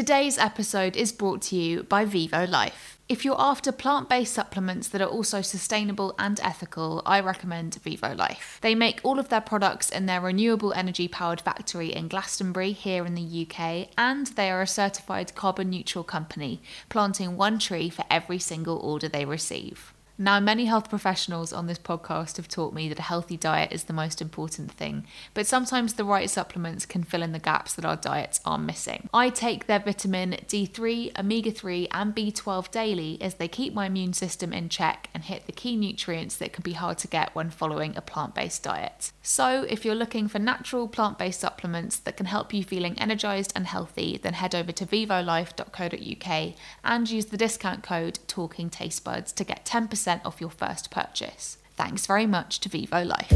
Today's 0.00 0.38
episode 0.38 0.96
is 0.96 1.12
brought 1.12 1.42
to 1.42 1.56
you 1.56 1.82
by 1.82 2.06
Vivo 2.06 2.46
Life. 2.46 2.98
If 3.06 3.22
you're 3.22 3.38
after 3.38 3.70
plant 3.70 4.08
based 4.08 4.32
supplements 4.32 4.88
that 4.88 5.02
are 5.02 5.06
also 5.06 5.42
sustainable 5.42 6.14
and 6.18 6.40
ethical, 6.42 7.02
I 7.04 7.20
recommend 7.20 7.74
Vivo 7.74 8.14
Life. 8.14 8.58
They 8.62 8.74
make 8.74 9.00
all 9.02 9.18
of 9.18 9.28
their 9.28 9.42
products 9.42 9.90
in 9.90 10.06
their 10.06 10.22
renewable 10.22 10.72
energy 10.72 11.06
powered 11.06 11.42
factory 11.42 11.92
in 11.92 12.08
Glastonbury, 12.08 12.72
here 12.72 13.04
in 13.04 13.14
the 13.14 13.46
UK, 13.46 13.90
and 13.98 14.28
they 14.28 14.50
are 14.50 14.62
a 14.62 14.66
certified 14.66 15.34
carbon 15.34 15.68
neutral 15.68 16.02
company, 16.02 16.62
planting 16.88 17.36
one 17.36 17.58
tree 17.58 17.90
for 17.90 18.06
every 18.08 18.38
single 18.38 18.78
order 18.78 19.06
they 19.06 19.26
receive. 19.26 19.92
Now, 20.22 20.38
many 20.38 20.66
health 20.66 20.90
professionals 20.90 21.50
on 21.50 21.66
this 21.66 21.78
podcast 21.78 22.36
have 22.36 22.46
taught 22.46 22.74
me 22.74 22.90
that 22.90 22.98
a 22.98 23.02
healthy 23.02 23.38
diet 23.38 23.72
is 23.72 23.84
the 23.84 23.94
most 23.94 24.20
important 24.20 24.70
thing, 24.70 25.06
but 25.32 25.46
sometimes 25.46 25.94
the 25.94 26.04
right 26.04 26.28
supplements 26.28 26.84
can 26.84 27.04
fill 27.04 27.22
in 27.22 27.32
the 27.32 27.38
gaps 27.38 27.72
that 27.72 27.86
our 27.86 27.96
diets 27.96 28.38
are 28.44 28.58
missing. 28.58 29.08
I 29.14 29.30
take 29.30 29.66
their 29.66 29.78
vitamin 29.78 30.32
D3, 30.46 31.18
omega 31.18 31.50
3, 31.50 31.88
and 31.92 32.14
B12 32.14 32.70
daily 32.70 33.16
as 33.22 33.36
they 33.36 33.48
keep 33.48 33.72
my 33.72 33.86
immune 33.86 34.12
system 34.12 34.52
in 34.52 34.68
check 34.68 35.08
and 35.14 35.24
hit 35.24 35.46
the 35.46 35.52
key 35.52 35.74
nutrients 35.74 36.36
that 36.36 36.52
can 36.52 36.64
be 36.64 36.74
hard 36.74 36.98
to 36.98 37.08
get 37.08 37.34
when 37.34 37.48
following 37.48 37.96
a 37.96 38.02
plant 38.02 38.34
based 38.34 38.62
diet. 38.62 39.12
So, 39.22 39.64
if 39.70 39.86
you're 39.86 39.94
looking 39.94 40.28
for 40.28 40.38
natural 40.38 40.86
plant 40.86 41.16
based 41.16 41.40
supplements 41.40 41.96
that 41.96 42.18
can 42.18 42.26
help 42.26 42.52
you 42.52 42.62
feeling 42.62 42.98
energized 42.98 43.54
and 43.56 43.66
healthy, 43.66 44.20
then 44.22 44.34
head 44.34 44.54
over 44.54 44.70
to 44.70 44.84
vivolife.co.uk 44.84 46.54
and 46.84 47.10
use 47.10 47.24
the 47.24 47.38
discount 47.38 47.82
code 47.82 48.18
TalkingTasteBuds 48.28 49.34
to 49.34 49.44
get 49.44 49.64
10% 49.64 50.09
off 50.24 50.40
your 50.40 50.50
first 50.50 50.90
purchase. 50.90 51.58
Thanks 51.76 52.06
very 52.06 52.26
much 52.26 52.58
to 52.60 52.68
Vivo 52.68 53.04
Life. 53.04 53.30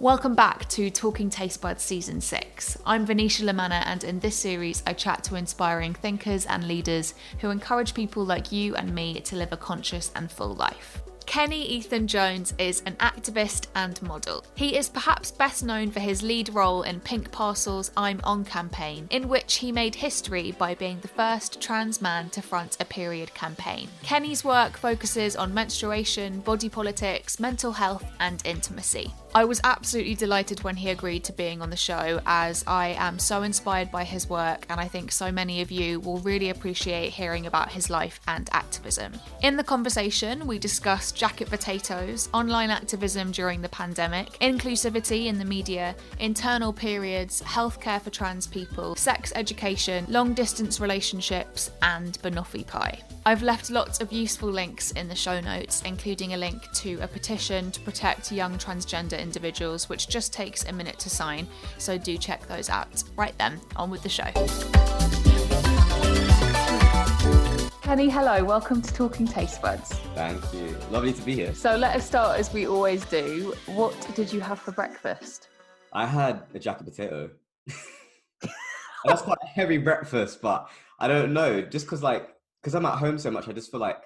Welcome 0.00 0.34
back 0.34 0.66
to 0.70 0.88
Talking 0.88 1.28
Taste 1.28 1.60
Buds 1.60 1.82
Season 1.82 2.22
6. 2.22 2.78
I'm 2.86 3.04
Venetia 3.04 3.44
Lamanna, 3.44 3.82
and 3.84 4.02
in 4.02 4.18
this 4.18 4.34
series, 4.34 4.82
I 4.86 4.94
chat 4.94 5.22
to 5.24 5.34
inspiring 5.34 5.92
thinkers 5.92 6.46
and 6.46 6.66
leaders 6.66 7.14
who 7.40 7.50
encourage 7.50 7.92
people 7.92 8.24
like 8.24 8.50
you 8.50 8.74
and 8.76 8.94
me 8.94 9.20
to 9.20 9.36
live 9.36 9.52
a 9.52 9.58
conscious 9.58 10.10
and 10.16 10.30
full 10.30 10.54
life. 10.54 11.02
Kenny 11.26 11.64
Ethan 11.64 12.06
Jones 12.06 12.54
is 12.58 12.82
an 12.86 12.94
activist 12.96 13.66
and 13.74 14.00
model. 14.02 14.44
He 14.54 14.76
is 14.76 14.88
perhaps 14.88 15.30
best 15.30 15.64
known 15.64 15.90
for 15.90 16.00
his 16.00 16.22
lead 16.22 16.48
role 16.50 16.82
in 16.82 17.00
Pink 17.00 17.30
Parcel's 17.30 17.90
I'm 17.96 18.20
On 18.24 18.44
campaign, 18.44 19.06
in 19.10 19.28
which 19.28 19.56
he 19.56 19.72
made 19.72 19.94
history 19.94 20.52
by 20.52 20.74
being 20.74 20.98
the 21.00 21.08
first 21.08 21.60
trans 21.60 22.02
man 22.02 22.30
to 22.30 22.42
front 22.42 22.76
a 22.80 22.84
period 22.84 23.32
campaign. 23.34 23.88
Kenny's 24.02 24.44
work 24.44 24.76
focuses 24.76 25.36
on 25.36 25.54
menstruation, 25.54 26.40
body 26.40 26.68
politics, 26.68 27.38
mental 27.38 27.72
health, 27.72 28.04
and 28.18 28.42
intimacy. 28.44 29.12
I 29.32 29.44
was 29.44 29.60
absolutely 29.62 30.16
delighted 30.16 30.64
when 30.64 30.74
he 30.74 30.90
agreed 30.90 31.22
to 31.24 31.32
being 31.32 31.62
on 31.62 31.70
the 31.70 31.76
show, 31.76 32.20
as 32.26 32.64
I 32.66 32.96
am 32.98 33.20
so 33.20 33.42
inspired 33.44 33.92
by 33.92 34.02
his 34.02 34.28
work, 34.28 34.66
and 34.68 34.80
I 34.80 34.88
think 34.88 35.12
so 35.12 35.30
many 35.30 35.62
of 35.62 35.70
you 35.70 36.00
will 36.00 36.18
really 36.18 36.50
appreciate 36.50 37.12
hearing 37.12 37.46
about 37.46 37.70
his 37.70 37.88
life 37.88 38.18
and 38.26 38.50
activism. 38.52 39.12
In 39.42 39.56
the 39.56 39.62
conversation, 39.62 40.48
we 40.48 40.58
discussed 40.58 41.14
jacket 41.14 41.48
potatoes, 41.48 42.28
online 42.34 42.70
activism 42.70 43.30
during 43.30 43.62
the 43.62 43.68
pandemic, 43.68 44.30
inclusivity 44.40 45.26
in 45.26 45.38
the 45.38 45.44
media, 45.44 45.94
internal 46.18 46.72
periods, 46.72 47.40
healthcare 47.42 48.02
for 48.02 48.10
trans 48.10 48.48
people, 48.48 48.96
sex 48.96 49.32
education, 49.36 50.06
long 50.08 50.34
distance 50.34 50.80
relationships, 50.80 51.70
and 51.82 52.18
banoffee 52.22 52.66
pie. 52.66 53.00
I've 53.26 53.42
left 53.42 53.70
lots 53.70 54.00
of 54.00 54.10
useful 54.10 54.48
links 54.48 54.90
in 54.92 55.06
the 55.06 55.14
show 55.14 55.40
notes, 55.40 55.82
including 55.84 56.34
a 56.34 56.38
link 56.38 56.68
to 56.72 56.98
a 57.00 57.06
petition 57.06 57.70
to 57.70 57.80
protect 57.80 58.32
young 58.32 58.58
transgender 58.58 59.19
individuals, 59.20 59.88
which 59.88 60.08
just 60.08 60.32
takes 60.32 60.64
a 60.64 60.72
minute 60.72 60.98
to 61.00 61.10
sign, 61.10 61.46
so 61.78 61.98
do 61.98 62.16
check 62.16 62.46
those 62.46 62.68
out. 62.68 63.02
Right 63.16 63.36
then, 63.38 63.60
on 63.76 63.90
with 63.90 64.02
the 64.02 64.08
show. 64.08 64.30
Kenny, 67.82 68.08
hello, 68.08 68.44
welcome 68.44 68.80
to 68.80 68.94
Talking 68.94 69.26
Taste 69.26 69.60
Buds. 69.60 69.92
Thank 70.14 70.40
you. 70.54 70.76
Lovely 70.90 71.12
to 71.12 71.22
be 71.22 71.34
here. 71.34 71.52
So 71.54 71.76
let 71.76 71.96
us 71.96 72.06
start 72.06 72.38
as 72.38 72.52
we 72.52 72.66
always 72.66 73.04
do. 73.06 73.54
What 73.66 73.94
did 74.14 74.32
you 74.32 74.40
have 74.40 74.60
for 74.60 74.70
breakfast? 74.70 75.48
I 75.92 76.06
had 76.06 76.44
a 76.54 76.58
jacket 76.60 76.84
potato. 76.84 77.30
That's 79.04 79.22
quite 79.22 79.38
a 79.42 79.46
heavy 79.46 79.78
breakfast, 79.78 80.40
but 80.40 80.70
I 81.00 81.08
don't 81.08 81.32
know. 81.32 81.62
Just 81.62 81.86
because, 81.86 82.02
like, 82.02 82.28
because 82.62 82.74
I'm 82.74 82.86
at 82.86 82.98
home 82.98 83.18
so 83.18 83.30
much, 83.30 83.48
I 83.48 83.52
just 83.52 83.70
feel 83.70 83.80
like 83.80 84.02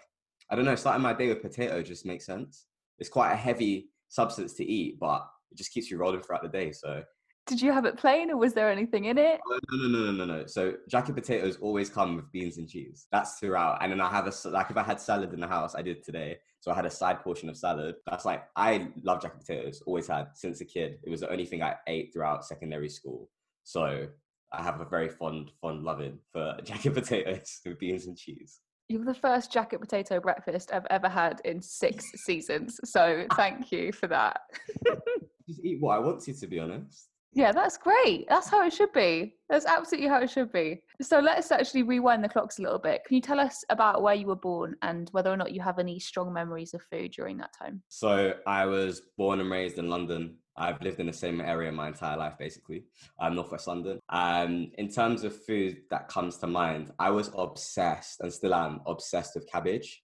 I 0.51 0.57
don't 0.57 0.65
know. 0.65 0.77
Starting 0.77 1.03
my 1.03 1.13
day 1.13 1.29
with 1.29 1.43
potato 1.43 1.83
just 1.83 2.07
makes 2.07 2.25
sense. 2.25 2.67
It's 2.99 3.09
quite 3.09 3.33
a 3.33 3.37
heavy 3.37 3.91
substance 4.15 4.53
to 4.55 4.65
eat, 4.65 4.99
but 5.01 5.27
it 5.51 5.59
just 5.59 5.73
keeps 5.73 5.91
you 5.91 5.99
rolling 5.99 6.23
throughout 6.23 6.43
the 6.43 6.49
day. 6.49 6.71
So 6.71 7.03
Did 7.47 7.61
you 7.61 7.73
have 7.73 7.85
it 7.85 7.99
plain 7.99 8.31
or 8.31 8.37
was 8.37 8.55
there 8.55 8.71
anything 8.71 9.07
in 9.07 9.19
it? 9.19 9.41
Oh, 9.51 9.59
no, 9.73 9.89
no, 9.89 9.89
no, 9.89 10.13
no, 10.13 10.25
no, 10.25 10.39
no. 10.39 10.47
So 10.47 10.75
jacket 10.89 11.15
potatoes 11.15 11.59
always 11.61 11.91
come 11.91 12.15
with 12.17 12.31
beans 12.31 12.59
and 12.59 12.69
cheese. 12.69 13.07
That's 13.11 13.39
throughout. 13.39 13.79
And 13.83 13.91
then 13.91 14.01
I 14.01 14.09
have 14.11 14.27
a 14.29 14.49
like 14.49 14.71
if 14.71 14.77
I 14.77 14.85
had 14.85 15.01
salad 15.01 15.33
in 15.33 15.41
the 15.41 15.49
house, 15.49 15.75
I 15.75 15.83
did 15.83 16.05
today. 16.05 16.39
So 16.61 16.71
I 16.71 16.77
had 16.77 16.87
a 16.87 16.91
side 16.91 17.21
portion 17.23 17.49
of 17.49 17.57
salad. 17.57 17.97
That's 18.07 18.25
like 18.25 18.45
I 18.57 18.89
love 19.03 19.21
jacket 19.21 19.41
potatoes. 19.41 19.83
Always 19.85 20.07
had 20.07 20.29
since 20.35 20.61
a 20.61 20.65
kid. 20.65 20.99
It 21.03 21.11
was 21.11 21.21
the 21.21 21.31
only 21.31 21.45
thing 21.45 21.63
I 21.63 21.75
ate 21.89 22.13
throughout 22.13 22.47
secondary 22.47 22.89
school. 22.89 23.29
So 23.65 24.07
I 24.53 24.63
have 24.63 24.81
a 24.81 24.85
very 24.85 25.09
fond, 25.09 25.51
fond 25.61 25.83
loving 25.83 26.21
for 26.33 26.57
jacket 26.65 26.95
potatoes 26.95 27.61
with 27.67 27.81
beans 27.81 28.07
and 28.07 28.17
cheese. 28.17 28.61
You're 28.89 29.05
the 29.05 29.15
first 29.15 29.51
jacket 29.51 29.81
potato 29.81 30.21
breakfast 30.21 30.71
I've 30.73 30.87
ever 30.91 31.09
had 31.09 31.41
in 31.45 31.63
six 31.63 32.05
seasons. 32.27 32.79
So 32.85 33.27
thank 33.35 33.73
you 33.73 33.93
for 33.93 34.07
that. 34.09 34.41
Just 35.49 35.65
eat 35.65 35.81
what 35.81 35.97
I 35.97 35.99
want 35.99 36.23
to, 36.23 36.35
to 36.35 36.47
be 36.47 36.59
honest. 36.59 37.09
Yeah, 37.33 37.51
that's 37.51 37.77
great. 37.77 38.27
That's 38.29 38.49
how 38.49 38.65
it 38.65 38.73
should 38.73 38.93
be. 38.93 39.35
That's 39.49 39.67
absolutely 39.67 40.09
how 40.09 40.21
it 40.21 40.31
should 40.31 40.53
be. 40.53 40.83
So 41.03 41.19
let's 41.19 41.51
actually 41.51 41.83
rewind 41.83 42.23
the 42.23 42.29
clocks 42.29 42.59
a 42.59 42.63
little 42.63 42.79
bit. 42.79 43.03
Can 43.05 43.17
you 43.17 43.21
tell 43.21 43.41
us 43.41 43.65
about 43.71 44.03
where 44.03 44.15
you 44.15 44.27
were 44.27 44.37
born 44.37 44.77
and 44.83 45.09
whether 45.11 45.31
or 45.31 45.37
not 45.37 45.53
you 45.53 45.61
have 45.61 45.81
any 45.81 45.99
strong 45.99 46.33
memories 46.33 46.75
of 46.75 46.83
food 46.83 47.11
during 47.11 47.37
that 47.39 47.51
time? 47.59 47.83
So 47.89 48.35
I 48.47 48.67
was 48.67 49.03
born 49.19 49.41
and 49.41 49.51
raised 49.51 49.79
in 49.79 49.91
London. 49.91 50.37
I've 50.57 50.81
lived 50.83 51.01
in 51.01 51.07
the 51.07 51.13
same 51.13 51.41
area 51.41 51.73
my 51.73 51.89
entire 51.89 52.17
life, 52.17 52.35
basically. 52.39 52.85
I'm 53.19 53.35
Northwest 53.35 53.67
London. 53.67 53.99
Um, 54.09 54.71
in 54.79 54.89
terms 54.89 55.25
of 55.25 55.45
food 55.45 55.79
that 55.91 56.09
comes 56.09 56.37
to 56.39 56.47
mind, 56.47 56.93
I 56.99 57.11
was 57.11 57.31
obsessed 57.37 58.21
and 58.21 58.33
still 58.33 58.55
am 58.55 58.81
obsessed 58.87 59.35
with 59.35 59.51
cabbage. 59.51 60.03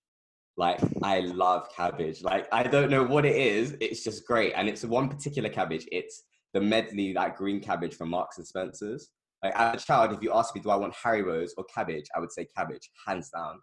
Like 0.57 0.81
I 1.03 1.21
love 1.21 1.69
cabbage. 1.75 2.23
Like 2.23 2.49
I 2.53 2.65
don't 2.65 2.91
know 2.91 3.05
what 3.05 3.25
it 3.25 3.37
is. 3.37 3.77
It's 3.81 4.03
just 4.03 4.27
great, 4.27 4.53
and 4.55 4.69
it's 4.69 4.85
one 4.85 5.09
particular 5.09 5.49
cabbage. 5.49 5.87
It's 5.93 6.25
the 6.53 6.61
medley, 6.61 7.13
that 7.13 7.37
green 7.37 7.61
cabbage 7.61 7.95
from 7.95 8.11
Marks 8.11 8.39
and 8.39 8.47
Spencers. 8.47 9.11
Like 9.43 9.55
as 9.57 9.83
a 9.83 9.87
child, 9.87 10.13
if 10.13 10.21
you 10.21 10.33
asked 10.35 10.55
me, 10.55 10.61
do 10.61 10.71
I 10.71 10.77
want 10.77 10.95
Haribo's 10.95 11.55
or 11.57 11.65
cabbage? 11.73 12.07
I 12.15 12.21
would 12.21 12.33
say 12.33 12.47
cabbage, 12.57 12.91
hands 13.07 13.31
down. 13.31 13.61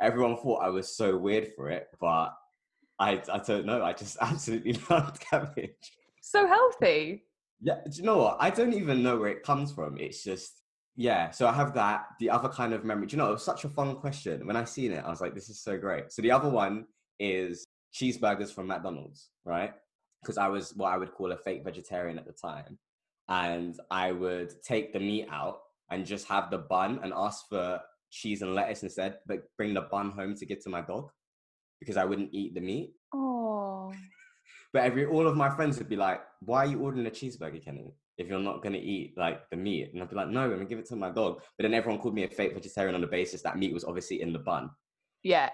Everyone 0.00 0.36
thought 0.36 0.62
I 0.62 0.68
was 0.68 0.94
so 0.94 1.16
weird 1.16 1.48
for 1.56 1.70
it, 1.70 1.88
but 2.00 2.32
I 2.98 3.20
I 3.32 3.38
don't 3.38 3.66
know. 3.66 3.82
I 3.82 3.94
just 3.94 4.18
absolutely 4.20 4.78
loved 4.90 5.18
cabbage. 5.18 5.92
So 6.22 6.46
healthy. 6.46 7.24
Yeah, 7.60 7.80
do 7.84 7.96
you 7.96 8.04
know 8.04 8.18
what? 8.18 8.36
I 8.40 8.48
don't 8.48 8.72
even 8.72 9.02
know 9.02 9.18
where 9.18 9.30
it 9.30 9.42
comes 9.42 9.72
from. 9.72 9.98
It's 9.98 10.24
just 10.24 10.62
yeah. 10.96 11.30
So 11.30 11.46
I 11.46 11.52
have 11.52 11.74
that. 11.74 12.06
The 12.20 12.30
other 12.30 12.48
kind 12.48 12.72
of 12.72 12.84
memory. 12.84 13.06
Do 13.06 13.16
you 13.16 13.18
know? 13.18 13.28
It 13.28 13.32
was 13.32 13.44
such 13.44 13.64
a 13.64 13.68
fun 13.68 13.96
question. 13.96 14.46
When 14.46 14.56
I 14.56 14.64
seen 14.64 14.92
it, 14.92 15.04
I 15.04 15.10
was 15.10 15.20
like, 15.20 15.34
this 15.34 15.48
is 15.48 15.62
so 15.62 15.76
great. 15.76 16.12
So 16.12 16.22
the 16.22 16.30
other 16.30 16.48
one 16.48 16.86
is 17.18 17.66
cheeseburgers 17.94 18.52
from 18.52 18.68
McDonald's, 18.68 19.30
right? 19.44 19.72
Because 20.22 20.38
I 20.38 20.48
was 20.48 20.72
what 20.76 20.92
I 20.92 20.96
would 20.96 21.12
call 21.12 21.32
a 21.32 21.36
fake 21.36 21.64
vegetarian 21.64 22.18
at 22.18 22.26
the 22.26 22.32
time, 22.32 22.78
and 23.28 23.78
I 23.90 24.12
would 24.12 24.52
take 24.62 24.92
the 24.92 25.00
meat 25.00 25.28
out 25.30 25.58
and 25.90 26.06
just 26.06 26.28
have 26.28 26.50
the 26.50 26.58
bun 26.58 27.00
and 27.02 27.12
ask 27.14 27.48
for 27.48 27.80
cheese 28.10 28.42
and 28.42 28.54
lettuce 28.54 28.82
instead, 28.82 29.18
but 29.26 29.40
bring 29.56 29.74
the 29.74 29.82
bun 29.82 30.10
home 30.10 30.36
to 30.36 30.46
give 30.46 30.62
to 30.62 30.70
my 30.70 30.82
dog 30.82 31.10
because 31.80 31.96
I 31.96 32.04
wouldn't 32.04 32.30
eat 32.32 32.54
the 32.54 32.60
meat. 32.60 32.92
Oh. 33.12 33.92
But 34.72 34.84
every 34.84 35.06
all 35.06 35.26
of 35.26 35.36
my 35.36 35.54
friends 35.54 35.78
would 35.78 35.88
be 35.88 35.96
like, 35.96 36.20
"Why 36.40 36.64
are 36.64 36.66
you 36.66 36.80
ordering 36.80 37.06
a 37.06 37.10
cheeseburger, 37.10 37.62
Kenny? 37.62 37.94
If 38.18 38.28
you're 38.28 38.38
not 38.38 38.62
gonna 38.62 38.78
eat 38.78 39.14
like 39.16 39.48
the 39.50 39.56
meat?" 39.56 39.92
And 39.92 40.02
I'd 40.02 40.10
be 40.10 40.16
like, 40.16 40.28
"No, 40.28 40.42
I'm 40.42 40.50
gonna 40.50 40.64
give 40.64 40.78
it 40.78 40.86
to 40.86 40.96
my 40.96 41.10
dog." 41.10 41.42
But 41.56 41.62
then 41.62 41.74
everyone 41.74 42.00
called 42.00 42.14
me 42.14 42.24
a 42.24 42.28
fake 42.28 42.54
vegetarian 42.54 42.94
on 42.94 43.00
the 43.00 43.06
basis 43.06 43.42
that 43.42 43.58
meat 43.58 43.72
was 43.72 43.84
obviously 43.84 44.22
in 44.22 44.32
the 44.32 44.38
bun. 44.38 44.70
Yeah. 45.22 45.50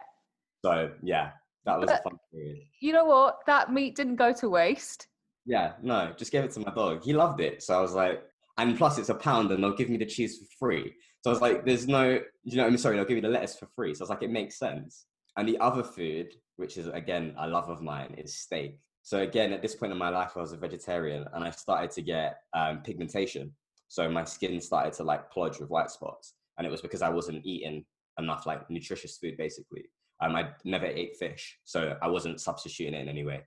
So 0.65 0.93
yeah, 1.03 1.33
that 1.65 1.79
was 1.79 1.91
a 1.91 1.99
fun 1.99 2.19
period. 2.33 2.59
You 2.81 2.93
know 2.93 3.05
what? 3.05 3.39
That 3.47 3.73
meat 3.73 3.97
didn't 3.97 4.17
go 4.17 4.33
to 4.33 4.49
waste. 4.49 5.09
Yeah, 5.45 5.73
no, 5.83 6.13
just 6.17 6.31
gave 6.31 6.45
it 6.45 6.51
to 6.53 6.61
my 6.61 6.73
dog. 6.75 7.03
He 7.03 7.13
loved 7.13 7.41
it. 7.41 7.63
So 7.63 7.77
I 7.77 7.81
was 7.81 7.95
like, 7.95 8.23
and 8.59 8.77
plus 8.77 8.99
it's 8.99 9.09
a 9.09 9.15
pound 9.15 9.51
and 9.51 9.63
they'll 9.63 9.75
give 9.75 9.89
me 9.89 9.97
the 9.97 10.07
cheese 10.07 10.39
for 10.39 10.47
free. 10.59 10.95
So 11.23 11.31
I 11.31 11.33
was 11.33 11.41
like, 11.41 11.65
there's 11.65 11.89
no, 11.89 12.21
you 12.45 12.57
know, 12.57 12.67
I'm 12.67 12.77
sorry, 12.77 12.97
they'll 12.97 13.05
give 13.07 13.17
you 13.17 13.23
the 13.23 13.29
lettuce 13.29 13.57
for 13.57 13.67
free. 13.75 13.95
So 13.95 14.03
I 14.03 14.05
was 14.05 14.11
like, 14.11 14.23
it 14.23 14.31
makes 14.31 14.59
sense. 14.59 15.07
And 15.37 15.49
the 15.49 15.59
other 15.59 15.83
food, 15.83 16.35
which 16.57 16.77
is 16.77 16.89
again 16.89 17.35
a 17.39 17.49
love 17.49 17.69
of 17.69 17.81
mine, 17.81 18.15
is 18.19 18.37
steak. 18.37 18.79
So 19.09 19.21
again, 19.21 19.55
at 19.55 19.63
this 19.63 19.75
point 19.75 19.91
in 19.91 19.97
my 19.97 20.11
life, 20.11 20.33
I 20.37 20.41
was 20.41 20.53
a 20.53 20.59
vegetarian 20.59 21.25
and 21.33 21.43
I 21.43 21.49
started 21.49 21.91
to 21.93 22.03
get 22.03 22.41
um, 22.53 22.83
pigmentation. 22.83 23.51
So 23.89 24.07
my 24.11 24.23
skin 24.23 24.61
started 24.61 24.93
to 24.99 25.03
like 25.03 25.31
plodge 25.31 25.59
with 25.59 25.71
white 25.71 25.91
spots. 25.91 26.35
And 26.59 26.67
it 26.67 26.71
was 26.71 26.83
because 26.83 27.01
I 27.01 27.09
wasn't 27.09 27.47
eating 27.47 27.87
enough 28.19 28.45
like 28.45 28.69
nutritious 28.69 29.17
food 29.17 29.39
basically. 29.39 29.87
Um, 30.21 30.37
I 30.37 30.51
never 30.67 30.85
ate 30.85 31.17
fish, 31.17 31.59
so 31.65 31.97
I 32.03 32.09
wasn't 32.09 32.39
substituting 32.39 32.93
it 32.93 33.01
in 33.01 33.09
any 33.09 33.25
way. 33.25 33.41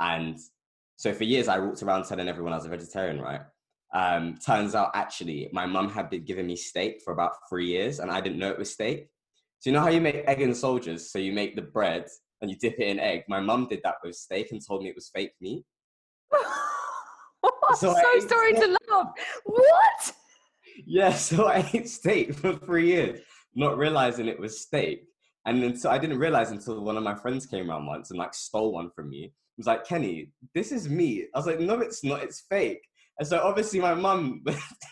And 0.00 0.36
so 0.96 1.12
for 1.14 1.22
years, 1.22 1.46
I 1.46 1.60
walked 1.60 1.84
around 1.84 2.06
telling 2.06 2.26
everyone 2.26 2.52
I 2.52 2.56
was 2.56 2.66
a 2.66 2.70
vegetarian, 2.70 3.20
right? 3.20 3.42
Um, 3.94 4.36
turns 4.44 4.74
out 4.74 4.90
actually, 4.94 5.48
my 5.52 5.64
mum 5.64 5.90
had 5.90 6.10
been 6.10 6.24
giving 6.24 6.48
me 6.48 6.56
steak 6.56 7.02
for 7.04 7.12
about 7.12 7.34
three 7.48 7.66
years, 7.66 8.00
and 8.00 8.10
I 8.10 8.20
didn't 8.20 8.40
know 8.40 8.50
it 8.50 8.58
was 8.58 8.72
steak. 8.72 9.06
So 9.60 9.70
you 9.70 9.74
know 9.74 9.82
how 9.82 9.90
you 9.90 10.00
make 10.00 10.24
egg 10.26 10.42
and 10.42 10.56
soldiers? 10.56 11.12
So 11.12 11.20
you 11.20 11.32
make 11.32 11.54
the 11.54 11.62
bread 11.62 12.06
and 12.44 12.50
you 12.50 12.58
dip 12.58 12.78
it 12.78 12.88
in 12.88 13.00
egg. 13.00 13.22
My 13.26 13.40
mum 13.40 13.66
did 13.68 13.80
that 13.84 13.96
with 14.04 14.14
steak 14.14 14.52
and 14.52 14.60
told 14.64 14.82
me 14.82 14.90
it 14.90 14.94
was 14.94 15.08
fake 15.12 15.32
meat. 15.40 15.64
I'm 16.32 17.74
So 17.76 17.94
so, 17.94 18.28
sorry 18.28 18.54
steak. 18.54 18.62
to 18.62 18.78
laugh. 18.90 19.06
What? 19.44 20.12
Yeah, 20.86 21.12
so 21.14 21.46
I 21.46 21.68
ate 21.72 21.88
steak 21.88 22.34
for 22.34 22.54
three 22.54 22.88
years, 22.88 23.20
not 23.54 23.78
realizing 23.78 24.28
it 24.28 24.38
was 24.38 24.60
steak. 24.60 25.04
And 25.46 25.62
then 25.62 25.76
so 25.76 25.90
I 25.90 25.98
didn't 25.98 26.18
realize 26.18 26.50
until 26.50 26.82
one 26.82 26.96
of 26.96 27.02
my 27.02 27.14
friends 27.14 27.46
came 27.46 27.70
around 27.70 27.86
once 27.86 28.10
and 28.10 28.18
like 28.18 28.34
stole 28.34 28.72
one 28.72 28.90
from 28.94 29.10
me. 29.10 29.20
He 29.22 29.32
was 29.58 29.66
like, 29.66 29.86
Kenny, 29.86 30.30
this 30.54 30.72
is 30.72 30.88
meat. 30.88 31.28
I 31.34 31.38
was 31.38 31.46
like, 31.46 31.60
no, 31.60 31.80
it's 31.80 32.02
not, 32.04 32.22
it's 32.22 32.44
fake. 32.50 32.80
And 33.18 33.28
so 33.28 33.40
obviously 33.40 33.78
my 33.80 33.94
mum 33.94 34.42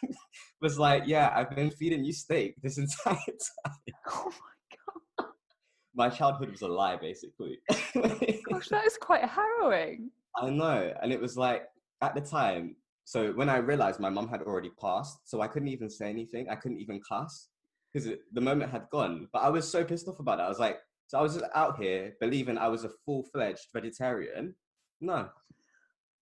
was 0.62 0.78
like, 0.78 1.04
yeah, 1.06 1.32
I've 1.34 1.50
been 1.54 1.70
feeding 1.70 2.04
you 2.04 2.12
steak 2.12 2.54
this 2.62 2.78
entire 2.78 3.16
time. 3.16 3.76
Oh 4.08 4.31
My 5.94 6.09
childhood 6.09 6.50
was 6.50 6.62
a 6.62 6.69
lie, 6.69 6.97
basically. 6.97 7.61
gosh, 7.69 8.69
that 8.69 8.85
is 8.87 8.97
quite 8.97 9.25
harrowing. 9.25 10.11
I 10.37 10.50
know. 10.50 10.93
And 11.03 11.12
it 11.12 11.21
was 11.21 11.37
like 11.37 11.65
at 12.00 12.15
the 12.15 12.21
time, 12.21 12.77
so 13.05 13.33
when 13.33 13.49
I 13.49 13.56
realized 13.56 14.00
my 14.00 14.09
mum 14.09 14.29
had 14.29 14.43
already 14.43 14.71
passed, 14.81 15.29
so 15.29 15.41
I 15.41 15.49
couldn't 15.49 15.69
even 15.69 15.91
say 15.91 16.09
anything. 16.09 16.49
I 16.49 16.55
couldn't 16.55 16.81
even 16.81 17.00
cuss 17.06 17.49
because 17.93 18.09
the 18.33 18.41
moment 18.41 18.71
had 18.71 18.89
gone. 18.91 19.29
But 19.33 19.41
I 19.41 19.49
was 19.50 19.69
so 19.69 19.85
pissed 19.85 20.09
off 20.09 20.19
about 20.19 20.39
it. 20.39 20.43
I 20.43 20.49
was 20.49 20.59
like, 20.59 20.79
so 21.06 21.19
I 21.19 21.23
was 21.23 21.35
just 21.35 21.50
out 21.55 21.79
here 21.79 22.15
believing 22.21 22.56
I 22.56 22.69
was 22.69 22.85
a 22.85 22.91
full 23.05 23.25
fledged 23.25 23.67
vegetarian. 23.73 24.55
No. 25.00 25.29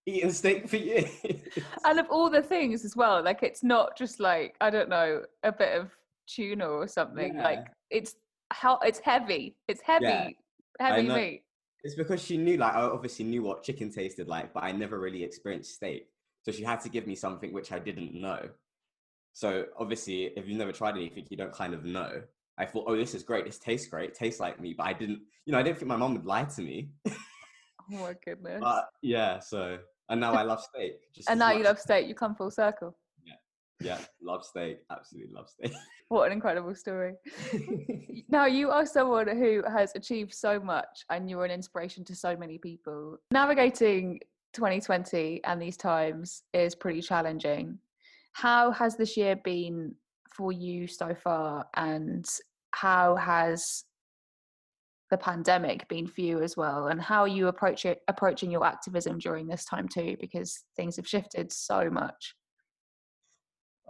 Eating 0.05 0.31
steak 0.31 0.67
for 0.67 0.77
years. 0.77 1.09
And 1.85 1.99
of 1.99 2.07
all 2.09 2.29
the 2.29 2.41
things 2.41 2.83
as 2.83 2.95
well, 2.95 3.23
like 3.23 3.43
it's 3.43 3.63
not 3.63 3.97
just 3.97 4.19
like, 4.19 4.55
I 4.59 4.69
don't 4.69 4.89
know, 4.89 5.21
a 5.43 5.51
bit 5.51 5.77
of 5.77 5.91
tuna 6.27 6.67
or 6.67 6.87
something. 6.87 7.35
Yeah. 7.35 7.43
Like 7.43 7.67
it's 7.89 8.15
how 8.55 8.79
it's 8.79 8.99
heavy. 8.99 9.55
It's 9.67 9.81
heavy, 9.81 10.05
Yeah, 10.05 10.29
heavy 10.79 11.09
meat. 11.09 11.43
It's 11.83 11.95
because 11.95 12.21
she 12.21 12.37
knew, 12.37 12.57
like, 12.57 12.73
I 12.75 12.81
obviously 12.81 13.25
knew 13.25 13.41
what 13.41 13.63
chicken 13.63 13.91
tasted 13.91 14.27
like, 14.27 14.53
but 14.53 14.63
I 14.63 14.71
never 14.71 14.99
really 14.99 15.23
experienced 15.23 15.73
steak. 15.73 16.07
So 16.43 16.51
she 16.51 16.63
had 16.63 16.79
to 16.81 16.89
give 16.89 17.07
me 17.07 17.15
something 17.15 17.53
which 17.53 17.71
I 17.71 17.79
didn't 17.79 18.13
know. 18.13 18.49
So 19.33 19.65
obviously, 19.79 20.25
if 20.35 20.47
you've 20.47 20.57
never 20.57 20.71
tried 20.71 20.95
anything, 20.95 21.25
you 21.29 21.37
don't 21.37 21.53
kind 21.53 21.73
of 21.73 21.83
know. 21.83 22.21
I 22.57 22.65
thought, 22.65 22.85
oh, 22.87 22.95
this 22.95 23.15
is 23.15 23.23
great. 23.23 23.45
This 23.45 23.57
tastes 23.57 23.87
great. 23.87 24.13
Tastes 24.13 24.39
like 24.39 24.59
me. 24.59 24.73
But 24.77 24.87
I 24.87 24.93
didn't, 24.93 25.21
you 25.45 25.53
know, 25.53 25.59
I 25.59 25.63
didn't 25.63 25.79
think 25.79 25.87
my 25.87 25.95
mom 25.95 26.13
would 26.13 26.25
lie 26.25 26.43
to 26.43 26.61
me. 26.61 26.89
Oh 27.93 27.97
my 27.97 28.15
goodness. 28.23 28.59
but 28.61 28.85
yeah, 29.01 29.39
so, 29.39 29.77
and 30.07 30.21
now 30.21 30.33
I 30.33 30.43
love 30.43 30.61
steak. 30.61 30.93
And 31.27 31.39
now 31.39 31.51
you 31.51 31.63
love 31.63 31.79
steak, 31.79 32.07
you 32.07 32.15
come 32.15 32.35
full 32.35 32.51
circle. 32.51 32.95
Yeah, 33.81 33.99
love 34.21 34.45
steak. 34.45 34.79
Absolutely 34.91 35.33
love 35.33 35.49
steak. 35.49 35.73
What 36.09 36.27
an 36.27 36.33
incredible 36.33 36.75
story. 36.75 37.13
Now, 38.27 38.45
you 38.45 38.69
are 38.69 38.85
someone 38.85 39.27
who 39.27 39.61
has 39.69 39.91
achieved 39.95 40.33
so 40.33 40.57
much 40.59 41.05
and 41.09 41.29
you're 41.29 41.43
an 41.43 41.51
inspiration 41.51 42.05
to 42.05 42.15
so 42.15 42.35
many 42.37 42.57
people. 42.57 43.17
Navigating 43.31 44.21
2020 44.53 45.41
and 45.43 45.61
these 45.61 45.75
times 45.75 46.43
is 46.53 46.73
pretty 46.73 47.01
challenging. 47.01 47.77
How 48.31 48.71
has 48.71 48.95
this 48.95 49.17
year 49.17 49.35
been 49.35 49.95
for 50.33 50.53
you 50.53 50.87
so 50.87 51.13
far? 51.13 51.65
And 51.75 52.25
how 52.71 53.15
has 53.17 53.83
the 55.09 55.17
pandemic 55.17 55.87
been 55.89 56.07
for 56.07 56.21
you 56.21 56.41
as 56.41 56.55
well? 56.55 56.87
And 56.87 57.01
how 57.01 57.21
are 57.21 57.27
you 57.27 57.47
approach 57.47 57.85
it, 57.85 58.01
approaching 58.07 58.49
your 58.49 58.65
activism 58.65 59.19
during 59.19 59.47
this 59.47 59.65
time 59.65 59.89
too? 59.89 60.15
Because 60.21 60.63
things 60.77 60.95
have 60.95 61.07
shifted 61.07 61.51
so 61.51 61.89
much. 61.89 62.33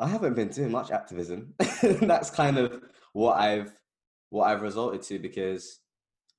I 0.02 0.08
haven't 0.08 0.34
been 0.34 0.50
doing 0.50 0.72
much 0.72 0.90
activism. 0.90 1.54
That's 1.82 2.32
kind 2.32 2.58
of 2.58 2.82
what 3.14 3.38
I've 3.38 3.72
what 4.32 4.46
I've 4.46 4.64
resorted 4.64 5.04
to 5.04 5.20
because 5.20 5.80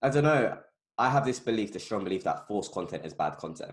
I 0.02 0.08
don't 0.08 0.24
know. 0.24 0.58
I 0.98 1.08
have 1.08 1.24
this 1.24 1.38
belief, 1.38 1.72
the 1.72 1.78
strong 1.78 2.02
belief 2.02 2.24
that 2.24 2.48
forced 2.48 2.72
content 2.72 3.06
is 3.06 3.14
bad 3.14 3.36
content. 3.38 3.72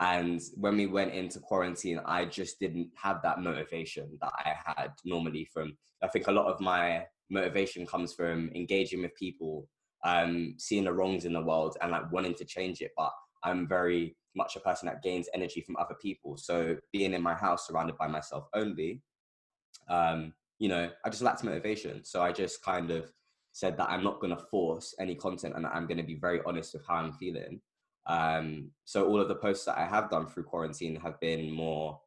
And 0.00 0.40
when 0.54 0.76
we 0.76 0.86
went 0.86 1.12
into 1.12 1.38
quarantine, 1.40 2.00
I 2.06 2.24
just 2.24 2.58
didn't 2.58 2.90
have 2.96 3.20
that 3.22 3.40
motivation 3.40 4.16
that 4.22 4.32
I 4.38 4.54
had 4.64 4.92
normally 5.04 5.46
from 5.52 5.76
I 6.02 6.08
think 6.08 6.28
a 6.28 6.32
lot 6.32 6.46
of 6.46 6.60
my 6.60 7.04
motivation 7.28 7.86
comes 7.86 8.14
from 8.14 8.50
engaging 8.54 9.02
with 9.02 9.14
people, 9.16 9.68
um, 10.02 10.54
seeing 10.56 10.84
the 10.84 10.92
wrongs 10.94 11.26
in 11.26 11.34
the 11.34 11.42
world 11.42 11.76
and 11.82 11.90
like 11.90 12.10
wanting 12.10 12.34
to 12.36 12.44
change 12.46 12.80
it. 12.80 12.92
But 12.96 13.12
I'm 13.44 13.68
very 13.68 14.16
much 14.34 14.56
a 14.56 14.60
person 14.60 14.86
that 14.86 15.02
gains 15.02 15.28
energy 15.34 15.60
from 15.60 15.76
other 15.76 15.96
people. 16.00 16.38
So 16.38 16.76
being 16.90 17.12
in 17.12 17.22
my 17.22 17.34
house 17.34 17.66
surrounded 17.66 17.98
by 17.98 18.06
myself 18.06 18.46
only, 18.54 19.02
um, 19.88 20.32
you 20.58 20.68
know, 20.68 20.90
I 21.04 21.10
just 21.10 21.22
lacked 21.22 21.44
motivation. 21.44 22.04
So 22.04 22.22
I 22.22 22.32
just 22.32 22.62
kind 22.62 22.90
of 22.90 23.12
said 23.52 23.76
that 23.76 23.88
I'm 23.88 24.04
not 24.04 24.20
going 24.20 24.36
to 24.36 24.42
force 24.50 24.94
any 24.98 25.14
content 25.14 25.54
and 25.56 25.66
I'm 25.66 25.86
going 25.86 25.98
to 25.98 26.02
be 26.04 26.16
very 26.16 26.40
honest 26.46 26.74
with 26.74 26.86
how 26.86 26.96
I'm 26.96 27.12
feeling. 27.12 27.60
Um, 28.06 28.70
so 28.84 29.06
all 29.06 29.20
of 29.20 29.28
the 29.28 29.34
posts 29.34 29.64
that 29.64 29.78
I 29.78 29.84
have 29.84 30.10
done 30.10 30.26
through 30.26 30.44
quarantine 30.44 30.96
have 30.96 31.18
been 31.20 31.50
more 31.50 31.98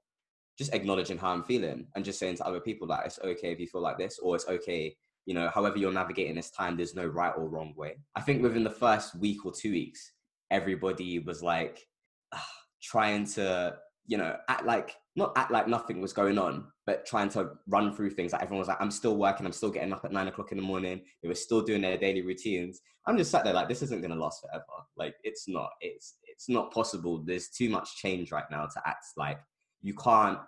just 0.60 0.74
acknowledging 0.74 1.18
how 1.18 1.32
I'm 1.32 1.44
feeling 1.44 1.88
and 1.96 2.04
just 2.04 2.20
saying 2.20 2.36
to 2.38 2.46
other 2.46 2.60
people 2.60 2.86
that 2.88 3.06
it's 3.06 3.18
okay 3.24 3.52
if 3.52 3.60
you 3.60 3.68
feel 3.68 3.82
like 3.82 3.98
this, 3.98 4.20
or 4.20 4.36
it's 4.36 4.48
okay, 4.48 4.94
you 5.26 5.34
know, 5.34 5.50
however 5.50 5.78
you're 5.78 5.92
navigating 5.92 6.36
this 6.36 6.52
time, 6.52 6.76
there's 6.76 6.96
no 6.96 7.06
right 7.06 7.34
or 7.38 7.48
wrong 7.48 7.74
way. 7.78 7.96
I 8.16 8.22
think 8.22 8.44
within 8.44 8.66
the 8.66 8.70
first 8.70 9.16
week 9.16 9.46
or 9.46 9.54
two 9.54 9.72
weeks, 9.72 10.12
everybody 10.52 11.20
was 11.20 11.42
like 11.42 11.88
ah, 12.34 12.46
trying 12.82 13.26
to, 13.28 13.78
you 14.06 14.18
know, 14.18 14.36
act 14.50 14.66
like 14.66 14.96
not 15.20 15.34
act 15.38 15.52
like 15.52 15.68
nothing 15.68 16.02
was 16.02 16.14
going 16.14 16.38
on, 16.38 16.66
but 16.86 17.06
trying 17.06 17.30
to 17.30 17.52
run 17.68 17.94
through 17.96 18.10
things. 18.12 18.34
Like 18.34 18.42
everyone 18.42 18.60
was 18.60 18.68
like, 18.68 18.82
I'm 18.82 18.92
still 18.92 19.16
working, 19.16 19.46
I'm 19.46 19.52
still 19.52 19.70
getting 19.70 19.94
up 19.94 20.04
at 20.04 20.12
nine 20.12 20.28
o'clock 20.28 20.52
in 20.52 20.58
the 20.58 20.64
morning. 20.64 21.02
They 21.22 21.28
were 21.28 21.36
still 21.36 21.62
doing 21.62 21.82
their 21.82 21.98
daily 21.98 22.22
routines. 22.22 22.82
I'm 23.06 23.18
just 23.18 23.32
sat 23.32 23.44
there 23.44 23.54
like 23.54 23.70
this 23.70 23.82
isn't 23.84 24.02
gonna 24.02 24.16
last 24.16 24.42
forever. 24.42 24.64
Like 24.98 25.16
it's 25.24 25.48
not, 25.48 25.70
it's 25.82 26.16
it's 26.24 26.50
not 26.50 26.74
possible. 26.74 27.24
There's 27.24 27.50
too 27.50 27.70
much 27.70 27.98
change 27.98 28.32
right 28.32 28.50
now 28.50 28.66
to 28.66 28.82
act 28.86 29.06
like 29.16 29.40
you 29.82 29.94
can't 29.94 30.40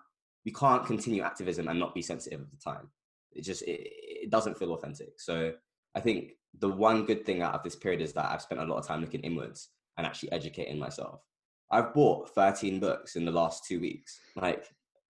you 0.43 0.53
can't 0.53 0.85
continue 0.85 1.21
activism 1.21 1.67
and 1.67 1.79
not 1.79 1.93
be 1.93 2.01
sensitive 2.01 2.41
at 2.41 2.51
the 2.51 2.57
time. 2.57 2.89
It 3.31 3.43
just 3.43 3.61
it, 3.63 3.81
it 4.23 4.29
doesn't 4.31 4.57
feel 4.57 4.73
authentic. 4.73 5.19
So 5.19 5.53
I 5.95 5.99
think 5.99 6.31
the 6.59 6.69
one 6.69 7.05
good 7.05 7.25
thing 7.25 7.41
out 7.41 7.53
of 7.53 7.63
this 7.63 7.75
period 7.75 8.01
is 8.01 8.13
that 8.13 8.31
I've 8.31 8.41
spent 8.41 8.61
a 8.61 8.65
lot 8.65 8.77
of 8.77 8.87
time 8.87 9.01
looking 9.01 9.21
inwards 9.21 9.69
and 9.97 10.07
actually 10.07 10.31
educating 10.31 10.79
myself. 10.79 11.21
I've 11.71 11.93
bought 11.93 12.29
13 12.35 12.79
books 12.79 13.15
in 13.15 13.25
the 13.25 13.31
last 13.31 13.65
two 13.65 13.79
weeks. 13.79 14.19
Like 14.35 14.65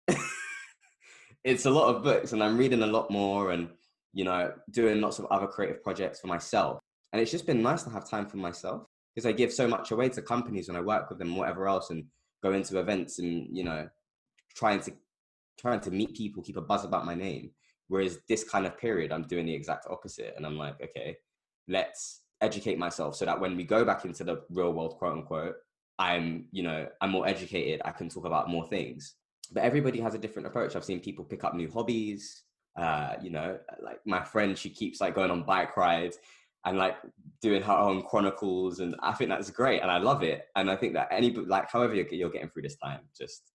it's 1.44 1.66
a 1.66 1.70
lot 1.70 1.94
of 1.96 2.04
books 2.04 2.34
and 2.34 2.44
I'm 2.44 2.58
reading 2.58 2.84
a 2.84 2.88
lot 2.88 3.10
more 3.10 3.52
and 3.52 3.70
you 4.14 4.26
know 4.26 4.52
doing 4.72 5.02
lots 5.02 5.20
of 5.20 5.26
other 5.32 5.48
creative 5.48 5.84
projects 5.84 6.20
for 6.20 6.28
myself. 6.28 6.80
And 7.12 7.22
it's 7.22 7.32
just 7.32 7.48
been 7.48 7.62
nice 7.62 7.84
to 7.84 7.90
have 7.90 8.10
time 8.10 8.28
for 8.28 8.38
myself 8.38 8.86
because 9.16 9.26
I 9.26 9.32
give 9.32 9.52
so 9.52 9.68
much 9.68 9.92
away 9.92 10.10
to 10.10 10.22
companies 10.22 10.68
when 10.68 10.78
I 10.78 10.82
work 10.82 11.10
with 11.10 11.18
them, 11.18 11.36
whatever 11.36 11.68
else, 11.68 11.90
and 11.90 12.06
go 12.44 12.54
into 12.54 12.80
events 12.80 13.20
and 13.20 13.48
you 13.52 13.64
know 13.64 13.90
trying 14.56 14.82
to 14.82 14.92
trying 15.58 15.80
to 15.82 15.92
meet 15.92 16.16
people, 16.16 16.44
keep 16.44 16.58
a 16.58 16.62
buzz 16.62 16.86
about 16.86 17.06
my 17.06 17.16
name. 17.16 17.52
Whereas 17.88 18.20
this 18.30 18.44
kind 18.44 18.66
of 18.66 18.78
period, 18.78 19.12
I'm 19.12 19.24
doing 19.24 19.46
the 19.46 19.54
exact 19.54 19.88
opposite, 19.90 20.34
and 20.38 20.46
I'm 20.46 20.58
like, 20.58 20.76
okay, 20.82 21.18
let's 21.68 22.22
educate 22.42 22.78
myself 22.78 23.16
so 23.16 23.26
that 23.26 23.40
when 23.40 23.58
we 23.58 23.64
go 23.64 23.84
back 23.84 24.06
into 24.06 24.24
the 24.24 24.42
real 24.52 24.72
world, 24.74 24.98
quote 24.98 25.14
unquote, 25.14 25.56
I'm 26.00 26.46
you 26.52 26.64
know 26.64 26.88
I'm 27.02 27.12
more 27.12 27.28
educated. 27.28 27.82
I 27.86 27.92
can 27.92 28.10
talk 28.10 28.26
about 28.26 28.50
more 28.50 28.66
things. 28.66 29.16
But 29.52 29.64
everybody 29.64 30.00
has 30.00 30.14
a 30.14 30.18
different 30.18 30.48
approach. 30.48 30.76
I've 30.76 30.86
seen 30.86 31.00
people 31.00 31.26
pick 31.26 31.44
up 31.44 31.56
new 31.56 31.70
hobbies. 31.70 32.44
Uh, 32.78 33.16
you 33.22 33.30
know, 33.30 33.58
like 33.84 34.00
my 34.06 34.24
friend, 34.24 34.58
she 34.58 34.70
keeps 34.70 35.02
like 35.02 35.16
going 35.16 35.32
on 35.32 35.44
bike 35.44 35.76
rides 35.76 36.18
and 36.66 36.78
like 36.78 36.96
doing 37.42 37.62
her 37.62 37.74
own 37.74 38.02
chronicles 38.02 38.82
and 38.82 38.94
i 39.02 39.14
think 39.14 39.30
that's 39.30 39.50
great 39.50 39.82
and 39.82 39.90
i 39.90 39.98
love 39.98 40.24
it 40.24 40.48
and 40.58 40.70
i 40.70 40.76
think 40.76 40.94
that 40.94 41.08
any 41.10 41.32
like 41.32 41.72
however 41.72 41.96
you're, 41.96 42.08
you're 42.10 42.30
getting 42.30 42.50
through 42.50 42.62
this 42.62 42.76
time 42.76 43.00
just 43.18 43.54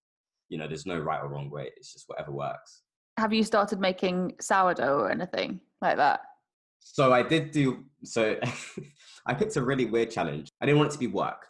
you 0.49 0.57
know 0.57 0.67
there's 0.67 0.87
no 0.87 0.97
right 0.97 1.21
or 1.21 1.27
wrong 1.27 1.47
way 1.51 1.69
it's 1.77 1.93
just 1.93 2.05
whatever 2.07 2.31
works 2.31 2.81
Have 3.19 3.31
you 3.31 3.43
started 3.43 3.79
making 3.79 4.33
sourdough 4.41 4.97
or 5.01 5.11
anything 5.11 5.61
like 5.83 5.97
that? 5.97 6.21
so 6.79 7.13
i 7.13 7.21
did 7.21 7.51
do 7.51 7.85
so 8.03 8.39
I 9.25 9.33
picked 9.33 9.55
a 9.55 9.61
really 9.61 9.85
weird 9.85 10.11
challenge. 10.11 10.51
I 10.61 10.65
didn't 10.65 10.77
want 10.77 10.91
it 10.91 10.93
to 10.93 10.99
be 10.99 11.07
work 11.07 11.47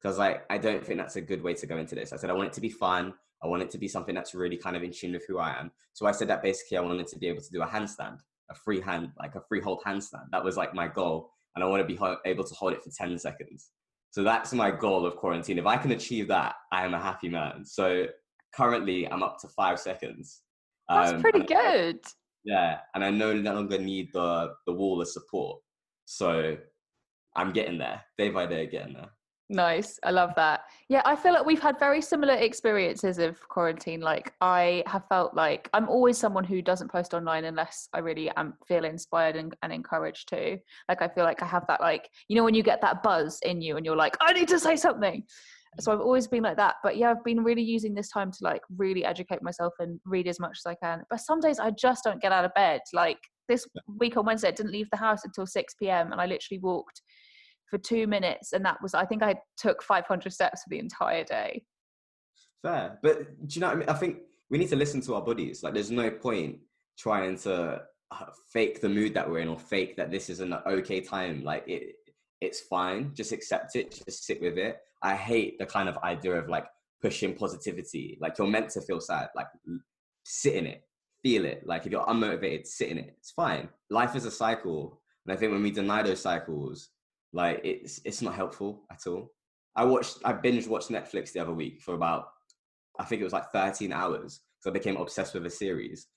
because 0.00 0.18
like 0.18 0.44
I 0.50 0.58
don't 0.58 0.84
think 0.84 0.98
that's 0.98 1.16
a 1.16 1.20
good 1.20 1.42
way 1.42 1.54
to 1.54 1.66
go 1.66 1.76
into 1.76 1.94
this. 1.94 2.12
I 2.12 2.16
said 2.16 2.30
I 2.30 2.32
want 2.34 2.48
it 2.48 2.54
to 2.54 2.60
be 2.60 2.70
fun. 2.70 3.14
I 3.42 3.46
want 3.46 3.62
it 3.62 3.70
to 3.70 3.78
be 3.78 3.88
something 3.88 4.14
that's 4.14 4.34
really 4.34 4.56
kind 4.56 4.76
of 4.76 4.82
in 4.82 4.92
tune 4.92 5.12
with 5.12 5.24
who 5.26 5.38
I 5.38 5.58
am. 5.58 5.70
So 5.94 6.06
I 6.06 6.12
said 6.12 6.28
that 6.28 6.42
basically 6.42 6.76
I 6.76 6.80
wanted 6.82 7.06
to 7.08 7.18
be 7.18 7.26
able 7.28 7.40
to 7.40 7.50
do 7.50 7.62
a 7.62 7.66
handstand, 7.66 8.18
a 8.50 8.54
free 8.54 8.80
hand, 8.80 9.10
like 9.18 9.34
a 9.34 9.40
free 9.48 9.60
hold 9.60 9.82
handstand. 9.86 10.26
That 10.30 10.44
was 10.44 10.56
like 10.56 10.74
my 10.74 10.88
goal, 10.88 11.30
and 11.54 11.64
I 11.64 11.66
want 11.66 11.80
to 11.80 11.86
be 11.86 11.96
ho- 11.96 12.18
able 12.26 12.44
to 12.44 12.54
hold 12.54 12.72
it 12.74 12.82
for 12.82 12.90
ten 12.90 13.18
seconds. 13.18 13.70
So 14.10 14.22
that's 14.24 14.52
my 14.52 14.70
goal 14.70 15.06
of 15.06 15.16
quarantine. 15.16 15.58
If 15.58 15.66
I 15.66 15.76
can 15.76 15.92
achieve 15.92 16.28
that, 16.28 16.54
I 16.72 16.84
am 16.84 16.94
a 16.94 17.00
happy 17.00 17.28
man. 17.28 17.64
So 17.64 18.06
currently, 18.54 19.06
I'm 19.08 19.22
up 19.22 19.38
to 19.40 19.48
five 19.48 19.78
seconds. 19.78 20.42
That's 20.88 21.12
Um, 21.12 21.20
pretty 21.22 21.40
and 21.40 21.52
I- 21.52 21.54
good. 21.82 22.00
yeah, 22.44 22.80
and 22.94 23.04
I 23.04 23.10
no 23.10 23.32
longer 23.32 23.78
need 23.78 24.12
the 24.12 24.54
the 24.66 24.72
wall 24.72 25.00
of 25.00 25.08
support. 25.08 25.60
So 26.06 26.56
I'm 27.36 27.52
getting 27.52 27.78
there, 27.78 28.02
day 28.18 28.30
by 28.30 28.46
day, 28.46 28.66
getting 28.66 28.94
there. 28.94 29.10
Nice. 29.52 29.98
I 30.04 30.12
love 30.12 30.32
that. 30.36 30.60
Yeah, 30.88 31.02
I 31.04 31.16
feel 31.16 31.32
like 31.32 31.44
we've 31.44 31.60
had 31.60 31.76
very 31.80 32.00
similar 32.00 32.34
experiences 32.34 33.18
of 33.18 33.36
quarantine. 33.48 34.00
Like, 34.00 34.32
I 34.40 34.84
have 34.86 35.08
felt 35.08 35.34
like 35.34 35.68
I'm 35.74 35.88
always 35.88 36.16
someone 36.16 36.44
who 36.44 36.62
doesn't 36.62 36.88
post 36.88 37.14
online 37.14 37.44
unless 37.44 37.88
I 37.92 37.98
really 37.98 38.30
am 38.36 38.54
feel 38.68 38.84
inspired 38.84 39.34
and, 39.34 39.52
and 39.64 39.72
encouraged 39.72 40.28
to. 40.28 40.56
Like, 40.88 41.02
I 41.02 41.08
feel 41.08 41.24
like 41.24 41.42
I 41.42 41.46
have 41.46 41.66
that, 41.66 41.80
like, 41.80 42.08
you 42.28 42.36
know, 42.36 42.44
when 42.44 42.54
you 42.54 42.62
get 42.62 42.80
that 42.82 43.02
buzz 43.02 43.40
in 43.42 43.60
you 43.60 43.76
and 43.76 43.84
you're 43.84 43.96
like, 43.96 44.16
I 44.20 44.32
need 44.32 44.46
to 44.48 44.58
say 44.60 44.76
something. 44.76 45.24
So 45.80 45.90
I've 45.90 46.00
always 46.00 46.28
been 46.28 46.44
like 46.44 46.56
that. 46.58 46.76
But 46.84 46.96
yeah, 46.96 47.10
I've 47.10 47.24
been 47.24 47.42
really 47.42 47.62
using 47.62 47.92
this 47.92 48.08
time 48.08 48.30
to 48.30 48.38
like 48.42 48.62
really 48.76 49.04
educate 49.04 49.42
myself 49.42 49.72
and 49.80 49.98
read 50.04 50.28
as 50.28 50.38
much 50.38 50.58
as 50.58 50.66
I 50.66 50.76
can. 50.76 51.02
But 51.10 51.22
some 51.22 51.40
days 51.40 51.58
I 51.58 51.72
just 51.72 52.04
don't 52.04 52.22
get 52.22 52.30
out 52.30 52.44
of 52.44 52.54
bed. 52.54 52.82
Like, 52.92 53.18
this 53.48 53.66
week 53.98 54.16
on 54.16 54.26
Wednesday, 54.26 54.46
I 54.46 54.52
didn't 54.52 54.70
leave 54.70 54.88
the 54.92 54.96
house 54.96 55.24
until 55.24 55.44
6 55.44 55.74
p.m. 55.74 56.12
and 56.12 56.20
I 56.20 56.26
literally 56.26 56.60
walked 56.60 57.02
for 57.70 57.78
two 57.78 58.06
minutes 58.06 58.52
and 58.52 58.64
that 58.64 58.76
was 58.82 58.94
i 58.94 59.04
think 59.04 59.22
i 59.22 59.34
took 59.56 59.82
500 59.82 60.32
steps 60.32 60.62
for 60.62 60.68
the 60.70 60.78
entire 60.78 61.24
day 61.24 61.62
Fair, 62.62 62.98
but 63.02 63.46
do 63.46 63.54
you 63.54 63.60
know 63.60 63.68
what 63.68 63.76
I 63.76 63.78
mean? 63.80 63.88
I 63.88 63.94
think 63.94 64.18
we 64.50 64.58
need 64.58 64.68
to 64.68 64.76
listen 64.76 65.00
to 65.02 65.14
our 65.14 65.22
bodies. 65.22 65.62
Like, 65.62 65.74
there's 65.74 65.90
no 65.90 66.10
point 66.10 66.58
trying 66.98 67.38
to 67.38 67.82
uh, 68.10 68.26
fake 68.52 68.80
the 68.80 68.88
mood 68.88 69.14
that 69.14 69.28
we're 69.28 69.38
in 69.38 69.48
or 69.48 69.58
fake 69.58 69.96
that 69.96 70.10
this 70.10 70.28
is 70.28 70.40
an 70.40 70.54
okay 70.66 71.00
time. 71.00 71.42
Like, 71.42 71.64
it, 71.66 71.94
it's 72.40 72.60
fine. 72.60 73.12
Just 73.14 73.32
accept 73.32 73.76
it. 73.76 74.02
Just 74.04 74.24
sit 74.24 74.40
with 74.42 74.58
it. 74.58 74.78
I 75.02 75.14
hate 75.14 75.58
the 75.58 75.66
kind 75.66 75.88
of 75.88 75.96
idea 75.98 76.34
of 76.34 76.48
like 76.48 76.66
pushing 77.00 77.34
positivity. 77.34 78.18
Like, 78.20 78.36
you're 78.36 78.46
meant 78.46 78.70
to 78.70 78.82
feel 78.82 79.00
sad. 79.00 79.28
Like, 79.34 79.46
sit 80.24 80.54
in 80.54 80.66
it, 80.66 80.82
feel 81.22 81.46
it. 81.46 81.62
Like, 81.66 81.86
if 81.86 81.92
you're 81.92 82.04
unmotivated, 82.04 82.66
sit 82.66 82.90
in 82.90 82.98
it. 82.98 83.14
It's 83.18 83.30
fine. 83.30 83.70
Life 83.88 84.14
is 84.16 84.26
a 84.26 84.30
cycle, 84.30 85.00
and 85.24 85.34
I 85.34 85.36
think 85.38 85.52
when 85.52 85.62
we 85.62 85.70
deny 85.70 86.02
those 86.02 86.20
cycles, 86.20 86.90
like, 87.32 87.60
it's 87.64 88.00
it's 88.04 88.22
not 88.22 88.34
helpful 88.34 88.84
at 88.90 89.06
all. 89.06 89.32
I 89.76 89.84
watched, 89.84 90.18
I 90.24 90.32
binge 90.32 90.66
watched 90.66 90.90
Netflix 90.90 91.32
the 91.32 91.40
other 91.40 91.52
week 91.54 91.80
for 91.80 91.94
about 91.94 92.26
I 92.98 93.04
think 93.04 93.20
it 93.20 93.24
was 93.24 93.32
like 93.32 93.50
13 93.52 93.92
hours. 93.92 94.40
So 94.60 94.70
I 94.70 94.72
became 94.72 94.96
obsessed 94.96 95.32
with 95.32 95.46
a 95.46 95.50
series. 95.50 96.08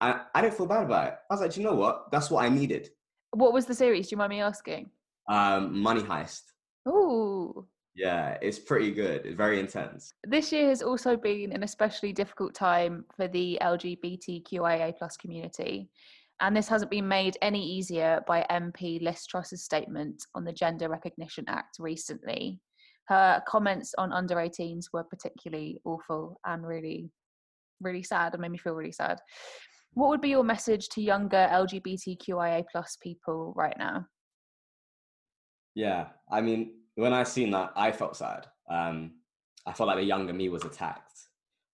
I, 0.00 0.20
I 0.34 0.40
didn't 0.42 0.54
feel 0.56 0.66
bad 0.66 0.84
about 0.84 1.08
it. 1.08 1.14
I 1.28 1.34
was 1.34 1.40
like, 1.40 1.52
"Do 1.52 1.60
you 1.60 1.66
know 1.66 1.74
what? 1.74 2.10
That's 2.12 2.30
what 2.30 2.44
I 2.44 2.48
needed. 2.48 2.90
what 3.32 3.52
was 3.52 3.66
the 3.66 3.74
series 3.74 4.08
do 4.08 4.12
you 4.14 4.18
mind 4.18 4.30
me 4.30 4.40
asking 4.40 4.90
Um, 5.28 5.80
Money 5.80 6.02
Heist. 6.02 6.42
Ooh. 6.88 7.66
Yeah, 7.96 8.38
it's 8.40 8.60
pretty 8.60 8.92
good. 8.92 9.26
It's 9.26 9.34
very 9.36 9.58
intense. 9.58 10.14
This 10.24 10.52
year 10.52 10.68
has 10.68 10.82
also 10.82 11.16
been 11.16 11.50
an 11.52 11.64
especially 11.64 12.12
difficult 12.12 12.54
time 12.54 13.04
for 13.16 13.26
the 13.26 13.58
LGBTQIA 13.60 14.96
plus 14.96 15.16
community. 15.16 15.90
And 16.40 16.56
this 16.56 16.68
hasn't 16.68 16.90
been 16.90 17.08
made 17.08 17.36
any 17.42 17.64
easier 17.64 18.22
by 18.26 18.46
MP 18.50 19.02
Liz 19.02 19.26
Truss's 19.26 19.64
statement 19.64 20.24
on 20.34 20.44
the 20.44 20.52
Gender 20.52 20.88
Recognition 20.88 21.44
Act 21.48 21.76
recently. 21.80 22.60
Her 23.08 23.42
comments 23.48 23.94
on 23.98 24.12
under 24.12 24.36
18s 24.36 24.86
were 24.92 25.02
particularly 25.02 25.80
awful 25.84 26.38
and 26.46 26.64
really, 26.64 27.10
really 27.80 28.02
sad 28.04 28.34
and 28.34 28.42
made 28.42 28.52
me 28.52 28.58
feel 28.58 28.74
really 28.74 28.92
sad. 28.92 29.18
What 29.94 30.10
would 30.10 30.20
be 30.20 30.28
your 30.28 30.44
message 30.44 30.88
to 30.90 31.02
younger 31.02 31.48
LGBTQIA 31.50 32.64
plus 32.70 32.96
people 33.02 33.52
right 33.56 33.76
now? 33.76 34.06
Yeah, 35.74 36.08
I 36.30 36.40
mean, 36.40 36.74
when 36.94 37.12
I 37.12 37.24
seen 37.24 37.50
that, 37.52 37.72
I 37.74 37.90
felt 37.90 38.16
sad. 38.16 38.46
Um, 38.70 39.12
I 39.66 39.72
felt 39.72 39.88
like 39.88 39.98
the 39.98 40.04
younger 40.04 40.32
me 40.32 40.48
was 40.50 40.64
attacked, 40.64 41.18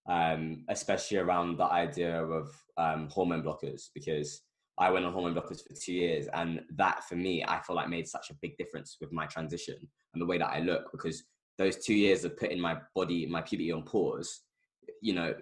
um, 0.09 0.64
especially 0.68 1.18
around 1.18 1.59
the 1.59 1.64
idea 1.64 2.25
of 2.25 2.49
um, 2.76 3.09
hormone 3.09 3.42
blockers 3.42 3.88
because 3.94 4.40
I 4.76 4.90
went 4.90 5.04
on 5.04 5.12
hormone 5.12 5.35
blockers 5.35 5.62
for 5.66 5.75
two 5.75 5.93
years, 5.93 6.26
and 6.35 6.62
that 6.76 7.04
for 7.09 7.16
me, 7.16 7.45
I 7.45 7.61
feel 7.61 7.76
like 7.76 7.88
made 7.88 8.09
such 8.09 8.31
a 8.31 8.35
big 8.43 8.57
difference 8.57 8.97
with 9.00 9.12
my 9.12 9.26
transition 9.26 9.76
and 10.12 10.21
the 10.21 10.26
way 10.26 10.38
that 10.38 10.50
I 10.50 10.61
look 10.61 10.90
because 10.90 11.23
those 11.59 11.85
two 11.85 11.95
years 11.95 12.25
of 12.25 12.37
putting 12.37 12.61
my 12.61 12.78
body, 12.95 13.26
my 13.26 13.40
puberty 13.40 13.71
on 13.71 13.85
pause, 13.85 14.40
you 15.00 15.12
know, 15.12 15.35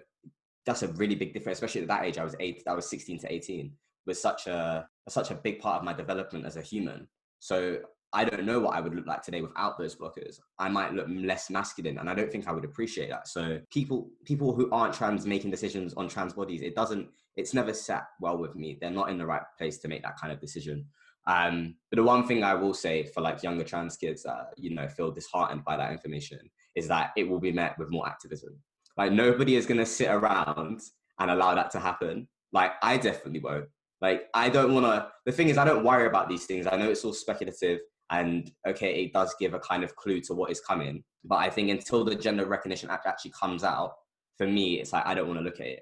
that's 0.65 0.83
a 0.83 0.87
really 0.89 1.15
big 1.15 1.33
difference. 1.33 1.57
Especially 1.57 1.81
at 1.81 1.87
that 1.87 2.03
age, 2.03 2.17
I 2.17 2.23
was 2.23 2.35
eight, 2.39 2.63
I 2.67 2.73
was 2.73 2.89
sixteen 2.89 3.19
to 3.19 3.33
eighteen, 3.33 3.73
was 4.05 4.21
such 4.21 4.47
a 4.47 4.87
such 5.09 5.31
a 5.31 5.35
big 5.35 5.59
part 5.59 5.79
of 5.79 5.83
my 5.83 5.93
development 5.93 6.45
as 6.45 6.55
a 6.55 6.61
human. 6.61 7.07
So 7.39 7.79
I 8.13 8.25
don't 8.25 8.45
know 8.45 8.59
what 8.59 8.75
I 8.75 8.79
would 8.79 8.93
look 8.95 9.07
like 9.07 9.23
today 9.23 9.41
without 9.41 9.77
those 9.77 9.95
blockers. 9.95 10.39
I 10.59 10.69
might 10.69 10.93
look 10.93 11.07
less 11.09 11.49
masculine, 11.49 11.97
and 11.97 12.09
I 12.09 12.13
don't 12.13 12.31
think 12.31 12.47
I 12.47 12.51
would 12.51 12.65
appreciate 12.65 13.09
that. 13.09 13.27
So 13.27 13.59
people 13.71 14.09
people 14.25 14.53
who 14.53 14.69
aren't 14.71 14.93
trans 14.93 15.25
making 15.25 15.51
decisions 15.51 15.93
on 15.95 16.07
trans 16.07 16.33
bodies, 16.33 16.61
it 16.61 16.75
doesn't. 16.75 17.09
It's 17.35 17.53
never 17.53 17.73
sat 17.73 18.05
well 18.21 18.37
with 18.37 18.55
me. 18.55 18.77
They're 18.79 18.91
not 18.91 19.09
in 19.09 19.17
the 19.17 19.25
right 19.25 19.41
place 19.57 19.79
to 19.79 19.87
make 19.87 20.03
that 20.03 20.19
kind 20.19 20.31
of 20.31 20.39
decision. 20.39 20.85
Um, 21.25 21.75
but 21.89 21.97
the 21.97 22.03
one 22.03 22.27
thing 22.27 22.43
I 22.43 22.53
will 22.53 22.73
say 22.73 23.05
for 23.05 23.21
like 23.21 23.43
younger 23.43 23.63
trans 23.63 23.97
kids 23.97 24.23
that 24.23 24.53
you 24.57 24.75
know 24.75 24.87
feel 24.87 25.11
disheartened 25.11 25.63
by 25.63 25.77
that 25.77 25.91
information 25.91 26.39
is 26.75 26.87
that 26.89 27.11
it 27.17 27.27
will 27.27 27.39
be 27.39 27.51
met 27.51 27.77
with 27.79 27.89
more 27.89 28.07
activism. 28.07 28.59
Like 28.97 29.11
nobody 29.11 29.55
is 29.55 29.65
going 29.65 29.79
to 29.79 29.85
sit 29.85 30.09
around 30.09 30.81
and 31.19 31.31
allow 31.31 31.55
that 31.55 31.71
to 31.71 31.79
happen. 31.79 32.27
Like 32.51 32.73
I 32.81 32.97
definitely 32.97 33.39
won't. 33.39 33.65
Like 34.01 34.23
I 34.33 34.49
don't 34.49 34.73
want 34.73 34.85
to. 34.85 35.07
The 35.25 35.31
thing 35.31 35.47
is, 35.47 35.57
I 35.57 35.65
don't 35.65 35.85
worry 35.85 36.07
about 36.07 36.29
these 36.29 36.45
things. 36.45 36.67
I 36.67 36.75
know 36.75 36.89
it's 36.89 37.05
all 37.05 37.13
speculative, 37.13 37.79
and 38.11 38.51
okay, 38.67 39.03
it 39.03 39.13
does 39.13 39.35
give 39.39 39.53
a 39.53 39.59
kind 39.59 39.83
of 39.83 39.95
clue 39.95 40.21
to 40.21 40.33
what 40.33 40.51
is 40.51 40.61
coming. 40.61 41.03
But 41.23 41.37
I 41.37 41.49
think 41.49 41.69
until 41.69 42.03
the 42.03 42.15
Gender 42.15 42.45
Recognition 42.45 42.89
Act 42.89 43.07
actually 43.07 43.31
comes 43.31 43.63
out, 43.63 43.93
for 44.37 44.47
me, 44.47 44.79
it's 44.79 44.93
like 44.93 45.05
I 45.05 45.13
don't 45.13 45.27
want 45.27 45.39
to 45.39 45.43
look 45.43 45.59
at 45.59 45.67
it. 45.67 45.81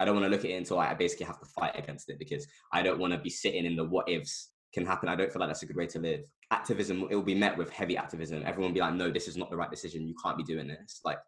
I 0.00 0.04
don't 0.04 0.14
want 0.14 0.26
to 0.26 0.30
look 0.30 0.44
at 0.44 0.50
it 0.50 0.54
until 0.54 0.78
I 0.78 0.94
basically 0.94 1.26
have 1.26 1.40
to 1.40 1.46
fight 1.46 1.76
against 1.76 2.08
it 2.08 2.18
because 2.18 2.46
I 2.72 2.82
don't 2.82 3.00
want 3.00 3.12
to 3.12 3.18
be 3.18 3.30
sitting 3.30 3.64
in 3.64 3.74
the 3.74 3.84
what 3.84 4.08
ifs 4.08 4.50
can 4.72 4.86
happen. 4.86 5.08
I 5.08 5.16
don't 5.16 5.32
feel 5.32 5.40
like 5.40 5.48
that's 5.48 5.62
a 5.62 5.66
good 5.66 5.76
way 5.76 5.86
to 5.86 5.98
live. 5.98 6.24
Activism, 6.50 7.08
it 7.10 7.14
will 7.14 7.22
be 7.22 7.34
met 7.34 7.56
with 7.56 7.70
heavy 7.70 7.96
activism. 7.96 8.42
Everyone 8.46 8.70
will 8.70 8.74
be 8.74 8.80
like, 8.80 8.94
no, 8.94 9.10
this 9.10 9.26
is 9.26 9.36
not 9.36 9.50
the 9.50 9.56
right 9.56 9.70
decision. 9.70 10.06
You 10.06 10.14
can't 10.22 10.36
be 10.36 10.44
doing 10.44 10.68
this. 10.68 11.00
Like, 11.04 11.18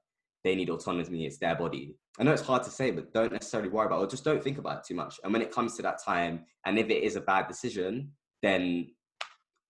they 0.45 0.55
need 0.55 0.71
autonomy. 0.71 1.27
It's 1.27 1.39
their 1.39 1.57
body. 1.57 1.97
I 2.19 2.23
know 2.23 2.33
it's 2.33 2.43
hard 2.43 2.63
to 2.65 2.71
say, 2.71 2.91
but 2.91 3.13
don't 3.13 3.33
necessarily 3.33 3.69
worry 3.69 3.87
about 3.87 4.01
it. 4.01 4.05
Or 4.05 4.09
just 4.09 4.25
don't 4.25 4.43
think 4.43 4.59
about 4.59 4.79
it 4.79 4.85
too 4.85 4.95
much. 4.95 5.21
And 5.25 5.33
when 5.33 5.43
it 5.43 5.53
comes 5.53 5.77
to 5.77 5.83
that 5.83 6.03
time, 6.03 6.45
and 6.65 6.79
if 6.79 6.89
it 6.89 7.03
is 7.03 7.17
a 7.17 7.21
bad 7.21 7.49
decision, 7.49 8.13
then 8.43 8.89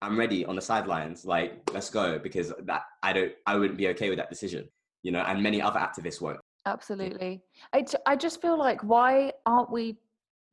I'm 0.02 0.18
ready 0.18 0.44
on 0.44 0.56
the 0.56 0.62
sidelines. 0.62 1.24
Like, 1.24 1.60
let's 1.72 1.90
go 1.90 2.18
because 2.18 2.52
that 2.64 2.82
I 3.02 3.12
don't, 3.12 3.32
I 3.46 3.56
wouldn't 3.56 3.78
be 3.78 3.88
okay 3.88 4.08
with 4.08 4.18
that 4.18 4.30
decision. 4.30 4.68
You 5.02 5.12
know, 5.12 5.20
and 5.20 5.42
many 5.42 5.62
other 5.62 5.80
activists 5.80 6.20
won't. 6.20 6.40
Absolutely. 6.66 7.42
I 7.72 8.16
just 8.16 8.42
feel 8.42 8.58
like 8.58 8.82
why 8.82 9.32
aren't 9.46 9.72
we 9.72 9.96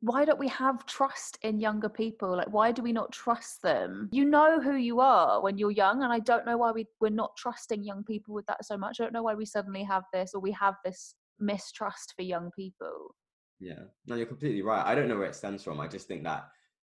why 0.01 0.25
don't 0.25 0.37
we 0.37 0.47
have 0.49 0.85
trust 0.85 1.39
in 1.41 1.59
younger 1.59 1.89
people? 1.89 2.37
Like 2.37 2.47
why 2.53 2.71
do 2.71 2.81
we 2.81 2.93
not 2.93 3.11
trust 3.11 3.61
them? 3.61 4.09
You 4.11 4.25
know 4.25 4.61
who 4.61 4.75
you 4.75 4.99
are 4.99 5.41
when 5.41 5.57
you're 5.57 5.71
young 5.71 6.03
and 6.03 6.13
I 6.13 6.19
don't 6.19 6.45
know 6.45 6.57
why 6.57 6.71
we 6.71 6.85
we're 7.01 7.09
not 7.09 7.35
trusting 7.35 7.83
young 7.83 8.03
people 8.03 8.33
with 8.33 8.45
that 8.45 8.63
so 8.63 8.77
much. 8.77 8.99
I 8.99 9.03
don't 9.03 9.13
know 9.13 9.23
why 9.23 9.33
we 9.33 9.45
suddenly 9.45 9.83
have 9.83 10.03
this 10.13 10.33
or 10.33 10.39
we 10.39 10.51
have 10.51 10.75
this 10.85 11.15
mistrust 11.39 12.13
for 12.15 12.21
young 12.21 12.51
people. 12.51 13.15
Yeah, 13.59 13.79
no, 14.05 14.15
you're 14.15 14.27
completely 14.27 14.61
right. 14.61 14.85
I 14.85 14.93
don't 14.93 15.07
know 15.07 15.17
where 15.17 15.27
it 15.27 15.35
stems 15.35 15.63
from. 15.63 15.79
I 15.79 15.87
just 15.87 16.07
think 16.07 16.23
that 16.23 16.47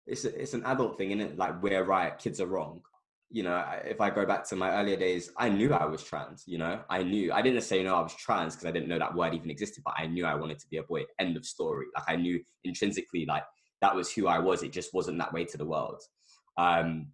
it's 0.08 0.24
a, 0.24 0.40
it's 0.40 0.54
an 0.54 0.64
adult 0.64 0.98
thing, 0.98 1.10
isn't 1.10 1.32
it? 1.32 1.38
Like 1.38 1.62
we're 1.62 1.84
right, 1.84 2.18
kids 2.18 2.40
are 2.40 2.46
wrong. 2.46 2.82
You 3.30 3.42
know, 3.42 3.62
if 3.84 4.00
I 4.00 4.08
go 4.08 4.24
back 4.24 4.48
to 4.48 4.56
my 4.56 4.70
earlier 4.70 4.96
days, 4.96 5.30
I 5.36 5.50
knew 5.50 5.74
I 5.74 5.84
was 5.84 6.02
trans. 6.02 6.44
You 6.46 6.58
know, 6.58 6.80
I 6.88 7.02
knew. 7.02 7.32
I 7.32 7.42
didn't 7.42 7.60
say 7.60 7.82
no, 7.82 7.94
I 7.94 8.00
was 8.00 8.14
trans 8.14 8.54
because 8.54 8.66
I 8.66 8.72
didn't 8.72 8.88
know 8.88 8.98
that 8.98 9.14
word 9.14 9.34
even 9.34 9.50
existed, 9.50 9.82
but 9.84 9.94
I 9.98 10.06
knew 10.06 10.24
I 10.24 10.34
wanted 10.34 10.58
to 10.60 10.68
be 10.68 10.78
a 10.78 10.82
boy. 10.82 11.04
End 11.18 11.36
of 11.36 11.44
story. 11.44 11.86
Like 11.94 12.04
I 12.08 12.16
knew 12.16 12.42
intrinsically, 12.64 13.26
like 13.26 13.44
that 13.82 13.94
was 13.94 14.10
who 14.10 14.26
I 14.26 14.38
was. 14.38 14.62
It 14.62 14.72
just 14.72 14.94
wasn't 14.94 15.18
that 15.18 15.32
way 15.32 15.44
to 15.44 15.58
the 15.58 15.66
world. 15.66 16.02
Um, 16.56 17.08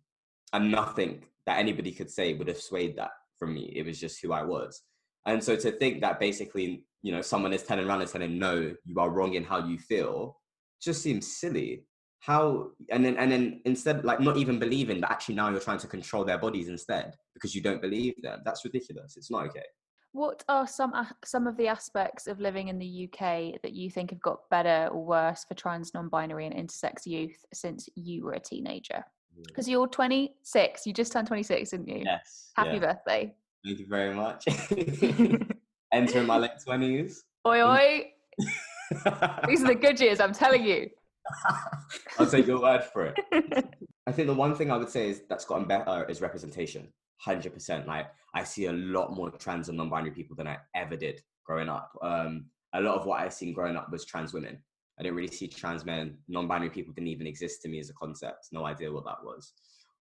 and 0.53 0.71
nothing 0.71 1.25
that 1.47 1.59
anybody 1.59 1.91
could 1.91 2.11
say 2.11 2.35
would 2.35 2.49
have 2.49 2.61
swayed 2.61 2.97
that 2.97 3.11
from 3.39 3.55
me. 3.55 3.73
It 3.75 3.85
was 3.85 3.99
just 3.99 4.23
who 4.23 4.33
I 4.33 4.43
was. 4.43 4.83
And 5.27 5.43
so 5.43 5.57
to 5.57 5.73
think 5.73 6.01
that 6.01 6.21
basically, 6.21 6.85
you 7.03 7.13
know, 7.13 7.23
someone 7.23 7.53
is 7.53 7.63
turning 7.63 7.87
around 7.87 8.03
and 8.03 8.11
telling, 8.11 8.39
no, 8.39 8.75
you 8.85 8.99
are 8.99 9.11
wrong 9.11 9.35
in 9.35 9.45
how 9.45 9.67
you 9.67 9.79
feel, 9.79 10.39
just 10.81 11.03
seems 11.03 11.39
silly. 11.39 11.85
How 12.25 12.71
and 12.91 13.05
then 13.05 13.19
and 13.19 13.31
then 13.31 13.61
instead, 13.67 14.03
like 14.03 14.19
not 14.19 14.39
even 14.39 14.59
believing 14.59 15.01
that 15.03 15.11
actually 15.11 15.35
now 15.35 15.51
you're 15.51 15.61
trying 15.61 15.79
to 15.79 15.87
control 15.87 16.25
their 16.25 16.39
bodies 16.39 16.69
instead 16.69 17.15
because 17.35 17.55
you 17.55 17.61
don't 17.61 17.83
believe 17.83 18.15
them. 18.23 18.41
That's 18.47 18.65
ridiculous. 18.65 19.19
It's 19.19 19.31
not 19.31 19.45
okay. 19.49 19.65
What 20.13 20.43
are 20.49 20.67
some 20.67 20.95
some 21.23 21.47
of 21.47 21.59
the 21.59 21.69
aspects 21.69 22.27
of 22.27 22.41
living 22.41 22.69
in 22.69 22.79
the 22.79 23.09
UK 23.09 23.61
that 23.63 23.73
you 23.73 23.91
think 23.91 24.11
have 24.11 24.23
got 24.23 24.49
better 24.49 24.89
or 24.91 25.05
worse 25.05 25.45
for 25.47 25.53
trans, 25.55 25.93
non-binary 25.93 26.47
and 26.47 26.55
intersex 26.55 27.05
youth 27.05 27.45
since 27.53 27.91
you 27.95 28.25
were 28.25 28.33
a 28.33 28.41
teenager? 28.41 29.05
Because 29.47 29.69
you're 29.69 29.89
26. 29.89 30.87
You 30.87 30.93
just 30.93 31.13
turned 31.13 31.27
26, 31.27 31.71
didn't 31.71 31.89
you? 31.89 32.03
Yes. 32.07 32.53
Happy 32.57 32.75
yeah. 32.75 32.79
birthday. 32.79 33.35
Thank 33.67 33.81
you 33.81 33.87
very 33.87 34.15
much. 34.15 34.47
Entering 35.93 36.27
my 36.27 36.39
late 36.39 36.53
twenties. 36.65 37.25
Oi, 37.47 37.63
oi. 37.63 38.13
These 39.47 39.63
are 39.63 39.69
the 39.69 39.79
good 39.79 40.01
years, 40.01 40.21
I'm 40.21 40.33
telling 40.33 40.65
you. 40.65 40.89
I'll 42.19 42.27
take 42.27 42.47
your 42.47 42.61
word 42.61 42.85
for 42.85 43.07
it. 43.07 43.19
I 44.07 44.13
think 44.13 44.29
the 44.29 44.35
one 44.35 44.55
thing 44.55 44.71
I 44.71 44.77
would 44.77 44.91
say 44.91 45.09
is 45.09 45.23
that's 45.29 45.45
gotten 45.45 45.67
better 45.67 46.05
is 46.09 46.21
representation. 46.21 46.89
Hundred 47.21 47.55
percent. 47.55 47.87
Like 47.87 48.07
I 48.35 48.45
see 48.45 48.67
a 48.67 48.73
lot 48.73 49.15
more 49.15 49.31
trans 49.31 49.69
and 49.69 49.79
non-binary 49.79 50.13
people 50.13 50.37
than 50.37 50.47
I 50.47 50.59
ever 50.75 50.97
did 50.97 51.23
growing 51.45 51.69
up. 51.69 51.97
Um, 52.03 52.47
a 52.75 52.81
lot 52.81 52.97
of 52.97 53.07
what 53.07 53.21
I've 53.21 53.33
seen 53.33 53.53
growing 53.53 53.77
up 53.77 53.91
was 53.91 54.05
trans 54.05 54.33
women. 54.33 54.63
I 54.99 55.03
didn't 55.03 55.17
really 55.17 55.29
see 55.29 55.49
trans 55.49 55.85
men. 55.85 56.19
Non-binary 56.29 56.71
people 56.71 56.93
didn't 56.93 57.09
even 57.09 57.27
exist 57.27 57.63
to 57.63 57.69
me 57.69 57.81
as 57.81 57.91
a 57.91 57.95
concept. 57.95 58.49
No 58.53 58.67
idea 58.67 58.93
what 58.93 59.05
that 59.07 59.25
was. 59.25 59.53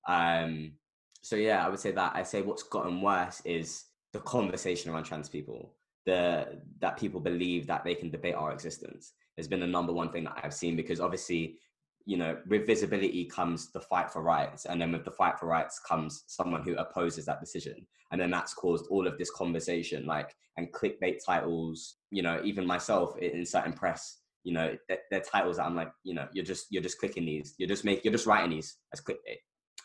Um, 0.08 0.74
so 1.22 1.36
yeah, 1.36 1.65
I 1.65 1.70
would 1.70 1.80
say 1.80 1.92
that. 1.92 2.15
I 2.15 2.24
say 2.24 2.42
what's 2.42 2.63
gotten 2.63 3.01
worse 3.01 3.42
is 3.46 3.86
the 4.12 4.20
conversation 4.20 4.92
around 4.92 5.06
trans 5.06 5.30
people. 5.30 5.75
The 6.06 6.60
that 6.82 6.98
people 6.98 7.22
believe 7.22 7.68
that 7.68 7.86
they 7.86 7.96
can 7.96 8.10
debate 8.10 8.36
our 8.36 8.51
existence 8.51 9.13
has 9.38 9.48
been 9.48 9.60
the 9.60 9.68
number 9.68 9.94
one 9.94 10.12
thing 10.12 10.25
that 10.25 10.40
I've 10.44 10.54
seen 10.54 10.75
because 10.75 11.00
obviously, 11.00 11.58
you 12.06 12.18
know, 12.18 12.38
with 12.48 12.68
visibility 12.68 13.25
comes 13.25 13.72
the 13.72 13.80
fight 13.80 14.12
for 14.12 14.22
rights, 14.22 14.66
and 14.66 14.80
then 14.80 14.92
with 14.92 15.06
the 15.06 15.12
fight 15.12 15.40
for 15.40 15.46
rights 15.46 15.80
comes 15.80 16.24
someone 16.28 16.62
who 16.63 16.75
opposes 16.75 17.25
that 17.25 17.40
decision, 17.40 17.88
and 18.12 18.20
then 18.20 18.30
that's 18.30 18.54
caused 18.54 18.88
all 18.88 19.08
of 19.08 19.18
this 19.18 19.32
conversation, 19.32 20.06
like 20.06 20.36
and 20.58 20.72
clickbait 20.74 21.20
titles. 21.25 21.96
You 22.12 22.24
know, 22.24 22.42
even 22.44 22.68
myself 22.68 23.18
in 23.18 23.46
certain 23.46 23.74
press, 23.74 24.20
you 24.44 24.54
know, 24.54 24.75
they're, 24.90 25.22
titles 25.22 25.58
that 25.58 25.66
I'm 25.66 25.75
like, 25.75 25.92
you 26.04 26.13
know, 26.13 26.28
you're 26.34 26.46
just 26.46 26.68
you're 26.70 26.84
just 26.84 27.00
clicking 27.00 27.25
these, 27.25 27.56
you're 27.58 27.70
just 27.70 27.86
make 27.86 28.04
you're 28.04 28.13
just 28.13 28.28
writing 28.28 28.52
these 28.52 28.75
as 28.94 29.02
clickbait. 29.02 29.40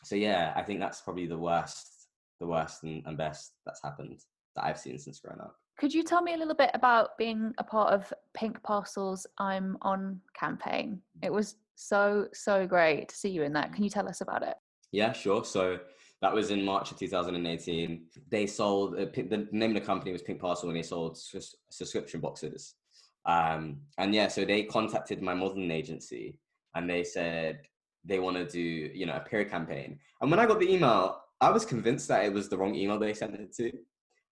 So 0.04 0.16
yeah, 0.16 0.52
I 0.56 0.62
think 0.62 0.80
that's 0.80 1.00
probably 1.00 1.26
the 1.26 1.38
worst, 1.38 2.08
the 2.40 2.46
worst 2.46 2.82
and, 2.82 3.02
and 3.06 3.16
best 3.16 3.52
that's 3.64 3.82
happened 3.82 4.20
that 4.56 4.64
I've 4.64 4.78
seen 4.78 4.98
since 4.98 5.20
growing 5.20 5.40
up. 5.40 5.56
Could 5.78 5.94
you 5.94 6.02
tell 6.02 6.22
me 6.22 6.34
a 6.34 6.36
little 6.36 6.56
bit 6.56 6.72
about 6.74 7.16
being 7.16 7.54
a 7.58 7.64
part 7.64 7.94
of 7.94 8.12
Pink 8.34 8.60
Parcels 8.64 9.28
I'm 9.38 9.78
On 9.82 10.20
campaign? 10.34 11.00
It 11.22 11.32
was 11.32 11.54
so, 11.76 12.26
so 12.34 12.66
great 12.66 13.08
to 13.10 13.14
see 13.14 13.28
you 13.28 13.44
in 13.44 13.52
that. 13.52 13.72
Can 13.72 13.84
you 13.84 13.90
tell 13.90 14.08
us 14.08 14.20
about 14.20 14.42
it? 14.42 14.56
Yeah, 14.90 15.12
sure. 15.12 15.44
So 15.44 15.78
that 16.20 16.34
was 16.34 16.50
in 16.50 16.64
March 16.64 16.90
of 16.90 16.98
2018. 16.98 18.06
They 18.28 18.46
sold, 18.46 18.98
uh, 18.98 19.06
the 19.14 19.46
name 19.52 19.70
of 19.70 19.80
the 19.80 19.86
company 19.86 20.10
was 20.10 20.22
Pink 20.22 20.40
Parcel 20.40 20.68
and 20.68 20.76
they 20.76 20.82
sold 20.82 21.16
subscription 21.70 22.20
boxes. 22.20 22.74
Um, 23.24 23.76
and 23.98 24.12
yeah, 24.12 24.26
so 24.26 24.44
they 24.44 24.64
contacted 24.64 25.22
my 25.22 25.34
modeling 25.34 25.70
agency 25.70 26.38
and 26.74 26.90
they 26.90 27.04
said 27.04 27.60
they 28.04 28.18
want 28.18 28.36
to 28.36 28.46
do, 28.46 28.60
you 28.60 29.06
know, 29.06 29.14
a 29.14 29.20
period 29.20 29.48
campaign. 29.48 30.00
And 30.20 30.28
when 30.28 30.40
I 30.40 30.46
got 30.46 30.58
the 30.58 30.72
email, 30.72 31.20
I 31.40 31.50
was 31.50 31.64
convinced 31.64 32.08
that 32.08 32.24
it 32.24 32.32
was 32.32 32.48
the 32.48 32.58
wrong 32.58 32.74
email 32.74 32.98
they 32.98 33.14
sent 33.14 33.34
it 33.34 33.54
to. 33.58 33.70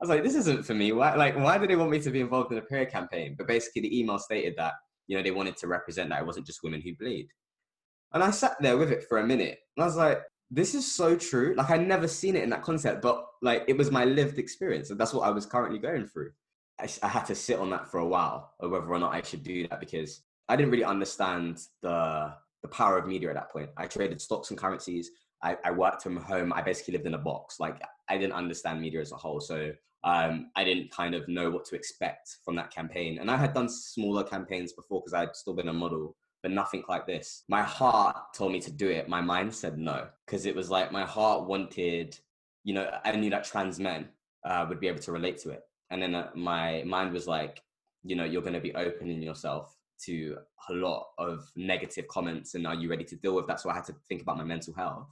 I 0.01 0.05
was 0.05 0.11
like, 0.11 0.23
this 0.23 0.35
isn't 0.35 0.67
for 0.67 0.75
me. 0.75 0.93
Why, 0.93 1.15
like, 1.15 1.37
why 1.37 1.57
do 1.57 1.67
they 1.67 1.77
want 1.77 1.91
me 1.91 2.01
to 2.01 2.11
be 2.11 2.21
involved 2.21 2.53
in 2.53 2.59
a 2.59 2.63
prayer 2.63 2.85
campaign? 2.85 3.35
But 3.37 3.47
basically, 3.47 3.83
the 3.83 3.99
email 3.99 4.19
stated 4.19 4.55
that 4.59 4.75
you 5.07 5.17
know 5.17 5.23
they 5.23 5.31
wanted 5.31 5.57
to 5.59 5.69
represent 5.69 6.11
that 6.11 6.21
it 6.21 6.27
wasn't 6.27 6.47
just 6.47 6.63
women 6.63 6.83
who 6.83 6.95
bleed. 6.97 7.29
And 8.13 8.23
I 8.23 8.31
sat 8.31 8.57
there 8.61 8.77
with 8.77 8.91
it 8.91 9.05
for 9.09 9.19
a 9.19 9.27
minute, 9.27 9.59
and 9.77 9.83
I 9.83 9.87
was 9.87 9.97
like, 9.97 10.21
this 10.51 10.75
is 10.75 10.95
so 10.95 11.17
true. 11.17 11.55
Like, 11.57 11.71
I 11.71 11.79
never 11.79 12.09
seen 12.09 12.37
it 12.37 12.45
in 12.45 12.51
that 12.51 12.63
concept, 12.63 13.03
but 13.03 13.25
like, 13.43 13.65
it 13.69 13.77
was 13.77 13.91
my 13.91 14.05
lived 14.05 14.39
experience, 14.39 14.91
and 14.91 15.01
that's 15.01 15.15
what 15.15 15.27
I 15.27 15.31
was 15.31 15.47
currently 15.47 15.79
going 15.79 16.07
through. 16.07 16.31
I, 16.79 16.89
I 17.03 17.09
had 17.09 17.25
to 17.27 17.35
sit 17.35 17.59
on 17.59 17.71
that 17.71 17.91
for 17.91 17.99
a 17.99 18.07
while, 18.07 18.53
or 18.61 18.69
whether 18.69 18.87
or 18.87 18.99
not 18.99 19.15
I 19.15 19.23
should 19.23 19.43
do 19.43 19.67
that 19.69 19.81
because 19.81 20.23
I 20.49 20.57
didn't 20.57 20.73
really 20.73 20.85
understand 20.85 21.61
the 21.83 22.35
the 22.63 22.69
power 22.69 22.99
of 22.99 23.07
media 23.07 23.29
at 23.29 23.35
that 23.35 23.51
point. 23.51 23.71
I 23.77 23.87
traded 23.87 24.21
stocks 24.21 24.51
and 24.51 24.59
currencies. 24.59 25.11
I, 25.43 25.57
I 25.65 25.71
worked 25.71 26.03
from 26.03 26.17
home. 26.17 26.53
I 26.53 26.63
basically 26.63 26.93
lived 26.93 27.07
in 27.07 27.15
a 27.15 27.19
box. 27.19 27.61
Like 27.61 27.81
I 28.09 28.19
didn't 28.19 28.35
understand 28.35 28.81
media 28.81 29.01
as 29.01 29.13
a 29.13 29.17
whole. 29.17 29.41
So 29.41 29.73
um, 30.05 30.51
I 30.55 30.65
didn't 30.65 30.91
kind 30.91 31.15
of 31.15 31.27
know 31.27 31.51
what 31.51 31.65
to 31.67 31.75
expect 31.75 32.37
from 32.45 32.55
that 32.57 32.71
campaign. 32.71 33.19
And 33.19 33.31
I 33.31 33.37
had 33.37 33.55
done 33.55 33.69
smaller 33.69 34.23
campaigns 34.23 34.73
before 34.73 35.01
because 35.01 35.15
I'd 35.15 35.35
still 35.35 35.55
been 35.55 35.69
a 35.69 35.73
model, 35.73 36.17
but 36.43 36.53
nothing 36.53 36.85
like 36.89 37.07
this. 37.07 37.43
My 37.49 37.63
heart 37.63 38.17
told 38.35 38.53
me 38.53 38.61
to 38.61 38.71
do 38.71 38.89
it. 38.89 39.09
My 39.09 39.21
mind 39.21 39.53
said 39.53 39.79
no 39.79 40.07
because 40.25 40.47
it 40.47 40.55
was 40.55 40.71
like 40.71 40.93
my 40.93 41.05
heart 41.05 41.49
wanted, 41.49 42.19
you 42.63 42.75
know, 42.75 42.89
I 43.05 43.17
knew 43.17 43.31
that 43.31 43.45
trans 43.45 43.81
men 43.81 44.09
uh, 44.45 44.65
would 44.69 44.79
be 44.79 44.87
able 44.87 45.01
to 45.01 45.13
relate 45.13 45.39
to 45.39 45.51
it. 45.51 45.63
And 45.91 46.01
then 46.01 46.15
uh, 46.15 46.31
my 46.35 46.85
mind 46.87 47.13
was 47.13 47.27
like, 47.27 47.63
you 48.05 48.15
know, 48.15 48.25
you're 48.25 48.43
going 48.43 48.55
to 48.55 48.61
be 48.61 48.75
opening 48.75 49.21
yourself 49.23 49.77
to 50.05 50.37
a 50.69 50.73
lot 50.73 51.07
of 51.19 51.51
negative 51.57 52.07
comments 52.07 52.55
and 52.55 52.67
are 52.67 52.75
you 52.75 52.89
ready 52.89 53.05
to 53.05 53.17
deal 53.17 53.35
with 53.35 53.47
that? 53.49 53.61
So 53.61 53.71
I 53.71 53.75
had 53.75 53.85
to 53.87 53.95
think 54.09 54.23
about 54.23 54.37
my 54.37 54.45
mental 54.45 54.75
health. 54.75 55.09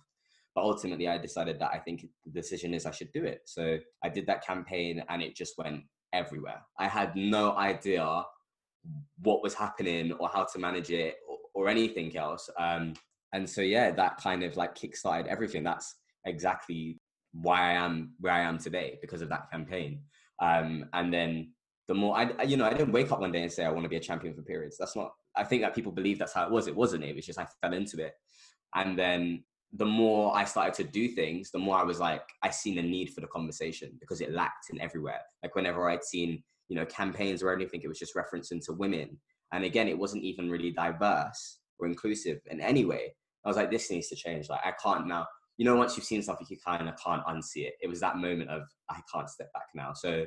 But 0.55 0.63
ultimately, 0.63 1.09
I 1.09 1.19
decided 1.19 1.59
that 1.59 1.73
I 1.73 1.79
think 1.79 2.07
the 2.25 2.31
decision 2.31 2.75
is 2.75 2.87
I 2.87 2.93
should 2.93 3.13
do 3.13 3.25
it. 3.25 3.43
So 3.47 3.79
I 4.05 4.09
did 4.09 4.27
that 4.27 4.47
campaign 4.47 5.03
and 5.09 5.23
it 5.23 5.35
just 5.35 5.59
went 5.59 5.83
everywhere. 6.13 6.63
I 6.79 6.87
had 6.87 7.17
no 7.17 7.57
idea 7.57 8.25
what 9.23 9.43
was 9.43 9.55
happening 9.55 10.13
or 10.13 10.29
how 10.29 10.45
to 10.45 10.59
manage 10.59 10.91
it 10.91 11.17
or, 11.29 11.39
or 11.55 11.69
anything 11.69 12.17
else. 12.17 12.49
Um, 12.59 12.95
and 13.33 13.49
so, 13.49 13.63
yeah, 13.63 13.91
that 13.91 14.19
kind 14.19 14.45
of 14.45 14.57
like 14.57 14.77
kickstarted 14.77 15.27
everything. 15.27 15.65
That's 15.65 15.97
exactly 16.25 17.01
why 17.33 17.71
I 17.71 17.73
am 17.73 18.15
where 18.21 18.33
I 18.33 18.41
am 18.41 18.59
today 18.59 18.99
because 19.01 19.23
of 19.23 19.29
that 19.31 19.51
campaign. 19.51 20.03
Um, 20.41 20.87
and 20.93 21.13
then 21.13 21.53
the 21.89 21.95
more 21.95 22.17
I, 22.17 22.43
you 22.45 22.57
know, 22.57 22.65
I 22.65 22.73
didn't 22.73 22.93
wake 22.93 23.11
up 23.11 23.21
one 23.21 23.33
day 23.33 23.43
and 23.43 23.53
say 23.53 23.65
I 23.65 23.71
want 23.71 23.85
to 23.85 23.89
be 23.89 23.97
a 23.97 24.01
champion 24.01 24.35
for 24.35 24.43
periods. 24.43 24.77
That's 24.79 24.97
not. 24.97 25.13
I 25.37 25.43
think 25.43 25.63
that 25.63 25.75
people 25.75 25.91
believe 25.91 26.19
that's 26.19 26.33
how 26.33 26.47
it 26.47 26.53
was. 26.53 26.69
It 26.69 26.77
wasn't. 26.77 27.05
It 27.05 27.17
was 27.17 27.27
just 27.27 27.39
I 27.39 27.47
fell 27.61 27.75
into 27.75 28.05
it, 28.05 28.13
and 28.75 28.97
then 28.97 29.45
the 29.77 29.85
more 29.85 30.37
I 30.37 30.45
started 30.45 30.75
to 30.75 30.85
do 30.85 31.09
things, 31.09 31.51
the 31.51 31.59
more 31.59 31.77
I 31.77 31.83
was 31.83 31.99
like, 31.99 32.23
I 32.43 32.51
seen 32.51 32.77
the 32.77 32.83
need 32.83 33.11
for 33.11 33.21
the 33.21 33.27
conversation 33.27 33.93
because 34.01 34.21
it 34.21 34.33
lacked 34.33 34.71
in 34.71 34.81
everywhere. 34.81 35.21
Like 35.43 35.57
whenever 35.57 35.89
I'd 35.89 36.05
seen, 36.05 36.43
you 36.69 36.77
know, 36.77 36.87
campaigns 36.87 37.43
or 37.43 37.53
anything, 37.53 37.81
it 37.83 37.89
was 37.89 37.99
just 37.99 38.15
referencing 38.15 38.65
to 38.67 38.73
women. 38.73 39.19
And 39.53 39.65
again, 39.65 39.89
it 39.89 39.99
wasn't 39.99 40.23
even 40.23 40.49
really 40.49 40.71
diverse 40.71 41.59
or 41.79 41.89
inclusive 41.89 42.41
in 42.47 42.61
any 42.61 42.85
way. 42.85 43.15
I 43.45 43.49
was 43.49 43.57
like, 43.57 43.71
this 43.71 43.91
needs 43.91 44.09
to 44.09 44.17
change. 44.17 44.49
Like 44.49 44.61
I 44.65 44.73
can't 44.83 45.09
now, 45.09 45.27
you 45.57 45.65
know, 45.65 45.75
once 45.75 45.97
you've 45.97 46.07
seen 46.07 46.23
something, 46.23 46.47
you 46.49 46.57
kind 46.65 46.89
of 46.89 46.95
can't 47.03 47.25
unsee 47.27 47.67
it. 47.67 47.75
It 47.83 47.89
was 47.89 48.01
that 48.01 48.17
moment 48.17 48.51
of 48.51 48.63
I 48.89 49.01
can't 49.13 49.29
step 49.29 49.53
back 49.53 49.67
now. 49.75 49.93
So 49.93 50.25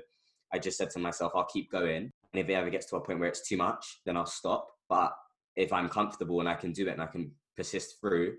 I 0.54 0.60
just 0.60 0.78
said 0.78 0.90
to 0.92 1.00
myself, 1.00 1.32
I'll 1.36 1.46
keep 1.46 1.72
going. 1.72 2.12
And 2.34 2.44
if 2.44 2.50
it 2.50 2.54
ever 2.54 2.70
gets 2.70 2.86
to 2.88 2.98
a 2.98 3.02
point 3.02 3.20
where 3.20 3.30
it's 3.30 3.48
too 3.48 3.58
much, 3.58 4.02
then 4.06 4.18
I'll 4.18 4.26
stop. 4.26 4.68
But 4.90 5.14
if 5.56 5.72
I'm 5.72 5.90
comfortable 5.90 6.42
and 6.42 6.50
I 6.50 6.56
can 6.56 6.74
do 6.74 6.88
it 6.88 6.94
and 6.94 7.02
I 7.02 7.08
can 7.08 7.32
persist 7.56 7.96
through, 8.00 8.36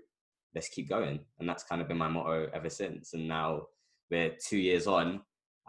let's 0.55 0.69
keep 0.69 0.89
going. 0.89 1.19
And 1.39 1.47
that's 1.47 1.63
kind 1.63 1.81
of 1.81 1.87
been 1.87 1.97
my 1.97 2.07
motto 2.07 2.49
ever 2.53 2.69
since. 2.69 3.13
And 3.13 3.27
now 3.27 3.67
we're 4.09 4.35
two 4.43 4.57
years 4.57 4.87
on 4.87 5.21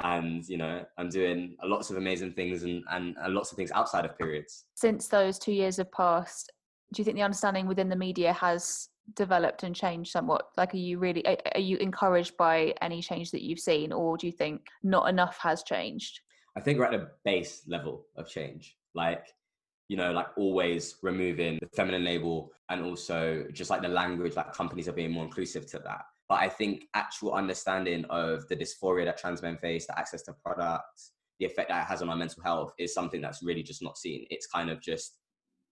and 0.02 0.48
you 0.48 0.56
know 0.56 0.84
i'm 0.98 1.08
doing 1.08 1.56
lots 1.64 1.90
of 1.90 1.96
amazing 1.96 2.32
things 2.32 2.62
and, 2.62 2.82
and, 2.90 3.16
and 3.22 3.34
lots 3.34 3.50
of 3.50 3.56
things 3.56 3.70
outside 3.72 4.04
of 4.04 4.16
periods 4.16 4.64
since 4.74 5.08
those 5.08 5.38
two 5.38 5.52
years 5.52 5.76
have 5.76 5.90
passed 5.92 6.52
do 6.92 7.00
you 7.00 7.04
think 7.04 7.16
the 7.16 7.22
understanding 7.22 7.66
within 7.66 7.88
the 7.88 7.96
media 7.96 8.32
has 8.32 8.88
developed 9.14 9.62
and 9.62 9.74
changed 9.74 10.10
somewhat 10.10 10.46
like 10.56 10.72
are 10.72 10.78
you 10.78 10.98
really 10.98 11.24
are 11.26 11.60
you 11.60 11.76
encouraged 11.78 12.36
by 12.36 12.72
any 12.80 13.02
change 13.02 13.30
that 13.30 13.42
you've 13.42 13.58
seen 13.58 13.92
or 13.92 14.16
do 14.16 14.26
you 14.26 14.32
think 14.32 14.62
not 14.82 15.08
enough 15.08 15.38
has 15.42 15.62
changed 15.62 16.20
i 16.56 16.60
think 16.60 16.78
we're 16.78 16.84
at 16.84 16.94
a 16.94 17.08
base 17.24 17.62
level 17.66 18.06
of 18.16 18.28
change 18.28 18.76
like 18.94 19.26
you 19.90 19.96
know, 19.96 20.12
like 20.12 20.28
always 20.36 20.94
removing 21.02 21.58
the 21.60 21.68
feminine 21.74 22.04
label 22.04 22.52
and 22.68 22.84
also 22.84 23.44
just 23.52 23.70
like 23.70 23.82
the 23.82 23.88
language, 23.88 24.36
like 24.36 24.52
companies 24.52 24.86
are 24.86 24.92
being 24.92 25.10
more 25.10 25.24
inclusive 25.24 25.68
to 25.68 25.80
that. 25.80 26.02
But 26.28 26.36
I 26.36 26.48
think 26.48 26.84
actual 26.94 27.32
understanding 27.32 28.04
of 28.04 28.46
the 28.46 28.54
dysphoria 28.54 29.06
that 29.06 29.18
trans 29.18 29.42
men 29.42 29.56
face, 29.56 29.88
the 29.88 29.98
access 29.98 30.22
to 30.22 30.32
products, 30.44 31.10
the 31.40 31.46
effect 31.46 31.70
that 31.70 31.82
it 31.82 31.86
has 31.88 32.02
on 32.02 32.08
our 32.08 32.14
mental 32.14 32.40
health 32.44 32.72
is 32.78 32.94
something 32.94 33.20
that's 33.20 33.42
really 33.42 33.64
just 33.64 33.82
not 33.82 33.98
seen. 33.98 34.26
It's 34.30 34.46
kind 34.46 34.70
of 34.70 34.80
just, 34.80 35.16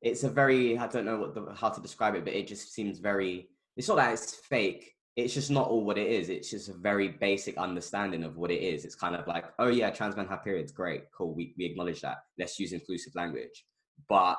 it's 0.03 0.25
a 0.25 0.29
very, 0.29 0.77
I 0.77 0.89
don't 0.89 1.07
know 1.07 1.21
what 1.21 1.37
the, 1.37 1.55
how 1.55 1.69
to 1.69 1.81
describe 1.81 2.17
it, 2.17 2.25
but 2.25 2.35
it 2.35 2.49
just 2.49 2.75
seems 2.75 2.99
very, 2.99 3.49
it's 3.77 3.87
not 3.87 3.99
that 3.99 4.15
it's 4.15 4.35
fake. 4.35 4.95
It's 5.15 5.33
just 5.33 5.53
not 5.53 5.69
all 5.69 5.85
what 5.85 5.97
it 5.97 6.09
is. 6.09 6.29
It's 6.29 6.51
just 6.51 6.71
a 6.71 6.75
very 6.75 7.07
basic 7.07 7.57
understanding 7.57 8.25
of 8.25 8.37
what 8.37 8.51
it 8.51 8.63
is. 8.63 8.85
It's 8.85 8.97
kind 8.97 9.15
of 9.15 9.29
like, 9.29 9.45
oh 9.61 9.69
yeah, 9.69 9.91
trans 9.91 10.17
men 10.17 10.27
have 10.27 10.43
periods. 10.43 10.73
Great, 10.73 11.05
cool. 11.17 11.37
We, 11.37 11.55
we 11.57 11.67
acknowledge 11.67 12.01
that. 12.01 12.17
Let's 12.37 12.59
use 12.59 12.73
inclusive 12.73 13.15
language 13.15 13.65
but 14.09 14.39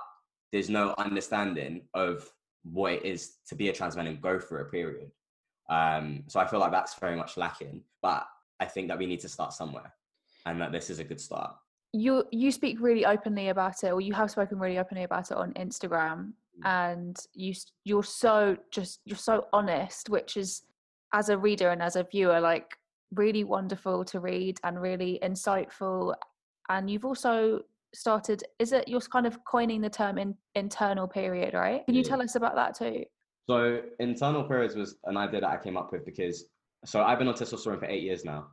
there's 0.51 0.69
no 0.69 0.95
understanding 0.97 1.81
of 1.93 2.29
what 2.63 2.93
it 2.93 3.05
is 3.05 3.37
to 3.47 3.55
be 3.55 3.69
a 3.69 3.73
trans 3.73 3.95
man 3.95 4.07
and 4.07 4.21
go 4.21 4.39
through 4.39 4.61
a 4.61 4.65
period. 4.65 5.11
Um, 5.69 6.23
so 6.27 6.39
I 6.39 6.47
feel 6.47 6.59
like 6.59 6.71
that's 6.71 6.95
very 6.95 7.15
much 7.15 7.37
lacking. 7.37 7.83
But 8.01 8.25
I 8.59 8.65
think 8.65 8.87
that 8.87 8.97
we 8.97 9.05
need 9.05 9.19
to 9.21 9.29
start 9.29 9.53
somewhere, 9.53 9.93
and 10.45 10.59
that 10.61 10.71
this 10.71 10.89
is 10.89 10.99
a 10.99 11.03
good 11.03 11.21
start. 11.21 11.55
You 11.93 12.25
you 12.31 12.51
speak 12.51 12.79
really 12.79 13.05
openly 13.05 13.49
about 13.49 13.83
it, 13.83 13.91
or 13.91 14.01
you 14.01 14.13
have 14.13 14.31
spoken 14.31 14.59
really 14.59 14.79
openly 14.79 15.03
about 15.03 15.31
it 15.31 15.37
on 15.37 15.53
Instagram, 15.53 16.33
mm. 16.59 16.65
and 16.65 17.17
you 17.33 17.53
you're 17.85 18.03
so 18.03 18.57
just 18.71 19.01
you're 19.05 19.17
so 19.17 19.47
honest, 19.53 20.09
which 20.09 20.37
is 20.37 20.63
as 21.13 21.29
a 21.29 21.37
reader 21.37 21.69
and 21.69 21.81
as 21.81 21.95
a 21.95 22.03
viewer 22.03 22.39
like 22.39 22.77
really 23.15 23.43
wonderful 23.43 24.05
to 24.05 24.19
read 24.19 24.59
and 24.63 24.81
really 24.81 25.19
insightful. 25.23 26.13
And 26.69 26.89
you've 26.89 27.05
also 27.05 27.61
started 27.93 28.43
is 28.59 28.71
it 28.71 28.87
you're 28.87 29.01
kind 29.01 29.25
of 29.25 29.43
coining 29.45 29.81
the 29.81 29.89
term 29.89 30.17
in 30.17 30.35
internal 30.55 31.07
period 31.07 31.53
right 31.53 31.85
can 31.85 31.95
you 31.95 32.03
tell 32.03 32.21
us 32.21 32.35
about 32.35 32.55
that 32.55 32.75
too 32.77 33.03
So 33.47 33.81
internal 33.99 34.43
periods 34.43 34.75
was 34.75 34.97
an 35.05 35.17
idea 35.17 35.41
that 35.41 35.49
I 35.49 35.57
came 35.57 35.75
up 35.75 35.91
with 35.91 36.05
because 36.05 36.45
so 36.85 37.03
I've 37.03 37.19
been 37.19 37.27
on 37.27 37.33
testosterone 37.33 37.79
for 37.79 37.85
eight 37.85 38.03
years 38.03 38.23
now, 38.23 38.47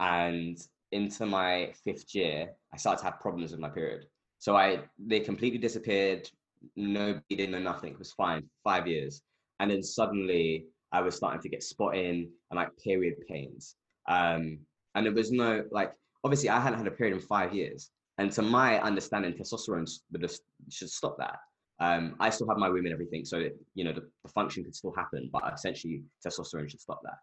and 0.00 0.58
into 0.92 1.26
my 1.26 1.72
fifth 1.84 2.14
year, 2.14 2.50
I 2.72 2.76
started 2.76 2.98
to 2.98 3.04
have 3.06 3.20
problems 3.20 3.52
with 3.52 3.60
my 3.60 3.68
period. 3.68 4.06
So 4.38 4.56
I 4.56 4.80
they 4.98 5.20
completely 5.20 5.58
disappeared. 5.58 6.28
No 6.76 7.20
bleeding, 7.28 7.52
no 7.52 7.58
nothing. 7.58 7.92
It 7.94 7.98
was 7.98 8.12
fine. 8.12 8.44
Five 8.62 8.86
years, 8.86 9.22
and 9.58 9.70
then 9.70 9.82
suddenly 9.82 10.66
I 10.92 11.00
was 11.00 11.16
starting 11.16 11.40
to 11.40 11.48
get 11.48 11.62
spotting 11.62 12.30
and 12.50 12.56
like 12.56 12.76
period 12.76 13.14
pains. 13.28 13.74
Um, 14.08 14.58
and 14.94 15.06
there 15.06 15.12
was 15.12 15.32
no 15.32 15.64
like 15.70 15.92
obviously 16.24 16.50
I 16.50 16.60
hadn't 16.60 16.78
had 16.78 16.86
a 16.86 16.92
period 16.92 17.16
in 17.16 17.22
five 17.22 17.52
years, 17.52 17.90
and 18.18 18.30
to 18.32 18.42
my 18.42 18.80
understanding, 18.80 19.32
testosterone 19.32 19.90
should 20.70 20.90
stop 20.90 21.16
that. 21.18 21.38
Um, 21.80 22.14
I 22.20 22.30
still 22.30 22.48
have 22.48 22.58
my 22.58 22.68
womb 22.68 22.84
and 22.84 22.92
everything, 22.92 23.24
so 23.24 23.48
you 23.74 23.84
know 23.84 23.92
the, 23.92 24.02
the 24.24 24.30
function 24.32 24.64
could 24.64 24.76
still 24.76 24.92
happen, 24.96 25.30
but 25.32 25.42
essentially 25.52 26.02
testosterone 26.24 26.70
should 26.70 26.80
stop 26.80 27.00
that. 27.02 27.16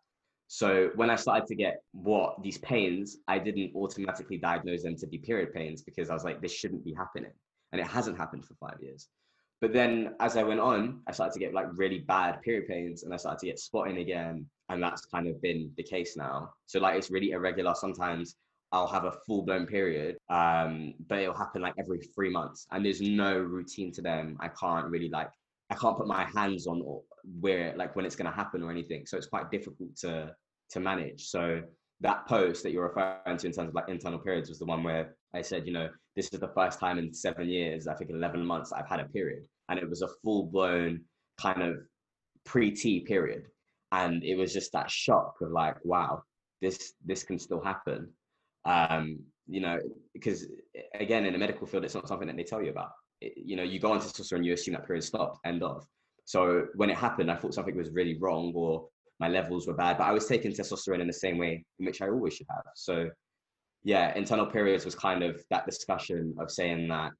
So 0.47 0.89
when 0.95 1.11
I 1.11 1.15
started 1.15 1.45
to 1.47 1.55
get 1.55 1.83
what 1.91 2.41
these 2.41 2.57
pains, 2.57 3.17
I 3.27 3.37
didn't 3.37 3.71
automatically 3.75 4.37
diagnose 4.37 4.81
them 4.81 4.95
to 4.97 5.07
be 5.07 5.19
period 5.19 5.53
pains 5.53 5.83
because 5.83 6.09
I 6.09 6.15
was 6.15 6.23
like, 6.23 6.41
this 6.41 6.51
shouldn't 6.51 6.83
be 6.83 6.93
happening, 6.93 7.31
and 7.71 7.79
it 7.79 7.87
hasn't 7.87 8.17
happened 8.17 8.45
for 8.45 8.55
five 8.55 8.77
years. 8.81 9.07
But 9.61 9.73
then 9.73 10.15
as 10.19 10.37
I 10.37 10.43
went 10.43 10.61
on, 10.61 11.01
I 11.07 11.11
started 11.11 11.33
to 11.33 11.39
get 11.39 11.53
like 11.53 11.67
really 11.73 11.99
bad 11.99 12.41
period 12.41 12.67
pains, 12.67 13.03
and 13.03 13.13
I 13.13 13.17
started 13.17 13.39
to 13.39 13.45
get 13.45 13.59
spotting 13.59 13.97
again, 13.97 14.45
and 14.69 14.81
that's 14.81 15.05
kind 15.05 15.27
of 15.27 15.41
been 15.41 15.71
the 15.77 15.83
case 15.83 16.17
now. 16.17 16.49
So 16.65 16.79
like 16.79 16.97
it's 16.97 17.11
really 17.11 17.31
irregular. 17.31 17.75
Sometimes 17.75 18.35
I'll 18.71 18.87
have 18.87 19.05
a 19.05 19.13
full 19.25 19.41
blown 19.43 19.65
period, 19.65 20.17
um, 20.29 20.93
but 21.07 21.19
it'll 21.19 21.33
happen 21.33 21.61
like 21.61 21.73
every 21.79 21.99
three 22.13 22.29
months, 22.29 22.67
and 22.71 22.85
there's 22.85 23.01
no 23.01 23.37
routine 23.37 23.91
to 23.93 24.01
them. 24.01 24.37
I 24.39 24.49
can't 24.49 24.87
really 24.87 25.09
like 25.09 25.29
I 25.69 25.75
can't 25.75 25.97
put 25.97 26.07
my 26.07 26.25
hands 26.25 26.67
on 26.67 26.81
or 26.83 27.01
where 27.39 27.75
like 27.77 27.95
when 27.95 28.05
it's 28.05 28.15
going 28.15 28.29
to 28.29 28.35
happen 28.35 28.63
or 28.63 28.71
anything. 28.71 29.05
So 29.05 29.17
it's 29.17 29.27
quite 29.27 29.51
difficult 29.51 29.95
to 29.97 30.33
to 30.71 30.79
manage. 30.79 31.25
So 31.27 31.61
that 32.01 32.27
post 32.27 32.63
that 32.63 32.71
you're 32.71 32.87
referring 32.87 33.37
to 33.37 33.47
in 33.47 33.53
terms 33.53 33.69
of 33.69 33.73
like 33.73 33.89
internal 33.89 34.19
periods 34.19 34.49
was 34.49 34.59
the 34.59 34.65
one 34.65 34.83
where 34.83 35.15
I 35.33 35.41
said, 35.41 35.65
you 35.67 35.73
know, 35.73 35.89
this 36.15 36.29
is 36.31 36.39
the 36.39 36.51
first 36.55 36.79
time 36.79 36.97
in 36.97 37.13
seven 37.13 37.49
years, 37.49 37.87
I 37.87 37.95
think 37.95 38.09
11 38.09 38.45
months, 38.45 38.71
I've 38.71 38.87
had 38.87 38.99
a 38.99 39.05
period, 39.05 39.43
and 39.67 39.77
it 39.77 39.89
was 39.89 40.01
a 40.01 40.07
full 40.23 40.45
blown 40.45 41.01
kind 41.39 41.61
of 41.61 41.77
pre 42.45 42.71
T 42.71 43.01
period, 43.01 43.43
and 43.91 44.23
it 44.23 44.35
was 44.35 44.53
just 44.53 44.71
that 44.73 44.89
shock 44.89 45.35
of 45.41 45.51
like, 45.51 45.75
wow, 45.83 46.23
this 46.61 46.93
this 47.05 47.23
can 47.23 47.39
still 47.39 47.61
happen 47.61 48.09
um, 48.65 49.19
you 49.47 49.61
know, 49.61 49.79
because 50.13 50.47
again, 50.93 51.25
in 51.25 51.33
the 51.33 51.39
medical 51.39 51.65
field, 51.65 51.83
it's 51.83 51.95
not 51.95 52.07
something 52.07 52.27
that 52.27 52.37
they 52.37 52.43
tell 52.43 52.61
you 52.61 52.69
about. 52.69 52.91
It, 53.21 53.33
you 53.35 53.55
know, 53.55 53.63
you 53.63 53.79
go 53.79 53.91
on 53.91 53.99
testosterone, 53.99 54.45
you 54.45 54.53
assume 54.53 54.75
that 54.75 54.85
period 54.85 55.03
stopped, 55.03 55.39
end 55.45 55.63
of. 55.63 55.85
So 56.25 56.67
when 56.75 56.89
it 56.89 56.97
happened, 56.97 57.31
I 57.31 57.35
thought 57.35 57.53
something 57.53 57.75
was 57.75 57.89
really 57.89 58.17
wrong 58.19 58.53
or 58.55 58.87
my 59.19 59.27
levels 59.27 59.67
were 59.67 59.73
bad, 59.73 59.97
but 59.97 60.05
I 60.05 60.11
was 60.11 60.27
taking 60.27 60.51
testosterone 60.51 61.01
in 61.01 61.07
the 61.07 61.13
same 61.13 61.37
way 61.37 61.65
in 61.79 61.85
which 61.85 62.01
I 62.01 62.07
always 62.07 62.35
should 62.35 62.47
have. 62.49 62.63
So 62.75 63.09
yeah, 63.83 64.13
internal 64.15 64.45
periods 64.45 64.85
was 64.85 64.95
kind 64.95 65.23
of 65.23 65.43
that 65.49 65.65
discussion 65.65 66.35
of 66.39 66.51
saying 66.51 66.87
that 66.89 67.11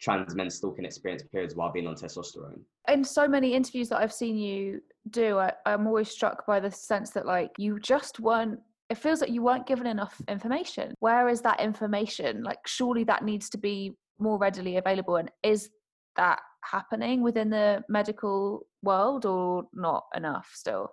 trans 0.00 0.34
men 0.34 0.50
still 0.50 0.72
can 0.72 0.84
experience 0.84 1.22
periods 1.30 1.54
while 1.54 1.72
being 1.72 1.86
on 1.86 1.94
testosterone. 1.94 2.60
In 2.88 3.04
so 3.04 3.26
many 3.26 3.54
interviews 3.54 3.88
that 3.90 4.00
I've 4.00 4.12
seen 4.12 4.36
you 4.36 4.82
do, 5.10 5.38
I, 5.38 5.52
I'm 5.64 5.86
always 5.86 6.10
struck 6.10 6.46
by 6.46 6.60
the 6.60 6.70
sense 6.70 7.10
that 7.10 7.26
like 7.26 7.50
you 7.58 7.78
just 7.80 8.20
weren't 8.20 8.60
it 8.88 8.98
feels 8.98 9.20
like 9.20 9.30
you 9.30 9.42
weren't 9.42 9.66
given 9.66 9.86
enough 9.86 10.20
information. 10.28 10.94
Where 11.00 11.28
is 11.28 11.40
that 11.42 11.60
information? 11.60 12.42
Like, 12.42 12.66
surely 12.66 13.04
that 13.04 13.24
needs 13.24 13.50
to 13.50 13.58
be 13.58 13.92
more 14.18 14.38
readily 14.38 14.76
available. 14.76 15.16
And 15.16 15.30
is 15.42 15.70
that 16.16 16.40
happening 16.62 17.22
within 17.22 17.50
the 17.50 17.82
medical 17.88 18.66
world 18.82 19.26
or 19.26 19.64
not 19.72 20.04
enough 20.14 20.50
still? 20.54 20.90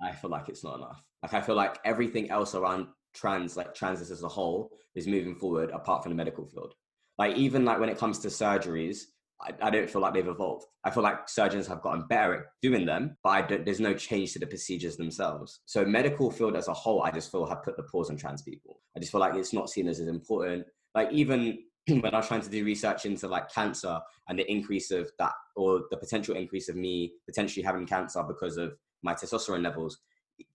I 0.00 0.12
feel 0.12 0.30
like 0.30 0.48
it's 0.48 0.64
not 0.64 0.76
enough. 0.76 1.02
Like, 1.22 1.34
I 1.34 1.40
feel 1.40 1.54
like 1.54 1.78
everything 1.84 2.30
else 2.30 2.54
around 2.54 2.88
trans, 3.14 3.56
like 3.56 3.74
trans 3.74 4.00
as 4.00 4.22
a 4.22 4.28
whole, 4.28 4.70
is 4.94 5.06
moving 5.06 5.34
forward 5.34 5.70
apart 5.70 6.02
from 6.02 6.10
the 6.10 6.16
medical 6.16 6.46
field. 6.46 6.74
Like, 7.18 7.36
even 7.36 7.64
like 7.64 7.78
when 7.78 7.88
it 7.88 7.98
comes 7.98 8.18
to 8.20 8.28
surgeries, 8.28 9.04
I, 9.42 9.66
I, 9.66 9.70
don't 9.70 9.90
feel 9.90 10.00
like 10.00 10.14
they've 10.14 10.26
evolved. 10.26 10.66
I 10.84 10.90
feel 10.90 11.02
like 11.02 11.28
surgeons 11.28 11.66
have 11.66 11.82
gotten 11.82 12.06
better 12.06 12.34
at 12.34 12.44
doing 12.60 12.86
them, 12.86 13.16
but 13.22 13.48
there's 13.64 13.80
no 13.80 13.94
change 13.94 14.32
to 14.32 14.38
the 14.38 14.46
procedures 14.46 14.96
themselves. 14.96 15.60
So 15.66 15.84
medical 15.84 16.30
field 16.30 16.56
as 16.56 16.68
a 16.68 16.74
whole, 16.74 17.02
I 17.02 17.10
just 17.10 17.30
feel 17.30 17.46
have 17.46 17.62
put 17.62 17.76
the 17.76 17.82
pause 17.82 18.10
on 18.10 18.16
trans 18.16 18.42
people. 18.42 18.80
I 18.96 19.00
just 19.00 19.10
feel 19.10 19.20
like 19.20 19.34
it's 19.34 19.52
not 19.52 19.70
seen 19.70 19.88
as 19.88 20.00
as 20.00 20.08
important. 20.08 20.66
Like 20.94 21.10
even 21.12 21.58
when 21.88 22.14
I 22.14 22.18
was 22.18 22.28
trying 22.28 22.42
to 22.42 22.50
do 22.50 22.64
research 22.64 23.04
into 23.04 23.26
like 23.28 23.52
cancer 23.52 23.98
and 24.28 24.38
the 24.38 24.50
increase 24.50 24.90
of 24.90 25.10
that, 25.18 25.32
or 25.56 25.82
the 25.90 25.96
potential 25.96 26.36
increase 26.36 26.68
of 26.68 26.76
me 26.76 27.12
potentially 27.26 27.64
having 27.64 27.86
cancer 27.86 28.22
because 28.22 28.56
of 28.56 28.74
my 29.02 29.14
testosterone 29.14 29.62
levels, 29.62 29.98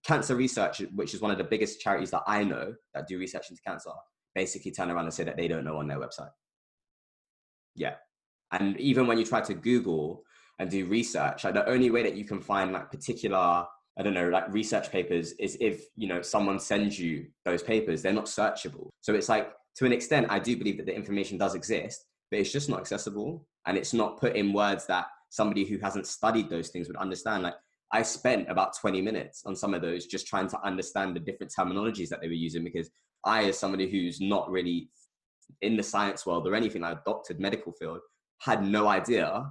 cancer 0.04 0.34
research, 0.34 0.80
which 0.94 1.14
is 1.14 1.20
one 1.20 1.30
of 1.30 1.38
the 1.38 1.44
biggest 1.44 1.80
charities 1.80 2.10
that 2.10 2.22
I 2.26 2.44
know 2.44 2.74
that 2.94 3.06
do 3.06 3.18
research 3.18 3.50
into 3.50 3.62
cancer, 3.62 3.90
basically 4.34 4.70
turn 4.70 4.90
around 4.90 5.04
and 5.04 5.14
say 5.14 5.24
that 5.24 5.36
they 5.36 5.48
don't 5.48 5.64
know 5.64 5.76
on 5.76 5.88
their 5.88 5.98
website. 5.98 6.30
Yeah, 7.74 7.94
and 8.52 8.78
even 8.80 9.06
when 9.06 9.18
you 9.18 9.24
try 9.24 9.40
to 9.42 9.54
Google 9.54 10.22
and 10.58 10.70
do 10.70 10.86
research, 10.86 11.44
like 11.44 11.54
the 11.54 11.68
only 11.68 11.90
way 11.90 12.02
that 12.02 12.16
you 12.16 12.24
can 12.24 12.40
find 12.40 12.72
like 12.72 12.90
particular, 12.90 13.36
I 13.98 14.02
don't 14.02 14.14
know, 14.14 14.28
like 14.28 14.52
research 14.52 14.90
papers 14.90 15.32
is 15.32 15.56
if, 15.60 15.84
you 15.96 16.08
know, 16.08 16.22
someone 16.22 16.58
sends 16.58 16.98
you 16.98 17.26
those 17.44 17.62
papers, 17.62 18.02
they're 18.02 18.12
not 18.12 18.26
searchable. 18.26 18.88
So 19.00 19.14
it's 19.14 19.28
like, 19.28 19.52
to 19.76 19.86
an 19.86 19.92
extent, 19.92 20.26
I 20.30 20.38
do 20.38 20.56
believe 20.56 20.78
that 20.78 20.86
the 20.86 20.94
information 20.94 21.38
does 21.38 21.54
exist, 21.54 22.04
but 22.30 22.40
it's 22.40 22.52
just 22.52 22.68
not 22.68 22.80
accessible. 22.80 23.46
And 23.66 23.76
it's 23.76 23.92
not 23.92 24.18
put 24.18 24.34
in 24.34 24.52
words 24.52 24.86
that 24.86 25.06
somebody 25.28 25.64
who 25.64 25.78
hasn't 25.78 26.06
studied 26.06 26.48
those 26.48 26.70
things 26.70 26.88
would 26.88 26.96
understand. 26.96 27.42
Like 27.42 27.54
I 27.92 28.02
spent 28.02 28.50
about 28.50 28.76
20 28.76 29.02
minutes 29.02 29.42
on 29.44 29.54
some 29.54 29.74
of 29.74 29.82
those 29.82 30.06
just 30.06 30.26
trying 30.26 30.48
to 30.48 30.66
understand 30.66 31.14
the 31.14 31.20
different 31.20 31.52
terminologies 31.56 32.08
that 32.08 32.20
they 32.20 32.28
were 32.28 32.34
using 32.34 32.64
because 32.64 32.90
I, 33.24 33.44
as 33.44 33.58
somebody 33.58 33.90
who's 33.90 34.20
not 34.20 34.50
really 34.50 34.90
in 35.62 35.76
the 35.76 35.82
science 35.82 36.26
world 36.26 36.46
or 36.46 36.54
anything 36.54 36.82
like 36.82 36.96
a 36.96 37.02
doctored 37.04 37.40
medical 37.40 37.72
field, 37.72 38.00
had 38.38 38.64
no 38.64 38.88
idea, 38.88 39.44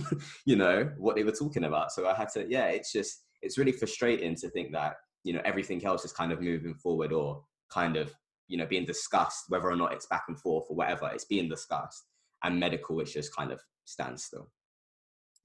you 0.44 0.56
know, 0.56 0.90
what 0.98 1.16
they 1.16 1.24
were 1.24 1.32
talking 1.32 1.64
about. 1.64 1.92
So 1.92 2.06
I 2.06 2.14
had 2.14 2.28
to, 2.34 2.46
yeah, 2.48 2.66
it's 2.66 2.92
just, 2.92 3.24
it's 3.42 3.58
really 3.58 3.72
frustrating 3.72 4.34
to 4.36 4.50
think 4.50 4.72
that, 4.72 4.96
you 5.22 5.32
know, 5.32 5.40
everything 5.44 5.84
else 5.84 6.04
is 6.04 6.12
kind 6.12 6.32
of 6.32 6.40
moving 6.40 6.74
forward 6.74 7.12
or 7.12 7.42
kind 7.70 7.96
of, 7.96 8.12
you 8.48 8.58
know, 8.58 8.66
being 8.66 8.84
discussed, 8.84 9.44
whether 9.48 9.70
or 9.70 9.76
not 9.76 9.92
it's 9.92 10.06
back 10.06 10.24
and 10.28 10.38
forth 10.38 10.66
or 10.68 10.76
whatever, 10.76 11.10
it's 11.12 11.24
being 11.24 11.48
discussed. 11.48 12.04
And 12.42 12.60
medical, 12.60 12.96
which 12.96 13.14
just 13.14 13.34
kind 13.34 13.50
of 13.50 13.60
stands 13.86 14.24
still. 14.24 14.50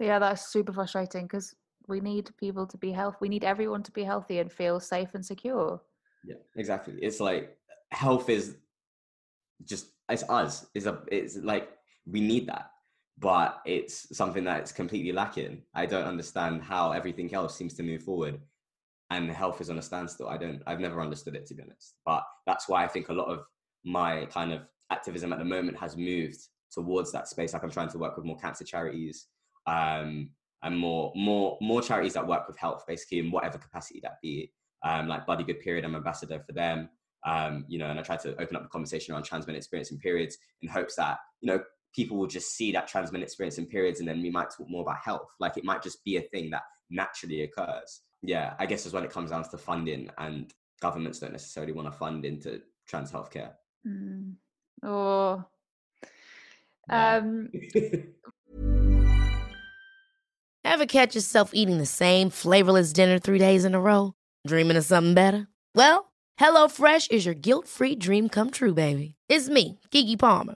Yeah, 0.02 0.20
that's 0.20 0.52
super 0.52 0.74
frustrating 0.74 1.24
because 1.24 1.56
we 1.88 2.02
need 2.02 2.30
people 2.38 2.68
to 2.68 2.78
be 2.78 2.92
healthy. 2.92 3.18
We 3.22 3.30
need 3.30 3.46
everyone 3.46 3.84
to 3.84 3.92
be 3.92 4.04
healthy 4.04 4.40
and 4.40 4.52
feel 4.52 4.82
safe 4.82 5.14
and 5.14 5.26
secure. 5.26 5.82
Yeah, 6.26 6.36
exactly. 6.58 6.96
It's 7.02 7.22
like 7.22 7.58
health 7.92 8.30
is 8.30 8.58
just 9.64 9.88
it's 10.10 10.24
us. 10.28 10.66
It's 10.76 10.88
a 10.88 11.00
it's 11.10 11.38
like 11.38 11.70
we 12.06 12.20
need 12.20 12.48
that 12.48 12.72
but 13.20 13.60
it's 13.66 14.16
something 14.16 14.44
that's 14.44 14.72
completely 14.72 15.12
lacking. 15.12 15.62
I 15.74 15.86
don't 15.86 16.06
understand 16.06 16.62
how 16.64 16.92
everything 16.92 17.34
else 17.34 17.56
seems 17.56 17.74
to 17.76 17.84
move 17.84 18.04
forward 18.04 18.40
and 19.12 19.30
health 19.30 19.60
is 19.60 19.70
on 19.70 19.78
a 19.78 19.82
standstill. 19.82 20.30
I 20.30 20.38
don't, 20.38 20.62
I've 20.68 20.80
never 20.80 21.02
understood 21.02 21.36
it 21.36 21.46
to 21.48 21.54
be 21.54 21.64
honest. 21.64 21.96
But 22.06 22.24
that's 22.46 22.70
why 22.70 22.84
I 22.84 22.88
think 22.88 23.10
a 23.10 23.14
lot 23.14 23.28
of 23.28 23.44
my 23.84 24.26
kind 24.26 24.54
of 24.54 24.62
activism 24.92 25.34
at 25.34 25.40
the 25.40 25.46
moment 25.46 25.78
has 25.78 25.98
moved 25.98 26.40
towards 26.72 27.12
that 27.12 27.28
space. 27.28 27.54
Like 27.54 27.64
I'm 27.64 27.72
trying 27.72 27.90
to 27.90 27.98
work 27.98 28.16
with 28.16 28.26
more 28.26 28.38
cancer 28.38 28.64
charities 28.64 29.28
um, 29.66 30.30
and 30.64 30.78
more, 30.78 31.12
more, 31.16 31.58
more 31.62 31.82
charities 31.82 32.14
that 32.14 32.28
work 32.28 32.48
with 32.48 32.58
health, 32.58 32.86
basically 32.88 33.20
in 33.20 33.32
whatever 33.32 33.58
capacity 33.58 34.00
that 34.04 34.22
be. 34.22 34.52
Um, 34.84 35.08
like 35.08 35.26
Bloody 35.26 35.44
Good 35.44 35.60
Period, 35.60 35.84
I'm 35.84 35.96
ambassador 35.96 36.40
for 36.46 36.54
them. 36.54 36.90
Um, 37.26 37.66
you 37.68 37.80
know, 37.80 37.88
and 37.88 38.00
I 38.00 38.04
try 38.04 38.16
to 38.16 38.40
open 38.42 38.56
up 38.56 38.64
the 38.64 38.70
conversation 38.70 39.14
around 39.14 39.24
trans 39.24 39.46
men 39.46 39.58
experiencing 39.58 39.98
periods 39.98 40.38
in 40.62 40.70
hopes 40.70 40.96
that 40.96 41.18
you 41.42 41.52
know 41.52 41.60
people 42.00 42.16
will 42.16 42.28
just 42.28 42.56
see 42.56 42.72
that 42.72 42.88
trans 42.88 43.12
men 43.12 43.22
experience 43.22 43.58
in 43.58 43.66
periods 43.66 44.00
and 44.00 44.08
then 44.08 44.22
we 44.22 44.30
might 44.32 44.50
talk 44.50 44.70
more 44.70 44.84
about 44.84 45.00
health. 45.04 45.28
Like 45.38 45.58
it 45.58 45.66
might 45.66 45.84
just 45.84 46.02
be 46.06 46.16
a 46.16 46.22
thing 46.22 46.50
that 46.52 46.62
naturally 46.90 47.42
occurs. 47.42 48.04
Yeah, 48.22 48.54
I 48.58 48.68
guess 48.68 48.86
as 48.86 48.94
when 48.94 49.04
it 49.04 49.12
comes 49.12 49.32
down 49.32 49.44
to 49.44 49.58
funding 49.58 50.10
and 50.18 50.54
governments 50.82 51.20
don't 51.20 51.34
necessarily 51.34 51.74
want 51.74 51.92
to 51.92 51.98
fund 51.98 52.24
into 52.24 52.62
trans 52.88 53.12
healthcare. 53.12 53.52
Mm. 53.86 54.36
Oh. 54.82 55.44
Um 56.90 57.50
Ever 60.64 60.86
catch 60.86 61.16
yourself 61.16 61.52
eating 61.54 61.80
the 61.80 61.86
same 61.86 62.30
flavorless 62.30 62.94
dinner 62.94 63.20
three 63.20 63.40
days 63.40 63.66
in 63.66 63.76
a 63.76 63.82
row? 63.82 64.14
Dreaming 64.48 64.78
of 64.78 64.86
something 64.86 65.16
better? 65.16 65.50
Well, 65.76 66.14
HelloFresh 66.40 67.12
is 67.12 67.26
your 67.26 67.36
guilt-free 67.36 67.96
dream 67.96 68.30
come 68.30 68.52
true, 68.52 68.74
baby. 68.74 69.16
It's 69.28 69.50
me, 69.50 69.80
Keke 69.92 70.18
Palmer. 70.18 70.56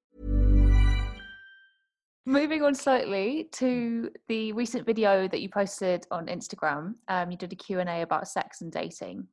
Moving 2.25 2.61
on 2.61 2.75
slightly 2.75 3.49
to 3.53 4.11
the 4.27 4.53
recent 4.53 4.85
video 4.85 5.27
that 5.27 5.41
you 5.41 5.49
posted 5.49 6.05
on 6.11 6.27
Instagram, 6.27 6.93
um, 7.07 7.31
you 7.31 7.37
did 7.37 7.51
a 7.51 7.55
Q&A 7.55 8.03
about 8.03 8.27
sex 8.27 8.61
and 8.61 8.71
dating. 8.71 9.27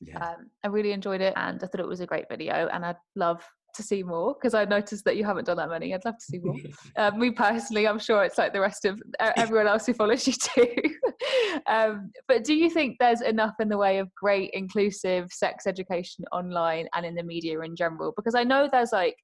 Yeah. 0.00 0.18
Um, 0.18 0.50
I 0.62 0.68
really 0.68 0.92
enjoyed 0.92 1.20
it 1.20 1.34
and 1.36 1.62
I 1.62 1.66
thought 1.66 1.80
it 1.80 1.88
was 1.88 2.00
a 2.00 2.06
great 2.06 2.26
video 2.30 2.68
and 2.72 2.86
I'd 2.86 2.96
love 3.16 3.44
to 3.74 3.82
see 3.82 4.02
more 4.02 4.34
because 4.34 4.54
I 4.54 4.64
noticed 4.64 5.04
that 5.04 5.16
you 5.16 5.24
haven't 5.24 5.46
done 5.46 5.56
that 5.56 5.68
many. 5.68 5.92
I'd 5.92 6.04
love 6.04 6.18
to 6.18 6.24
see 6.24 6.38
more. 6.38 6.54
um, 6.96 7.18
me 7.18 7.32
personally, 7.32 7.88
I'm 7.88 7.98
sure 7.98 8.22
it's 8.22 8.38
like 8.38 8.52
the 8.52 8.60
rest 8.60 8.84
of 8.84 9.02
everyone 9.36 9.66
else 9.66 9.86
who 9.86 9.94
follows 9.94 10.26
you 10.26 10.34
too. 10.34 10.74
um, 11.66 12.12
but 12.28 12.44
do 12.44 12.54
you 12.54 12.70
think 12.70 12.96
there's 13.00 13.22
enough 13.22 13.54
in 13.58 13.68
the 13.68 13.76
way 13.76 13.98
of 13.98 14.14
great 14.14 14.50
inclusive 14.52 15.32
sex 15.32 15.66
education 15.66 16.24
online 16.32 16.86
and 16.94 17.04
in 17.04 17.16
the 17.16 17.24
media 17.24 17.60
in 17.60 17.74
general? 17.74 18.12
Because 18.14 18.36
I 18.36 18.44
know 18.44 18.68
there's 18.70 18.92
like 18.92 19.16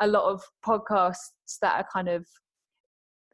a 0.00 0.06
lot 0.06 0.30
of 0.30 0.42
podcasts 0.64 1.58
that 1.62 1.74
are 1.76 1.86
kind 1.92 2.08
of 2.08 2.26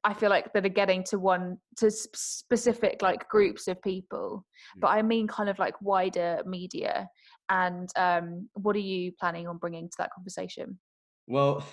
I 0.07 0.15
feel 0.15 0.31
like 0.31 0.53
that 0.53 0.65
are 0.65 0.69
getting 0.69 1.03
to 1.11 1.19
one 1.19 1.59
to 1.79 1.91
specific 1.91 3.03
like 3.03 3.29
groups 3.29 3.67
of 3.67 3.83
people, 3.83 4.47
but 4.79 4.87
I 4.87 5.03
mean 5.03 5.27
kind 5.27 5.49
of 5.49 5.59
like 5.59 5.75
wider 5.83 6.43
media. 6.47 7.09
And 7.51 7.89
um, 7.97 8.49
what 8.55 8.77
are 8.77 8.81
you 8.81 9.11
planning 9.19 9.49
on 9.49 9.59
bringing 9.59 9.89
to 9.89 9.95
that 9.99 10.11
conversation? 10.15 10.79
Well, 11.27 11.65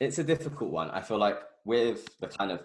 it's 0.00 0.18
a 0.18 0.24
difficult 0.24 0.72
one. 0.72 0.90
I 0.90 1.00
feel 1.00 1.18
like 1.18 1.38
with 1.64 2.08
the 2.18 2.26
kind 2.26 2.50
of 2.50 2.60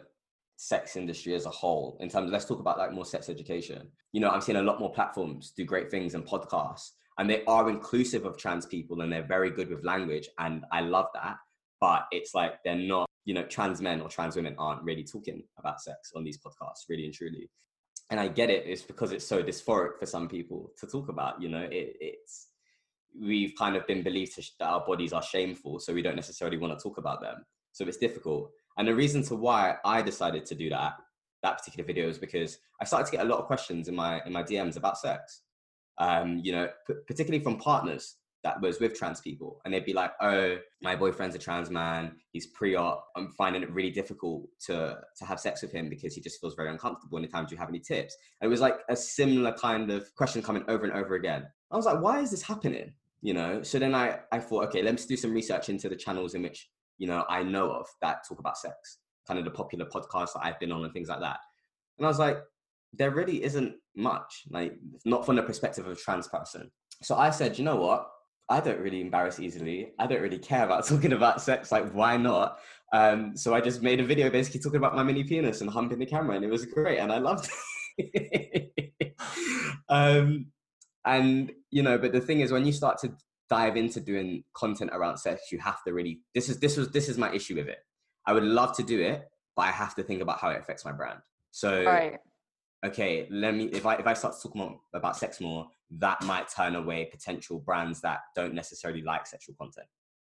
sex 0.58 0.96
industry 0.96 1.36
as 1.36 1.46
a 1.46 1.52
whole, 1.52 1.98
in 2.00 2.10
terms 2.10 2.26
of 2.26 2.34
let's 2.34 2.46
talk 2.46 2.60
about 2.60 2.80
like 2.80 2.92
more 2.92 3.06
sex 3.06 3.30
education. 3.30 3.90
You 4.14 4.22
know, 4.22 4.30
I'm 4.30 4.42
seeing 4.42 4.58
a 4.58 4.64
lot 4.64 4.80
more 4.80 4.92
platforms 4.92 5.54
do 5.56 5.66
great 5.66 5.92
things 5.92 6.16
and 6.16 6.26
podcasts, 6.26 6.90
and 7.20 7.30
they 7.30 7.44
are 7.46 7.70
inclusive 7.70 8.26
of 8.26 8.38
trans 8.38 8.66
people 8.66 9.02
and 9.02 9.14
they're 9.14 9.28
very 9.28 9.52
good 9.52 9.70
with 9.70 9.86
language, 9.86 10.28
and 10.40 10.66
I 10.72 10.82
love 10.82 11.08
that. 11.14 11.38
But 11.80 12.08
it's 12.12 12.34
like 12.34 12.54
they're 12.66 12.76
not, 12.76 13.08
you 13.26 13.34
know, 13.34 13.44
trans 13.44 13.82
men 13.82 14.02
or 14.02 14.10
trans 14.10 14.36
women 14.36 14.56
aren't 14.58 14.84
really 14.84 15.04
talking 15.04 15.44
about 15.58 15.82
sex 15.82 16.12
on 16.16 16.24
these 16.24 16.40
podcasts, 16.40 16.90
really 16.90 17.06
and 17.06 17.14
truly. 17.14 17.50
And 18.10 18.20
I 18.20 18.28
get 18.28 18.50
it. 18.50 18.66
It's 18.66 18.82
because 18.82 19.12
it's 19.12 19.26
so 19.26 19.42
dysphoric 19.42 19.98
for 20.00 20.06
some 20.06 20.28
people 20.28 20.72
to 20.80 20.88
talk 20.88 21.10
about. 21.10 21.42
You 21.42 21.50
know, 21.50 21.62
it, 21.62 21.96
it's 22.00 22.48
we've 23.20 23.54
kind 23.58 23.76
of 23.76 23.88
been 23.88 24.04
believed 24.04 24.34
sh- 24.42 24.50
that 24.60 24.68
our 24.68 24.86
bodies 24.86 25.14
are 25.14 25.24
shameful, 25.24 25.80
so 25.80 25.94
we 25.94 26.02
don't 26.02 26.16
necessarily 26.16 26.58
want 26.58 26.78
to 26.78 26.82
talk 26.82 26.98
about 26.98 27.22
them. 27.22 27.46
So 27.72 27.86
it's 27.86 27.98
difficult. 27.98 28.52
And 28.78 28.88
the 28.88 28.96
reason 28.96 29.24
to 29.24 29.36
why 29.36 29.76
I 29.86 30.02
decided 30.02 30.46
to 30.48 30.56
do 30.56 30.70
that 30.70 30.94
that 31.44 31.58
particular 31.58 31.86
video 31.86 32.08
is 32.08 32.18
because 32.18 32.58
I 32.80 32.86
started 32.86 33.06
to 33.08 33.12
get 33.12 33.26
a 33.26 33.30
lot 33.30 33.40
of 33.40 33.46
questions 33.46 33.88
in 33.88 33.96
my 33.96 34.22
in 34.26 34.34
my 34.34 34.44
DMs 34.44 34.78
about 34.78 34.98
sex. 34.98 35.42
Um, 35.98 36.40
you 36.44 36.52
know, 36.52 36.68
p- 36.88 36.94
particularly 37.08 37.44
from 37.44 37.58
partners 37.58 38.16
that 38.44 38.60
was 38.62 38.80
with 38.80 38.98
trans 38.98 39.22
people, 39.22 39.62
and 39.64 39.74
they'd 39.74 39.86
be 39.86 39.94
like, 39.94 40.12
"Oh, 40.22 40.58
my 40.82 40.96
boyfriend's 40.96 41.36
a 41.36 41.40
trans 41.40 41.70
man. 41.70 42.16
He's 42.32 42.48
pre-op. 42.48 43.08
I'm 43.16 43.30
finding 43.32 43.62
it 43.62 43.72
really 43.72 43.92
difficult 43.92 44.48
to 44.68 45.00
to 45.18 45.26
have 45.26 45.40
sex 45.40 45.62
with 45.62 45.72
him 45.72 45.90
because 45.90 46.16
he 46.16 46.22
just 46.22 46.42
feels 46.42 46.56
very 46.56 46.70
uncomfortable. 46.70 47.18
Anytime 47.18 47.46
do 47.46 47.54
you 47.54 47.60
have 47.60 47.70
any 47.70 47.80
tips?" 47.80 48.16
And 48.40 48.48
it 48.48 48.52
was 48.52 48.62
like 48.62 48.80
a 48.90 48.96
similar 48.96 49.54
kind 49.54 49.92
of 49.92 50.14
question 50.16 50.42
coming 50.42 50.64
over 50.68 50.86
and 50.86 50.94
over 50.94 51.16
again. 51.16 51.48
I 51.72 51.78
was 51.78 51.86
like, 51.86 52.02
"Why 52.02 52.20
is 52.20 52.32
this 52.32 52.42
happening?" 52.42 52.94
You 53.22 53.34
know. 53.34 53.64
So 53.64 53.80
then 53.80 53.94
I 53.94 54.20
I 54.32 54.40
thought, 54.40 54.66
okay, 54.66 54.82
let's 54.82 55.06
do 55.06 55.18
some 55.18 55.34
research 55.34 55.70
into 55.70 55.90
the 55.90 55.96
channels 55.96 56.34
in 56.34 56.42
which 56.42 56.70
you 56.98 57.08
know 57.08 57.26
I 57.30 57.44
know 57.44 57.72
of 57.72 57.88
that 58.02 58.28
talk 58.28 58.40
about 58.40 58.58
sex, 58.58 59.00
kind 59.28 59.40
of 59.40 59.46
the 59.46 59.52
popular 59.52 59.86
podcasts 59.86 60.34
that 60.34 60.44
I've 60.44 60.60
been 60.60 60.72
on 60.72 60.84
and 60.84 60.94
things 60.94 61.10
like 61.10 61.22
that. 61.22 61.40
And 61.98 62.08
I 62.08 62.10
was 62.10 62.20
like, 62.20 62.40
there 62.94 63.12
really 63.12 63.44
isn't 63.44 63.76
much, 63.96 64.44
like 64.50 64.74
not 65.06 65.26
from 65.26 65.36
the 65.36 65.44
perspective 65.44 65.86
of 65.86 65.92
a 65.94 65.96
trans 65.96 66.28
person. 66.28 66.72
So 67.04 67.16
I 67.16 67.30
said, 67.30 67.58
you 67.58 67.64
know 67.64 67.76
what? 67.76 68.08
I 68.50 68.60
don't 68.60 68.80
really 68.80 69.02
embarrass 69.02 69.40
easily. 69.40 69.94
I 69.98 70.08
don't 70.08 70.22
really 70.22 70.40
care 70.40 70.66
about 70.66 70.86
talking 70.88 71.14
about 71.14 71.42
sex. 71.42 71.72
Like, 71.72 71.92
why 71.92 72.18
not? 72.18 72.60
Um, 72.94 73.38
so 73.38 73.54
I 73.54 73.62
just 73.62 73.82
made 73.82 74.00
a 74.00 74.06
video 74.06 74.30
basically 74.30 74.60
talking 74.60 74.78
about 74.78 74.96
my 74.96 75.04
mini 75.04 75.24
penis 75.24 75.62
and 75.62 75.70
humping 75.70 76.00
the 76.00 76.06
camera, 76.06 76.36
and 76.36 76.44
it 76.44 76.50
was 76.50 76.66
great, 76.66 77.00
and 77.00 77.12
I 77.12 77.20
loved 77.20 77.50
it. 77.98 79.14
um, 79.90 80.48
and 81.06 81.52
you 81.70 81.84
know, 81.84 81.98
but 81.98 82.12
the 82.12 82.22
thing 82.22 82.42
is, 82.42 82.52
when 82.52 82.66
you 82.66 82.74
start 82.74 82.98
to 83.00 83.14
dive 83.50 83.78
into 83.78 84.00
doing 84.00 84.44
content 84.54 84.92
around 84.94 85.18
sex, 85.18 85.52
you 85.52 85.60
have 85.60 85.84
to 85.86 85.94
really. 85.94 86.20
This 86.36 86.50
is 86.50 86.60
this 86.60 86.78
was 86.78 86.90
this 86.90 87.08
is 87.08 87.18
my 87.18 87.32
issue 87.34 87.56
with 87.56 87.68
it. 87.68 87.80
I 88.26 88.34
would 88.34 88.44
love 88.44 88.76
to 88.78 88.84
do 88.84 89.00
it, 89.02 89.24
but 89.56 89.64
I 89.64 89.72
have 89.72 89.96
to 89.96 90.04
think 90.04 90.22
about 90.22 90.40
how 90.40 90.50
it 90.50 90.60
affects 90.60 90.86
my 90.86 90.92
brand. 90.92 91.20
So 91.52 91.84
Right. 91.86 92.18
okay, 92.86 93.28
let 93.32 93.56
me 93.56 93.66
if 93.66 93.86
I 93.86 93.96
if 93.96 94.08
I 94.08 94.14
start 94.14 94.36
to 94.42 94.50
talk 94.50 94.82
about 94.94 95.18
sex 95.18 95.40
more, 95.40 95.68
that 95.98 96.24
might 96.24 96.48
turn 96.48 96.76
away 96.76 97.06
potential 97.12 97.60
brands 97.60 98.02
that 98.02 98.20
don't 98.36 98.54
necessarily 98.54 99.02
like 99.02 99.28
sexual 99.28 99.56
content. 99.60 99.88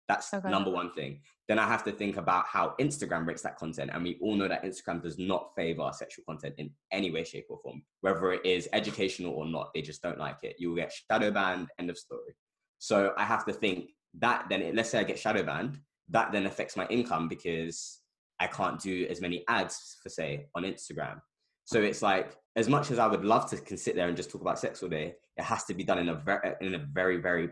That's 0.07 0.33
Okay. 0.33 0.49
number 0.49 0.71
one 0.71 0.91
thing. 0.91 1.21
Then 1.47 1.59
I 1.59 1.67
have 1.67 1.83
to 1.85 1.91
think 1.91 2.17
about 2.17 2.45
how 2.45 2.75
Instagram 2.79 3.25
rates 3.25 3.43
that 3.43 3.57
content. 3.57 3.91
And 3.93 4.03
we 4.03 4.17
all 4.21 4.35
know 4.35 4.47
that 4.47 4.63
Instagram 4.63 5.01
does 5.01 5.17
not 5.17 5.53
favor 5.55 5.89
sexual 5.93 6.25
content 6.25 6.55
in 6.57 6.71
any 6.91 7.11
way, 7.11 7.23
shape, 7.23 7.45
or 7.49 7.59
form. 7.59 7.83
Whether 8.01 8.33
it 8.33 8.45
is 8.45 8.67
educational 8.73 9.33
or 9.33 9.45
not, 9.45 9.73
they 9.73 9.81
just 9.81 10.01
don't 10.01 10.17
like 10.17 10.43
it. 10.43 10.55
You 10.59 10.69
will 10.69 10.75
get 10.75 10.91
shadow 10.91 11.31
banned, 11.31 11.69
end 11.79 11.89
of 11.89 11.97
story. 11.97 12.35
So 12.79 13.13
I 13.17 13.23
have 13.23 13.45
to 13.45 13.53
think 13.53 13.91
that 14.19 14.47
then 14.49 14.75
let's 14.75 14.89
say 14.89 14.99
I 14.99 15.03
get 15.03 15.19
shadow 15.19 15.43
banned, 15.43 15.79
that 16.09 16.31
then 16.31 16.45
affects 16.45 16.75
my 16.75 16.87
income 16.87 17.29
because 17.29 18.01
I 18.39 18.47
can't 18.47 18.79
do 18.81 19.07
as 19.09 19.21
many 19.21 19.45
ads 19.47 19.97
for 20.01 20.09
say 20.09 20.47
on 20.55 20.63
Instagram. 20.63 21.21
So 21.71 21.81
it's 21.81 22.01
like 22.01 22.35
as 22.57 22.67
much 22.67 22.91
as 22.91 22.99
I 22.99 23.07
would 23.07 23.23
love 23.23 23.49
to 23.49 23.57
can 23.57 23.77
sit 23.77 23.95
there 23.95 24.09
and 24.09 24.17
just 24.17 24.29
talk 24.29 24.41
about 24.41 24.59
sex 24.59 24.83
all 24.83 24.89
day, 24.89 25.15
it 25.37 25.43
has 25.43 25.63
to 25.65 25.73
be 25.73 25.85
done 25.85 25.99
in 25.99 26.09
a 26.09 26.15
very 26.15 26.53
in 26.59 26.75
a 26.75 26.79
very 26.79 27.15
very 27.15 27.49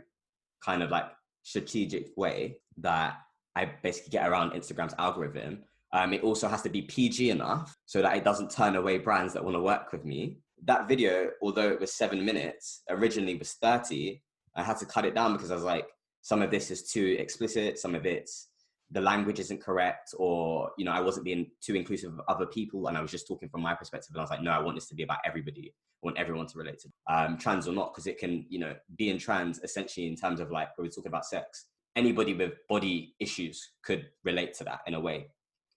kind 0.61 0.83
of 0.83 0.91
like 0.91 1.05
strategic 1.43 2.09
way 2.17 2.57
that 2.79 3.15
I 3.55 3.71
basically 3.81 4.09
get 4.09 4.27
around 4.27 4.51
Instagram's 4.51 4.93
algorithm. 4.99 5.63
Um, 5.93 6.11
it 6.11 6.21
also 6.21 6.49
has 6.49 6.61
to 6.63 6.69
be 6.69 6.81
PG 6.81 7.29
enough 7.29 7.77
so 7.85 8.01
that 8.01 8.17
it 8.17 8.25
doesn't 8.25 8.51
turn 8.51 8.75
away 8.75 8.97
brands 8.97 9.33
that 9.33 9.43
want 9.43 9.55
to 9.55 9.61
work 9.61 9.93
with 9.93 10.03
me. 10.03 10.39
That 10.65 10.89
video, 10.89 11.29
although 11.41 11.69
it 11.69 11.79
was 11.79 11.93
seven 11.93 12.25
minutes, 12.25 12.81
originally 12.89 13.35
was 13.35 13.53
30. 13.53 14.21
I 14.55 14.63
had 14.63 14.77
to 14.79 14.85
cut 14.85 15.05
it 15.05 15.15
down 15.15 15.31
because 15.31 15.49
I 15.49 15.55
was 15.55 15.63
like, 15.63 15.87
some 16.21 16.41
of 16.41 16.51
this 16.51 16.71
is 16.71 16.91
too 16.91 17.15
explicit, 17.17 17.79
some 17.79 17.95
of 17.95 18.05
it's 18.05 18.48
the 18.91 19.01
language 19.01 19.39
isn't 19.39 19.61
correct, 19.61 20.13
or 20.17 20.71
you 20.77 20.85
know, 20.85 20.91
I 20.91 21.01
wasn't 21.01 21.25
being 21.25 21.51
too 21.61 21.75
inclusive 21.75 22.13
of 22.13 22.21
other 22.27 22.45
people, 22.45 22.87
and 22.87 22.97
I 22.97 23.01
was 23.01 23.11
just 23.11 23.27
talking 23.27 23.49
from 23.49 23.61
my 23.61 23.75
perspective. 23.75 24.09
And 24.11 24.19
I 24.19 24.23
was 24.23 24.31
like, 24.31 24.41
no, 24.41 24.51
I 24.51 24.59
want 24.59 24.75
this 24.75 24.87
to 24.87 24.95
be 24.95 25.03
about 25.03 25.19
everybody. 25.25 25.73
I 25.73 26.05
want 26.05 26.17
everyone 26.17 26.47
to 26.47 26.57
relate 26.57 26.79
to, 26.79 26.89
um, 27.13 27.37
trans 27.37 27.67
or 27.67 27.73
not, 27.73 27.93
because 27.93 28.07
it 28.07 28.17
can, 28.17 28.45
you 28.49 28.59
know, 28.59 28.73
being 28.97 29.17
trans 29.17 29.59
essentially 29.59 30.07
in 30.07 30.15
terms 30.15 30.39
of 30.39 30.49
like 30.49 30.75
when 30.77 30.85
we're 30.85 30.91
talking 30.91 31.09
about 31.09 31.25
sex, 31.25 31.65
anybody 31.95 32.33
with 32.33 32.53
body 32.67 33.15
issues 33.19 33.71
could 33.83 34.07
relate 34.23 34.53
to 34.55 34.63
that 34.63 34.79
in 34.87 34.93
a 34.93 34.99
way. 34.99 35.27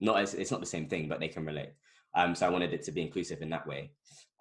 Not 0.00 0.18
as 0.18 0.34
it's 0.34 0.50
not 0.50 0.60
the 0.60 0.66
same 0.66 0.88
thing, 0.88 1.08
but 1.08 1.20
they 1.20 1.28
can 1.28 1.44
relate. 1.44 1.70
Um, 2.14 2.34
so 2.34 2.46
I 2.46 2.50
wanted 2.50 2.72
it 2.72 2.82
to 2.84 2.92
be 2.92 3.02
inclusive 3.02 3.42
in 3.42 3.50
that 3.50 3.66
way. 3.66 3.90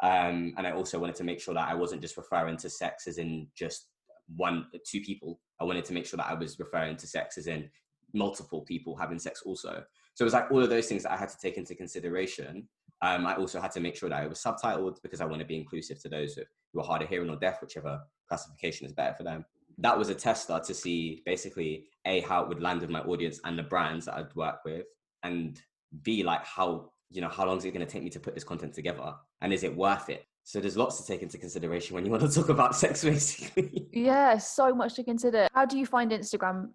Um, 0.01 0.53
and 0.57 0.65
I 0.65 0.71
also 0.71 0.99
wanted 0.99 1.15
to 1.15 1.23
make 1.23 1.39
sure 1.39 1.53
that 1.53 1.67
I 1.67 1.75
wasn't 1.75 2.01
just 2.01 2.17
referring 2.17 2.57
to 2.57 2.69
sex 2.69 3.07
as 3.07 3.17
in 3.17 3.47
just 3.55 3.87
one, 4.35 4.65
two 4.85 5.01
people. 5.01 5.39
I 5.59 5.63
wanted 5.63 5.85
to 5.85 5.93
make 5.93 6.05
sure 6.05 6.17
that 6.17 6.27
I 6.27 6.33
was 6.33 6.59
referring 6.59 6.97
to 6.97 7.07
sex 7.07 7.37
as 7.37 7.47
in 7.47 7.69
multiple 8.13 8.61
people 8.61 8.95
having 8.95 9.19
sex 9.19 9.41
also. 9.45 9.83
So 10.13 10.23
it 10.23 10.25
was 10.25 10.33
like 10.33 10.51
all 10.51 10.63
of 10.63 10.69
those 10.69 10.87
things 10.87 11.03
that 11.03 11.11
I 11.11 11.17
had 11.17 11.29
to 11.29 11.37
take 11.37 11.57
into 11.57 11.75
consideration. 11.75 12.67
Um, 13.01 13.25
I 13.25 13.35
also 13.35 13.59
had 13.59 13.71
to 13.71 13.79
make 13.79 13.95
sure 13.95 14.09
that 14.09 14.23
it 14.23 14.29
was 14.29 14.41
subtitled 14.41 15.01
because 15.01 15.21
I 15.21 15.25
want 15.25 15.39
to 15.39 15.47
be 15.47 15.57
inclusive 15.57 15.99
to 16.01 16.09
those 16.09 16.37
who 16.73 16.79
are 16.79 16.85
hard 16.85 17.01
of 17.01 17.09
hearing 17.09 17.29
or 17.29 17.35
deaf, 17.37 17.61
whichever 17.61 17.99
classification 18.27 18.85
is 18.85 18.93
better 18.93 19.15
for 19.15 19.23
them. 19.23 19.45
That 19.77 19.97
was 19.97 20.09
a 20.09 20.15
tester 20.15 20.59
to 20.63 20.73
see 20.73 21.23
basically 21.25 21.85
a 22.05 22.21
how 22.21 22.43
it 22.43 22.49
would 22.49 22.61
land 22.61 22.81
with 22.81 22.89
my 22.89 22.99
audience 23.01 23.39
and 23.43 23.57
the 23.57 23.63
brands 23.63 24.05
that 24.05 24.15
I'd 24.15 24.35
work 24.35 24.59
with, 24.65 24.85
and 25.23 25.59
b 26.03 26.23
like 26.23 26.45
how 26.45 26.91
you 27.09 27.21
know 27.21 27.29
how 27.29 27.45
long 27.45 27.57
is 27.57 27.65
it 27.65 27.73
going 27.73 27.85
to 27.85 27.91
take 27.91 28.03
me 28.03 28.09
to 28.11 28.19
put 28.19 28.35
this 28.35 28.43
content 28.43 28.73
together, 28.73 29.13
and 29.41 29.51
is 29.51 29.63
it 29.63 29.75
worth 29.75 30.09
it? 30.09 30.25
So 30.43 30.59
there's 30.59 30.77
lots 30.77 30.99
to 30.99 31.07
take 31.07 31.21
into 31.21 31.37
consideration 31.37 31.95
when 31.95 32.05
you 32.05 32.11
want 32.11 32.23
to 32.23 32.29
talk 32.39 32.49
about 32.49 32.75
sex, 32.75 33.03
basically. 33.03 33.87
Yeah, 33.91 34.37
so 34.37 34.73
much 34.73 34.95
to 34.95 35.03
consider. 35.03 35.47
How 35.53 35.65
do 35.65 35.77
you 35.77 35.85
find 35.85 36.11
Instagram 36.11 36.69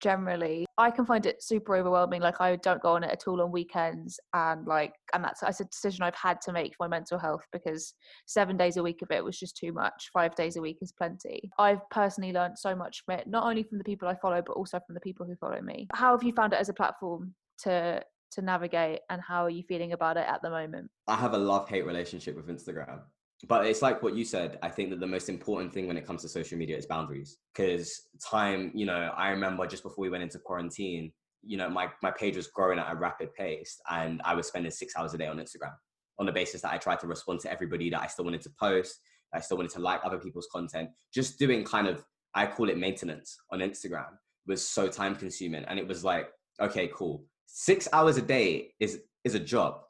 generally. 0.00 0.66
I 0.76 0.90
can 0.90 1.06
find 1.06 1.24
it 1.26 1.42
super 1.42 1.76
overwhelming. 1.76 2.20
Like 2.20 2.40
I 2.40 2.56
don't 2.56 2.82
go 2.82 2.94
on 2.94 3.04
it 3.04 3.10
at 3.10 3.26
all 3.26 3.40
on 3.40 3.52
weekends, 3.52 4.18
and 4.32 4.66
like, 4.66 4.92
and 5.12 5.24
that's 5.24 5.40
that's 5.40 5.60
a 5.60 5.64
decision 5.64 6.02
I've 6.02 6.14
had 6.14 6.40
to 6.42 6.52
make 6.52 6.74
for 6.76 6.88
my 6.88 6.96
mental 6.96 7.18
health 7.18 7.44
because 7.52 7.94
seven 8.26 8.56
days 8.56 8.76
a 8.76 8.82
week 8.82 9.02
of 9.02 9.10
it 9.10 9.24
was 9.24 9.38
just 9.38 9.56
too 9.56 9.72
much. 9.72 10.10
Five 10.12 10.34
days 10.34 10.56
a 10.56 10.60
week 10.60 10.78
is 10.80 10.92
plenty. 10.92 11.50
I've 11.58 11.88
personally 11.90 12.32
learned 12.32 12.58
so 12.58 12.74
much 12.74 13.02
from 13.04 13.18
it, 13.18 13.26
not 13.26 13.44
only 13.44 13.62
from 13.62 13.78
the 13.78 13.84
people 13.84 14.08
I 14.08 14.16
follow, 14.16 14.42
but 14.44 14.54
also 14.54 14.80
from 14.86 14.94
the 14.94 15.00
people 15.00 15.26
who 15.26 15.36
follow 15.36 15.60
me. 15.60 15.88
How 15.94 16.12
have 16.12 16.22
you 16.22 16.32
found 16.32 16.52
it 16.52 16.60
as 16.60 16.68
a 16.68 16.74
platform 16.74 17.34
to 17.62 18.02
to 18.32 18.42
navigate, 18.42 19.00
and 19.10 19.22
how 19.22 19.44
are 19.44 19.50
you 19.50 19.62
feeling 19.62 19.92
about 19.92 20.16
it 20.16 20.26
at 20.28 20.42
the 20.42 20.50
moment? 20.50 20.90
I 21.06 21.16
have 21.16 21.34
a 21.34 21.38
love 21.38 21.68
hate 21.68 21.86
relationship 21.86 22.36
with 22.36 22.48
Instagram 22.48 23.00
but 23.48 23.66
it's 23.66 23.82
like 23.82 24.02
what 24.02 24.14
you 24.14 24.24
said 24.24 24.58
i 24.62 24.68
think 24.68 24.90
that 24.90 25.00
the 25.00 25.06
most 25.06 25.28
important 25.28 25.72
thing 25.72 25.86
when 25.86 25.96
it 25.96 26.06
comes 26.06 26.22
to 26.22 26.28
social 26.28 26.58
media 26.58 26.76
is 26.76 26.86
boundaries. 26.86 27.38
Because 27.54 28.08
time 28.24 28.70
you 28.74 28.86
know 28.86 29.10
i 29.16 29.30
remember 29.30 29.66
just 29.66 29.82
before 29.82 30.02
we 30.02 30.10
went 30.10 30.22
into 30.22 30.38
quarantine 30.38 31.12
you 31.42 31.56
know 31.56 31.68
my, 31.68 31.88
my 32.02 32.10
page 32.10 32.36
was 32.36 32.46
growing 32.48 32.78
at 32.78 32.90
a 32.90 32.96
rapid 32.96 33.34
pace 33.34 33.80
and 33.90 34.22
i 34.24 34.34
was 34.34 34.46
spending 34.46 34.70
six 34.70 34.94
hours 34.96 35.14
a 35.14 35.18
day 35.18 35.26
on 35.26 35.38
instagram 35.38 35.74
on 36.18 36.26
the 36.26 36.32
basis 36.32 36.62
that 36.62 36.72
i 36.72 36.78
tried 36.78 36.98
to 37.00 37.06
respond 37.06 37.40
to 37.40 37.50
everybody 37.50 37.90
that 37.90 38.00
i 38.00 38.06
still 38.06 38.24
wanted 38.24 38.40
to 38.40 38.50
post 38.58 39.00
i 39.34 39.40
still 39.40 39.56
wanted 39.56 39.72
to 39.72 39.80
like 39.80 40.00
other 40.04 40.18
people's 40.18 40.48
content. 40.52 40.88
Just 41.12 41.38
doing 41.38 41.64
kind 41.64 41.86
of 41.86 42.04
i 42.34 42.46
call 42.46 42.68
it 42.68 42.78
maintenance 42.78 43.36
on 43.50 43.58
instagram 43.58 44.06
was 44.46 44.66
so 44.66 44.88
time 44.88 45.16
consuming 45.16 45.64
and 45.64 45.78
it 45.78 45.86
was 45.86 46.04
like 46.04 46.28
okay 46.60 46.90
cool. 46.94 47.24
Six 47.46 47.88
hours 47.92 48.16
a 48.16 48.22
day 48.22 48.72
is 48.80 49.00
is 49.24 49.34
a 49.34 49.40
job 49.40 49.80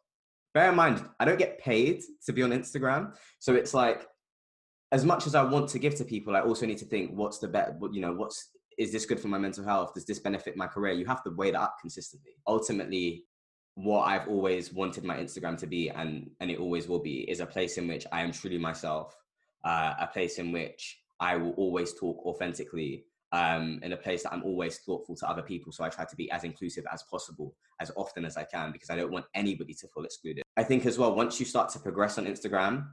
bear 0.54 0.70
in 0.70 0.76
mind, 0.76 1.04
I 1.20 1.24
don't 1.24 1.38
get 1.38 1.58
paid 1.58 2.02
to 2.24 2.32
be 2.32 2.42
on 2.42 2.50
Instagram. 2.50 3.14
So 3.40 3.54
it's 3.54 3.74
like, 3.74 4.06
as 4.92 5.04
much 5.04 5.26
as 5.26 5.34
I 5.34 5.42
want 5.42 5.68
to 5.70 5.78
give 5.78 5.96
to 5.96 6.04
people, 6.04 6.36
I 6.36 6.40
also 6.40 6.64
need 6.66 6.78
to 6.78 6.84
think, 6.84 7.10
what's 7.12 7.38
the 7.38 7.48
better, 7.48 7.76
you 7.92 8.00
know, 8.00 8.12
what's, 8.12 8.50
is 8.78 8.92
this 8.92 9.06
good 9.06 9.18
for 9.18 9.28
my 9.28 9.38
mental 9.38 9.64
health? 9.64 9.92
Does 9.94 10.06
this 10.06 10.20
benefit 10.20 10.56
my 10.56 10.68
career? 10.68 10.92
You 10.92 11.06
have 11.06 11.24
to 11.24 11.30
weigh 11.30 11.50
that 11.50 11.60
up 11.60 11.76
consistently. 11.80 12.32
Ultimately, 12.46 13.24
what 13.74 14.04
I've 14.04 14.28
always 14.28 14.72
wanted 14.72 15.02
my 15.02 15.16
Instagram 15.16 15.58
to 15.58 15.66
be, 15.66 15.90
and, 15.90 16.30
and 16.38 16.50
it 16.50 16.60
always 16.60 16.86
will 16.86 17.00
be, 17.00 17.28
is 17.28 17.40
a 17.40 17.46
place 17.46 17.76
in 17.76 17.88
which 17.88 18.06
I 18.12 18.22
am 18.22 18.30
truly 18.30 18.58
myself, 18.58 19.16
uh, 19.64 19.94
a 19.98 20.06
place 20.06 20.38
in 20.38 20.52
which 20.52 21.00
I 21.18 21.36
will 21.36 21.52
always 21.52 21.94
talk 21.94 22.24
authentically, 22.24 23.04
um, 23.34 23.80
in 23.82 23.92
a 23.92 23.96
place 23.96 24.22
that 24.22 24.32
I'm 24.32 24.44
always 24.44 24.78
thoughtful 24.78 25.16
to 25.16 25.28
other 25.28 25.42
people. 25.42 25.72
So 25.72 25.82
I 25.82 25.88
try 25.88 26.04
to 26.04 26.16
be 26.16 26.30
as 26.30 26.44
inclusive 26.44 26.84
as 26.92 27.02
possible, 27.02 27.56
as 27.80 27.90
often 27.96 28.24
as 28.24 28.36
I 28.36 28.44
can, 28.44 28.70
because 28.70 28.90
I 28.90 28.96
don't 28.96 29.10
want 29.10 29.26
anybody 29.34 29.74
to 29.74 29.88
feel 29.88 30.04
excluded. 30.04 30.44
I 30.56 30.62
think 30.62 30.86
as 30.86 30.98
well, 30.98 31.16
once 31.16 31.40
you 31.40 31.44
start 31.44 31.68
to 31.70 31.80
progress 31.80 32.16
on 32.16 32.26
Instagram, 32.26 32.86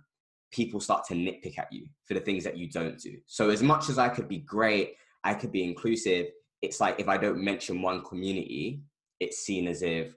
people 0.51 0.79
start 0.79 1.05
to 1.05 1.13
nitpick 1.13 1.59
at 1.59 1.71
you 1.71 1.85
for 2.05 2.15
the 2.15 2.19
things 2.19 2.43
that 2.43 2.57
you 2.57 2.67
don't 2.67 2.97
do. 2.97 3.17
So 3.27 3.51
as 3.51 3.61
much 3.61 3.87
as 3.87 3.99
I 3.99 4.09
could 4.09 4.27
be 4.27 4.39
great, 4.39 4.95
I 5.23 5.35
could 5.35 5.51
be 5.51 5.63
inclusive, 5.63 6.25
it's 6.63 6.81
like 6.81 6.99
if 6.99 7.07
I 7.07 7.17
don't 7.17 7.37
mention 7.37 7.83
one 7.83 8.03
community, 8.03 8.81
it's 9.19 9.37
seen 9.37 9.67
as 9.67 9.83
if 9.83 10.15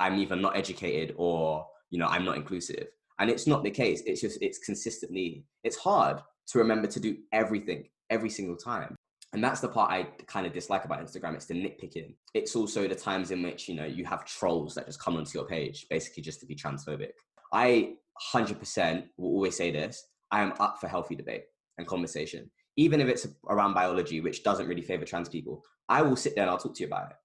I'm 0.00 0.18
either 0.18 0.36
not 0.36 0.56
educated 0.56 1.14
or, 1.18 1.66
you 1.90 1.98
know, 1.98 2.06
I'm 2.06 2.24
not 2.24 2.36
inclusive. 2.36 2.86
And 3.18 3.28
it's 3.28 3.46
not 3.46 3.62
the 3.62 3.70
case. 3.70 4.02
It's 4.06 4.22
just, 4.22 4.38
it's 4.40 4.58
consistently, 4.58 5.44
it's 5.64 5.76
hard 5.76 6.22
to 6.46 6.58
remember 6.58 6.86
to 6.86 6.98
do 6.98 7.18
everything 7.30 7.88
every 8.08 8.30
single 8.30 8.56
time 8.56 8.95
and 9.36 9.44
that's 9.44 9.60
the 9.60 9.68
part 9.68 9.90
I 9.90 10.04
kind 10.26 10.46
of 10.46 10.54
dislike 10.54 10.86
about 10.86 10.98
Instagram. 10.98 11.34
It's 11.34 11.44
the 11.44 11.52
nitpicking. 11.52 12.14
It's 12.32 12.56
also 12.56 12.88
the 12.88 12.94
times 12.94 13.30
in 13.30 13.42
which 13.42 13.68
you 13.68 13.74
know 13.74 13.84
you 13.84 14.06
have 14.06 14.24
trolls 14.24 14.74
that 14.74 14.86
just 14.86 14.98
come 14.98 15.14
onto 15.14 15.38
your 15.38 15.46
page, 15.46 15.84
basically 15.90 16.22
just 16.22 16.40
to 16.40 16.46
be 16.46 16.56
transphobic. 16.56 17.10
I 17.52 17.96
100% 18.32 19.04
will 19.18 19.28
always 19.28 19.54
say 19.54 19.70
this: 19.70 20.06
I 20.30 20.40
am 20.40 20.54
up 20.58 20.78
for 20.80 20.88
healthy 20.88 21.14
debate 21.14 21.44
and 21.76 21.86
conversation, 21.86 22.50
even 22.78 22.98
if 22.98 23.08
it's 23.08 23.28
around 23.50 23.74
biology, 23.74 24.22
which 24.22 24.42
doesn't 24.42 24.66
really 24.66 24.80
favor 24.80 25.04
trans 25.04 25.28
people. 25.28 25.62
I 25.90 26.00
will 26.00 26.16
sit 26.16 26.34
there 26.34 26.44
and 26.44 26.50
I'll 26.50 26.56
talk 26.56 26.74
to 26.76 26.80
you 26.80 26.86
about 26.86 27.10
it. 27.10 27.16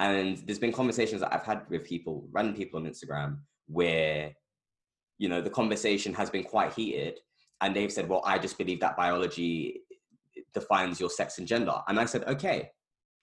And 0.00 0.36
there's 0.46 0.58
been 0.58 0.70
conversations 0.70 1.22
that 1.22 1.32
I've 1.32 1.44
had 1.44 1.62
with 1.70 1.84
people, 1.84 2.28
random 2.30 2.54
people 2.54 2.78
on 2.78 2.86
Instagram, 2.86 3.38
where 3.68 4.32
you 5.16 5.30
know 5.30 5.40
the 5.40 5.48
conversation 5.48 6.12
has 6.12 6.28
been 6.28 6.44
quite 6.44 6.74
heated, 6.74 7.20
and 7.62 7.74
they've 7.74 7.90
said, 7.90 8.06
"Well, 8.06 8.20
I 8.22 8.38
just 8.38 8.58
believe 8.58 8.80
that 8.80 8.98
biology 8.98 9.80
defines 10.52 11.00
your 11.00 11.10
sex 11.10 11.38
and 11.38 11.46
gender. 11.46 11.74
And 11.88 11.98
I 11.98 12.04
said, 12.04 12.24
okay. 12.24 12.70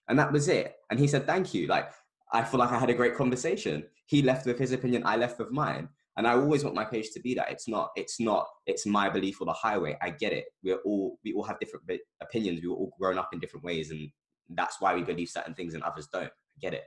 And 0.08 0.18
that 0.18 0.32
was 0.32 0.48
it. 0.48 0.74
And 0.90 0.98
he 0.98 1.06
said, 1.06 1.26
thank 1.26 1.54
you. 1.54 1.66
Like, 1.66 1.90
I 2.32 2.42
feel 2.42 2.60
like 2.60 2.72
I 2.72 2.78
had 2.78 2.90
a 2.90 2.94
great 2.94 3.16
conversation. 3.16 3.84
He 4.06 4.22
left 4.22 4.46
with 4.46 4.58
his 4.58 4.72
opinion, 4.72 5.02
I 5.04 5.16
left 5.16 5.38
with 5.38 5.50
mine. 5.50 5.88
And 6.16 6.26
I 6.26 6.32
always 6.32 6.62
want 6.62 6.76
my 6.76 6.84
page 6.84 7.10
to 7.12 7.20
be 7.20 7.34
that. 7.34 7.50
It's 7.50 7.66
not, 7.68 7.90
it's 7.96 8.20
not, 8.20 8.46
it's 8.66 8.84
my 8.84 9.08
belief 9.08 9.40
or 9.40 9.46
the 9.46 9.52
highway. 9.54 9.96
I 10.02 10.10
get 10.10 10.32
it. 10.32 10.44
We're 10.62 10.80
all, 10.84 11.18
we 11.24 11.32
all 11.32 11.44
have 11.44 11.58
different 11.58 11.86
opinions. 12.20 12.60
We 12.62 12.68
were 12.68 12.74
all 12.74 12.92
grown 12.98 13.18
up 13.18 13.30
in 13.32 13.38
different 13.38 13.64
ways. 13.64 13.90
And 13.90 14.10
that's 14.50 14.78
why 14.78 14.94
we 14.94 15.02
believe 15.02 15.30
certain 15.30 15.54
things 15.54 15.72
and 15.72 15.82
others 15.82 16.08
don't. 16.12 16.24
I 16.24 16.60
get 16.60 16.74
it. 16.74 16.84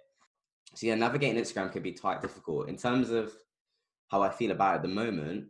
So 0.76 0.86
yeah, 0.86 0.96
navigating 0.96 1.42
Instagram 1.42 1.72
can 1.72 1.82
be 1.82 1.94
quite 1.94 2.22
difficult. 2.22 2.70
In 2.70 2.78
terms 2.78 3.10
of 3.10 3.34
how 4.10 4.22
I 4.22 4.30
feel 4.30 4.52
about 4.52 4.74
it 4.74 4.76
at 4.78 4.82
the 4.84 4.90
moment, 4.90 5.46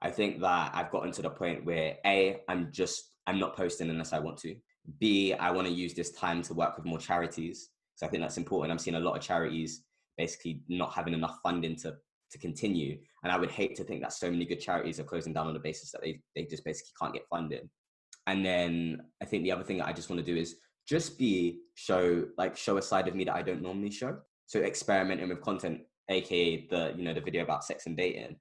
I 0.00 0.10
think 0.10 0.40
that 0.40 0.70
I've 0.74 0.90
gotten 0.90 1.12
to 1.12 1.22
the 1.22 1.30
point 1.30 1.66
where 1.66 1.96
A, 2.06 2.40
I'm 2.48 2.70
just 2.72 3.10
I'm 3.26 3.38
not 3.38 3.56
posting 3.56 3.90
unless 3.90 4.12
I 4.12 4.18
want 4.18 4.38
to. 4.38 4.56
B, 4.98 5.34
I 5.34 5.50
want 5.50 5.66
to 5.66 5.72
use 5.72 5.94
this 5.94 6.12
time 6.12 6.42
to 6.42 6.54
work 6.54 6.76
with 6.76 6.86
more 6.86 6.98
charities. 6.98 7.70
because 7.94 8.06
I 8.06 8.10
think 8.10 8.22
that's 8.22 8.36
important. 8.36 8.72
I'm 8.72 8.78
seeing 8.78 8.96
a 8.96 9.00
lot 9.00 9.16
of 9.16 9.22
charities 9.22 9.82
basically 10.16 10.62
not 10.68 10.94
having 10.94 11.14
enough 11.14 11.38
funding 11.42 11.76
to 11.76 11.96
to 12.32 12.38
continue. 12.38 12.98
And 13.22 13.32
I 13.32 13.38
would 13.38 13.50
hate 13.50 13.76
to 13.76 13.84
think 13.84 14.02
that 14.02 14.12
so 14.12 14.30
many 14.30 14.44
good 14.44 14.60
charities 14.60 14.98
are 14.98 15.04
closing 15.04 15.32
down 15.32 15.46
on 15.46 15.54
the 15.54 15.60
basis 15.60 15.92
that 15.92 16.02
they, 16.02 16.20
they 16.34 16.44
just 16.44 16.64
basically 16.64 16.92
can't 17.00 17.14
get 17.14 17.28
funding. 17.30 17.70
And 18.26 18.44
then 18.44 19.00
I 19.22 19.24
think 19.24 19.44
the 19.44 19.52
other 19.52 19.62
thing 19.62 19.78
that 19.78 19.86
I 19.86 19.92
just 19.92 20.10
want 20.10 20.24
to 20.24 20.32
do 20.32 20.36
is 20.36 20.56
just 20.88 21.18
be 21.18 21.60
show 21.74 22.26
like 22.36 22.56
show 22.56 22.78
a 22.78 22.82
side 22.82 23.08
of 23.08 23.14
me 23.14 23.24
that 23.24 23.34
I 23.36 23.42
don't 23.42 23.62
normally 23.62 23.90
show. 23.90 24.18
So 24.46 24.60
experimenting 24.60 25.28
with 25.28 25.40
content, 25.40 25.82
aka 26.08 26.66
the 26.68 26.94
you 26.96 27.04
know 27.04 27.14
the 27.14 27.20
video 27.20 27.42
about 27.42 27.64
sex 27.64 27.86
and 27.86 27.96
dating. 27.96 28.36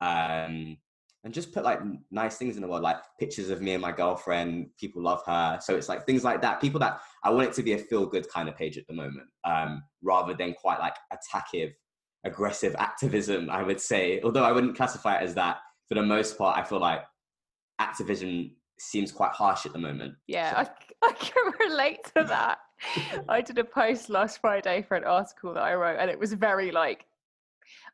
Um, 0.00 0.76
and 1.24 1.32
just 1.32 1.52
put 1.52 1.64
like 1.64 1.80
nice 2.10 2.36
things 2.36 2.56
in 2.56 2.62
the 2.62 2.68
world, 2.68 2.82
like 2.82 2.96
pictures 3.18 3.48
of 3.48 3.62
me 3.62 3.72
and 3.72 3.82
my 3.82 3.92
girlfriend. 3.92 4.66
People 4.78 5.02
love 5.02 5.22
her, 5.26 5.58
so 5.62 5.76
it's 5.76 5.88
like 5.88 6.04
things 6.04 6.24
like 6.24 6.42
that. 6.42 6.60
People 6.60 6.80
that 6.80 7.00
I 7.22 7.30
want 7.30 7.48
it 7.48 7.54
to 7.54 7.62
be 7.62 7.74
a 7.74 7.78
feel 7.78 8.06
good 8.06 8.28
kind 8.28 8.48
of 8.48 8.56
page 8.56 8.76
at 8.76 8.86
the 8.88 8.94
moment, 8.94 9.28
um, 9.44 9.82
rather 10.02 10.34
than 10.34 10.54
quite 10.54 10.80
like 10.80 10.96
attackive, 11.12 11.72
aggressive 12.24 12.74
activism. 12.76 13.50
I 13.50 13.62
would 13.62 13.80
say, 13.80 14.20
although 14.22 14.44
I 14.44 14.52
wouldn't 14.52 14.76
classify 14.76 15.18
it 15.18 15.22
as 15.22 15.34
that. 15.34 15.58
For 15.88 15.94
the 15.96 16.02
most 16.02 16.38
part, 16.38 16.58
I 16.58 16.62
feel 16.62 16.80
like 16.80 17.02
activism 17.78 18.52
seems 18.78 19.12
quite 19.12 19.32
harsh 19.32 19.66
at 19.66 19.72
the 19.72 19.78
moment. 19.78 20.14
Yeah, 20.26 20.64
so. 20.64 20.70
I, 21.02 21.06
I 21.08 21.12
can 21.12 21.52
relate 21.68 22.04
to 22.16 22.24
that. 22.24 22.58
I 23.28 23.40
did 23.40 23.58
a 23.58 23.64
post 23.64 24.10
last 24.10 24.40
Friday 24.40 24.82
for 24.82 24.96
an 24.96 25.04
article 25.04 25.54
that 25.54 25.62
I 25.62 25.74
wrote, 25.74 25.98
and 26.00 26.10
it 26.10 26.18
was 26.18 26.32
very 26.32 26.72
like 26.72 27.06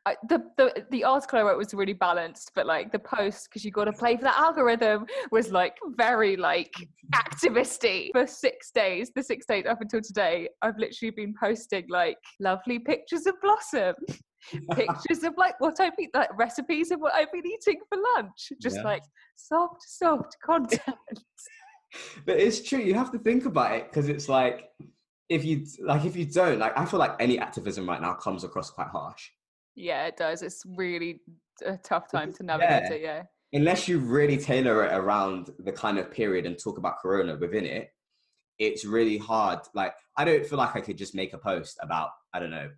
I, 0.05 0.15
the, 0.29 0.43
the 0.57 0.85
the 0.91 1.03
article 1.03 1.39
I 1.39 1.41
wrote 1.43 1.57
was 1.57 1.73
really 1.73 1.93
balanced, 1.93 2.51
but 2.55 2.65
like 2.65 2.91
the 2.91 2.99
post 2.99 3.49
because 3.49 3.65
you 3.65 3.71
got 3.71 3.85
to 3.85 3.93
play 3.93 4.15
for 4.15 4.23
that 4.23 4.37
algorithm 4.37 5.05
was 5.31 5.51
like 5.51 5.75
very 5.97 6.37
like 6.37 6.73
activisty 7.13 8.09
for 8.13 8.25
six 8.25 8.71
days. 8.71 9.11
The 9.15 9.23
six 9.23 9.45
days 9.45 9.65
up 9.69 9.81
until 9.81 10.01
today, 10.01 10.47
I've 10.61 10.77
literally 10.77 11.11
been 11.11 11.33
posting 11.39 11.85
like 11.89 12.17
lovely 12.39 12.79
pictures 12.79 13.25
of 13.27 13.35
blossom, 13.41 13.95
pictures 14.71 15.23
of 15.23 15.33
like 15.37 15.59
what 15.59 15.79
I've 15.81 15.93
eaten, 15.99 16.11
like 16.13 16.37
recipes 16.37 16.91
of 16.91 17.01
what 17.01 17.13
I've 17.13 17.31
been 17.31 17.45
eating 17.45 17.79
for 17.89 17.99
lunch, 18.15 18.53
just 18.61 18.77
yeah. 18.77 18.83
like 18.83 19.03
soft, 19.35 19.83
soft 19.85 20.37
content. 20.45 20.81
but 22.25 22.37
it's 22.37 22.61
true. 22.61 22.79
You 22.79 22.93
have 22.93 23.11
to 23.11 23.19
think 23.19 23.45
about 23.45 23.73
it 23.73 23.89
because 23.89 24.07
it's 24.07 24.29
like 24.29 24.69
if 25.27 25.43
you 25.45 25.65
like 25.83 26.05
if 26.05 26.15
you 26.15 26.25
don't 26.25 26.57
like 26.57 26.75
i 26.75 26.83
feel 26.83 26.97
like 26.99 27.11
any 27.19 27.37
activism 27.37 27.87
right 27.87 28.01
now 28.01 28.13
comes 28.15 28.43
across 28.43 28.71
quite 28.71 28.87
harsh 28.87 29.29
yeah, 29.79 30.05
it 30.07 30.17
does. 30.17 30.41
It's 30.41 30.63
really 30.65 31.21
a 31.65 31.77
tough 31.77 32.11
time 32.11 32.33
to 32.33 32.43
navigate 32.43 32.83
yeah. 32.83 32.93
it. 32.93 33.01
Yeah. 33.01 33.23
Unless 33.51 33.87
you 33.87 33.97
really 33.99 34.37
tailor 34.37 34.85
it 34.85 34.93
around 34.93 35.49
the 35.57 35.71
kind 35.71 35.97
of 35.97 36.11
period 36.11 36.45
and 36.45 36.59
talk 36.59 36.77
about 36.77 36.99
Corona 36.99 37.35
within 37.37 37.65
it, 37.65 37.89
it's 38.59 38.85
really 38.85 39.17
hard. 39.17 39.59
Like, 39.73 39.93
I 40.17 40.25
don't 40.25 40.45
feel 40.45 40.57
like 40.57 40.75
I 40.75 40.81
could 40.81 40.97
just 40.97 41.15
make 41.15 41.33
a 41.33 41.37
post 41.37 41.77
about, 41.81 42.09
I 42.33 42.39
don't 42.39 42.51
know, 42.51 42.69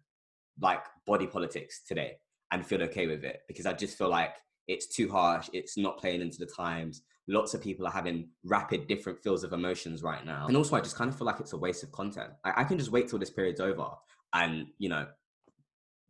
like 0.61 0.83
body 1.05 1.27
politics 1.27 1.81
today 1.85 2.17
and 2.51 2.65
feel 2.65 2.83
okay 2.83 3.07
with 3.07 3.23
it 3.23 3.39
because 3.47 3.65
I 3.65 3.73
just 3.73 3.97
feel 3.97 4.09
like 4.09 4.35
it's 4.67 4.87
too 4.87 5.09
harsh. 5.09 5.49
It's 5.53 5.77
not 5.77 5.97
playing 5.97 6.21
into 6.21 6.37
the 6.37 6.45
times. 6.45 7.01
Lots 7.27 7.53
of 7.53 7.61
people 7.61 7.87
are 7.87 7.91
having 7.91 8.29
rapid, 8.45 8.87
different 8.87 9.19
feels 9.23 9.43
of 9.43 9.53
emotions 9.53 10.03
right 10.03 10.25
now. 10.25 10.47
And 10.47 10.55
also, 10.55 10.75
I 10.75 10.81
just 10.81 10.95
kind 10.95 11.09
of 11.09 11.17
feel 11.17 11.25
like 11.25 11.39
it's 11.39 11.53
a 11.53 11.57
waste 11.57 11.83
of 11.83 11.91
content. 11.91 12.29
I, 12.45 12.61
I 12.61 12.63
can 12.63 12.77
just 12.77 12.91
wait 12.91 13.09
till 13.09 13.19
this 13.19 13.29
period's 13.29 13.59
over 13.59 13.89
and, 14.33 14.67
you 14.77 14.89
know, 14.89 15.07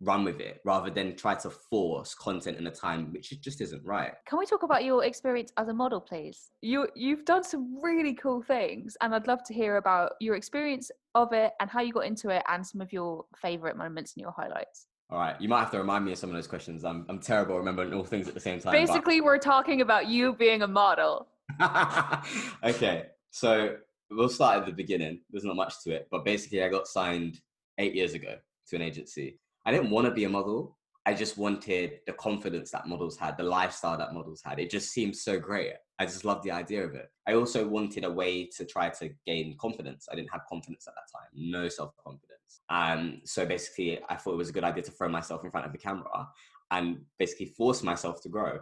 run 0.02 0.24
with 0.24 0.40
it 0.40 0.60
rather 0.66 0.90
than 0.90 1.16
try 1.16 1.36
to 1.36 1.50
force 1.50 2.14
content 2.16 2.58
in 2.58 2.68
a 2.68 2.72
time 2.72 3.12
which 3.14 3.40
just 3.40 3.62
isn't 3.62 3.84
right. 3.86 4.14
Can 4.28 4.40
we 4.40 4.46
talk 4.46 4.64
about 4.64 4.84
your 4.84 5.06
experience 5.06 5.54
as 5.58 5.68
a 5.68 5.74
model, 5.74 6.02
please? 6.02 6.52
You 6.62 6.88
you've 6.96 7.26
done 7.26 7.44
some 7.44 7.82
really 7.82 8.14
cool 8.14 8.42
things, 8.42 8.98
and 9.02 9.14
I'd 9.14 9.28
love 9.28 9.44
to 9.46 9.54
hear 9.54 9.78
about 9.78 10.14
your 10.20 10.36
experience 10.36 10.92
of 11.16 11.34
it 11.34 11.52
and 11.60 11.70
how 11.70 11.82
you 11.82 11.94
got 11.94 12.06
into 12.06 12.30
it, 12.30 12.44
and 12.48 12.66
some 12.66 12.82
of 12.82 12.92
your 12.92 13.26
favorite 13.36 13.78
moments 13.78 14.14
and 14.16 14.22
your 14.22 14.32
highlights. 14.32 14.88
All 15.10 15.20
right, 15.20 15.40
you 15.42 15.50
might 15.50 15.60
have 15.60 15.72
to 15.72 15.78
remind 15.78 16.06
me 16.06 16.14
of 16.14 16.18
some 16.18 16.30
of 16.30 16.36
those 16.36 16.48
questions. 16.48 16.84
I'm 16.84 17.06
I'm 17.10 17.20
terrible 17.20 17.58
remembering 17.58 17.94
all 17.94 18.04
things 18.04 18.28
at 18.28 18.34
the 18.34 18.40
same 18.40 18.60
time. 18.60 18.74
Basically, 18.74 19.20
but... 19.20 19.26
we're 19.26 19.38
talking 19.38 19.82
about 19.82 20.08
you 20.08 20.34
being 20.34 20.64
a 20.64 20.68
model. 20.68 21.28
okay, 22.64 23.08
so 23.30 23.76
we'll 24.10 24.30
start 24.30 24.60
at 24.60 24.66
the 24.66 24.72
beginning. 24.72 25.22
There's 25.30 25.44
not 25.44 25.56
much 25.56 25.76
to 25.84 25.92
it, 25.92 26.08
but 26.10 26.26
basically, 26.26 26.64
I 26.64 26.70
got 26.70 26.88
signed 26.88 27.40
eight 27.78 27.94
years 27.94 28.14
ago 28.14 28.36
to 28.70 28.76
an 28.76 28.82
agency. 28.82 29.38
I 29.66 29.72
didn't 29.72 29.90
want 29.90 30.06
to 30.06 30.12
be 30.12 30.24
a 30.24 30.30
model. 30.30 30.78
I 31.06 31.14
just 31.14 31.38
wanted 31.38 32.00
the 32.06 32.14
confidence 32.14 32.72
that 32.72 32.88
models 32.88 33.18
had, 33.18 33.38
the 33.38 33.44
lifestyle 33.44 33.98
that 33.98 34.14
models 34.14 34.42
had. 34.46 34.60
It 34.60 34.70
just 34.70 34.92
seemed 34.92 35.16
so 35.16 35.40
great. 35.40 35.74
I 35.98 36.06
just 36.06 36.26
loved 36.26 36.44
the 36.44 36.52
idea 36.52 36.84
of 36.86 36.94
it. 36.94 37.10
I 37.28 37.34
also 37.34 37.68
wanted 37.68 38.04
a 38.04 38.12
way 38.12 38.46
to 38.58 38.66
try 38.66 38.90
to 38.90 39.10
gain 39.26 39.56
confidence. 39.60 40.08
I 40.12 40.16
didn't 40.16 40.32
have 40.32 40.42
confidence 40.48 40.88
at 40.88 40.94
that 40.96 41.12
time, 41.12 41.30
no 41.34 41.70
self 41.70 41.94
confidence. 42.04 42.62
Um, 42.70 43.22
so 43.24 43.46
basically, 43.46 44.00
I 44.10 44.16
thought 44.16 44.34
it 44.34 44.38
was 44.38 44.50
a 44.50 44.54
good 44.54 44.64
idea 44.64 44.84
to 44.84 44.92
throw 44.92 45.10
myself 45.10 45.44
in 45.44 45.52
front 45.52 45.66
of 45.66 45.72
the 45.72 45.78
camera 45.78 46.28
and 46.72 47.02
basically 47.20 47.48
force 47.48 47.84
myself 47.84 48.22
to 48.24 48.30
grow. 48.30 48.60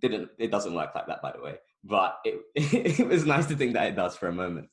Didn't 0.00 0.30
it 0.38 0.50
doesn't 0.50 0.74
work 0.74 0.94
like 0.94 1.06
that, 1.06 1.22
by 1.22 1.32
the 1.32 1.42
way, 1.42 1.56
but 1.84 2.18
it 2.24 2.40
it 3.00 3.06
was 3.06 3.24
nice 3.24 3.46
to 3.46 3.56
think 3.56 3.74
that 3.74 3.86
it 3.86 3.96
does 3.96 4.16
for 4.16 4.28
a 4.28 4.32
moment. 4.32 4.68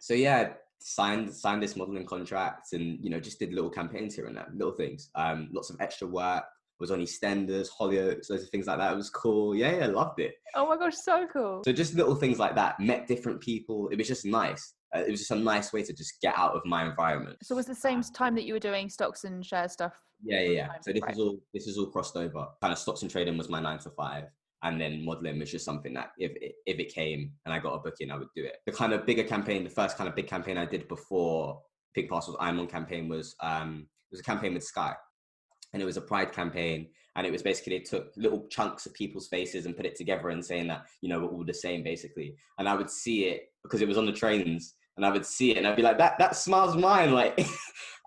So 0.00 0.14
yeah, 0.14 0.54
signed 0.80 1.32
signed 1.32 1.62
this 1.62 1.76
modeling 1.76 2.04
contract 2.04 2.72
and 2.72 3.02
you 3.02 3.08
know 3.08 3.18
just 3.18 3.38
did 3.38 3.52
little 3.54 3.70
campaigns 3.70 4.14
here 4.14 4.26
and 4.26 4.36
there 4.36 4.46
little 4.54 4.74
things 4.74 5.10
um 5.14 5.48
lots 5.52 5.70
of 5.70 5.80
extra 5.80 6.06
work 6.06 6.44
was 6.80 6.90
on 6.90 7.00
EastEnders, 7.00 7.68
Hollyoaks, 7.70 8.26
those 8.26 8.48
things 8.48 8.66
like 8.66 8.78
that. 8.78 8.92
It 8.92 8.96
was 8.96 9.10
cool. 9.10 9.54
Yeah, 9.54 9.76
yeah, 9.76 9.86
loved 9.86 10.20
it. 10.20 10.34
Oh 10.54 10.68
my 10.68 10.76
gosh, 10.76 10.96
so 10.96 11.26
cool. 11.32 11.62
So 11.64 11.72
just 11.72 11.94
little 11.94 12.14
things 12.14 12.38
like 12.38 12.54
that. 12.56 12.80
Met 12.80 13.06
different 13.06 13.40
people. 13.40 13.88
It 13.88 13.98
was 13.98 14.08
just 14.08 14.24
nice. 14.24 14.74
Uh, 14.94 15.00
it 15.00 15.10
was 15.10 15.20
just 15.20 15.30
a 15.30 15.36
nice 15.36 15.72
way 15.72 15.82
to 15.82 15.92
just 15.92 16.20
get 16.20 16.34
out 16.36 16.54
of 16.54 16.62
my 16.64 16.84
environment. 16.84 17.38
So 17.42 17.54
it 17.54 17.56
was 17.56 17.66
the 17.66 17.74
same 17.74 18.02
time 18.02 18.34
that 18.34 18.44
you 18.44 18.54
were 18.54 18.60
doing 18.60 18.88
stocks 18.88 19.24
and 19.24 19.44
share 19.44 19.68
stuff? 19.68 19.94
Yeah, 20.22 20.40
yeah, 20.40 20.50
yeah. 20.50 20.68
So 20.82 20.92
this 20.92 21.02
right. 21.02 21.12
is 21.12 21.18
all 21.18 21.38
this 21.52 21.66
is 21.66 21.78
all 21.78 21.86
crossed 21.86 22.16
over. 22.16 22.46
Kind 22.60 22.72
of 22.72 22.78
stocks 22.78 23.02
and 23.02 23.10
trading 23.10 23.36
was 23.36 23.48
my 23.48 23.60
nine 23.60 23.78
to 23.80 23.90
five 23.90 24.24
and 24.64 24.80
then 24.80 25.04
modeling 25.04 25.38
was 25.38 25.50
just 25.50 25.64
something 25.64 25.92
that 25.94 26.12
if 26.18 26.32
it, 26.40 26.54
if 26.66 26.78
it 26.78 26.92
came 26.92 27.32
and 27.44 27.54
I 27.54 27.58
got 27.58 27.74
a 27.74 27.78
booking, 27.78 28.10
I 28.10 28.16
would 28.16 28.28
do 28.34 28.44
it. 28.44 28.56
The 28.66 28.72
kind 28.72 28.94
of 28.94 29.06
bigger 29.06 29.22
campaign, 29.22 29.62
the 29.62 29.70
first 29.70 29.96
kind 29.96 30.08
of 30.08 30.16
big 30.16 30.26
campaign 30.26 30.56
I 30.56 30.64
did 30.64 30.88
before 30.88 31.60
Pink 31.94 32.08
Parcels 32.08 32.36
I'm 32.40 32.58
on 32.58 32.66
campaign 32.66 33.08
was 33.08 33.36
um, 33.40 33.86
it 34.10 34.14
was 34.14 34.20
a 34.20 34.24
campaign 34.24 34.54
with 34.54 34.64
Sky, 34.64 34.94
and 35.72 35.82
it 35.82 35.84
was 35.84 35.98
a 35.98 36.00
Pride 36.00 36.32
campaign, 36.32 36.88
and 37.14 37.26
it 37.26 37.30
was 37.30 37.42
basically 37.42 37.78
they 37.78 37.84
took 37.84 38.08
little 38.16 38.46
chunks 38.48 38.86
of 38.86 38.94
people's 38.94 39.28
faces 39.28 39.66
and 39.66 39.76
put 39.76 39.86
it 39.86 39.96
together 39.96 40.30
and 40.30 40.44
saying 40.44 40.68
that 40.68 40.84
you 41.02 41.10
know 41.10 41.20
we're 41.20 41.28
all 41.28 41.44
the 41.44 41.54
same 41.54 41.84
basically, 41.84 42.34
and 42.58 42.66
I 42.68 42.74
would 42.74 42.90
see 42.90 43.26
it 43.26 43.42
because 43.62 43.82
it 43.82 43.88
was 43.88 43.98
on 43.98 44.06
the 44.06 44.12
trains. 44.12 44.74
And 44.96 45.04
I 45.04 45.10
would 45.10 45.26
see 45.26 45.50
it 45.50 45.56
and 45.56 45.66
I'd 45.66 45.74
be 45.74 45.82
like, 45.82 45.98
that, 45.98 46.16
that 46.20 46.36
smile's 46.36 46.76
mine. 46.76 47.10
Like, 47.12 47.44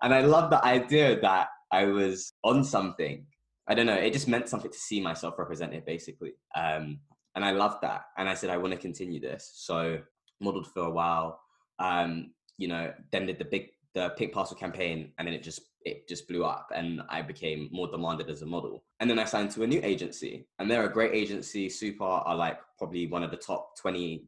and 0.00 0.14
I 0.14 0.22
love 0.22 0.48
the 0.48 0.64
idea 0.64 1.20
that 1.20 1.48
I 1.70 1.84
was 1.84 2.32
on 2.44 2.64
something 2.64 3.26
I 3.68 3.74
don't 3.74 3.86
know. 3.86 3.94
It 3.94 4.12
just 4.12 4.28
meant 4.28 4.48
something 4.48 4.70
to 4.70 4.78
see 4.78 5.00
myself 5.00 5.38
represented, 5.38 5.84
basically. 5.84 6.32
Um, 6.54 7.00
and 7.34 7.44
I 7.44 7.52
loved 7.52 7.82
that. 7.82 8.06
And 8.16 8.28
I 8.28 8.34
said, 8.34 8.50
I 8.50 8.56
want 8.56 8.72
to 8.72 8.78
continue 8.78 9.20
this. 9.20 9.52
So 9.54 9.98
modeled 10.40 10.66
for 10.68 10.84
a 10.84 10.90
while. 10.90 11.40
Um, 11.78 12.32
you 12.56 12.68
know, 12.68 12.92
then 13.12 13.26
did 13.26 13.38
the 13.38 13.44
big 13.44 13.68
the 13.94 14.10
pink 14.10 14.32
parcel 14.32 14.56
campaign, 14.56 15.12
and 15.18 15.26
then 15.26 15.34
it 15.34 15.42
just 15.42 15.60
it 15.84 16.08
just 16.08 16.28
blew 16.28 16.44
up, 16.44 16.70
and 16.74 17.02
I 17.08 17.22
became 17.22 17.68
more 17.72 17.88
demanded 17.88 18.28
as 18.28 18.42
a 18.42 18.46
model. 18.46 18.84
And 19.00 19.08
then 19.08 19.18
I 19.18 19.24
signed 19.24 19.50
to 19.52 19.62
a 19.62 19.66
new 19.66 19.80
agency, 19.82 20.46
and 20.58 20.70
they're 20.70 20.84
a 20.84 20.92
great 20.92 21.14
agency. 21.14 21.68
Super 21.68 22.04
are 22.04 22.36
like 22.36 22.58
probably 22.78 23.06
one 23.06 23.22
of 23.22 23.30
the 23.30 23.36
top 23.36 23.76
twenty 23.80 24.24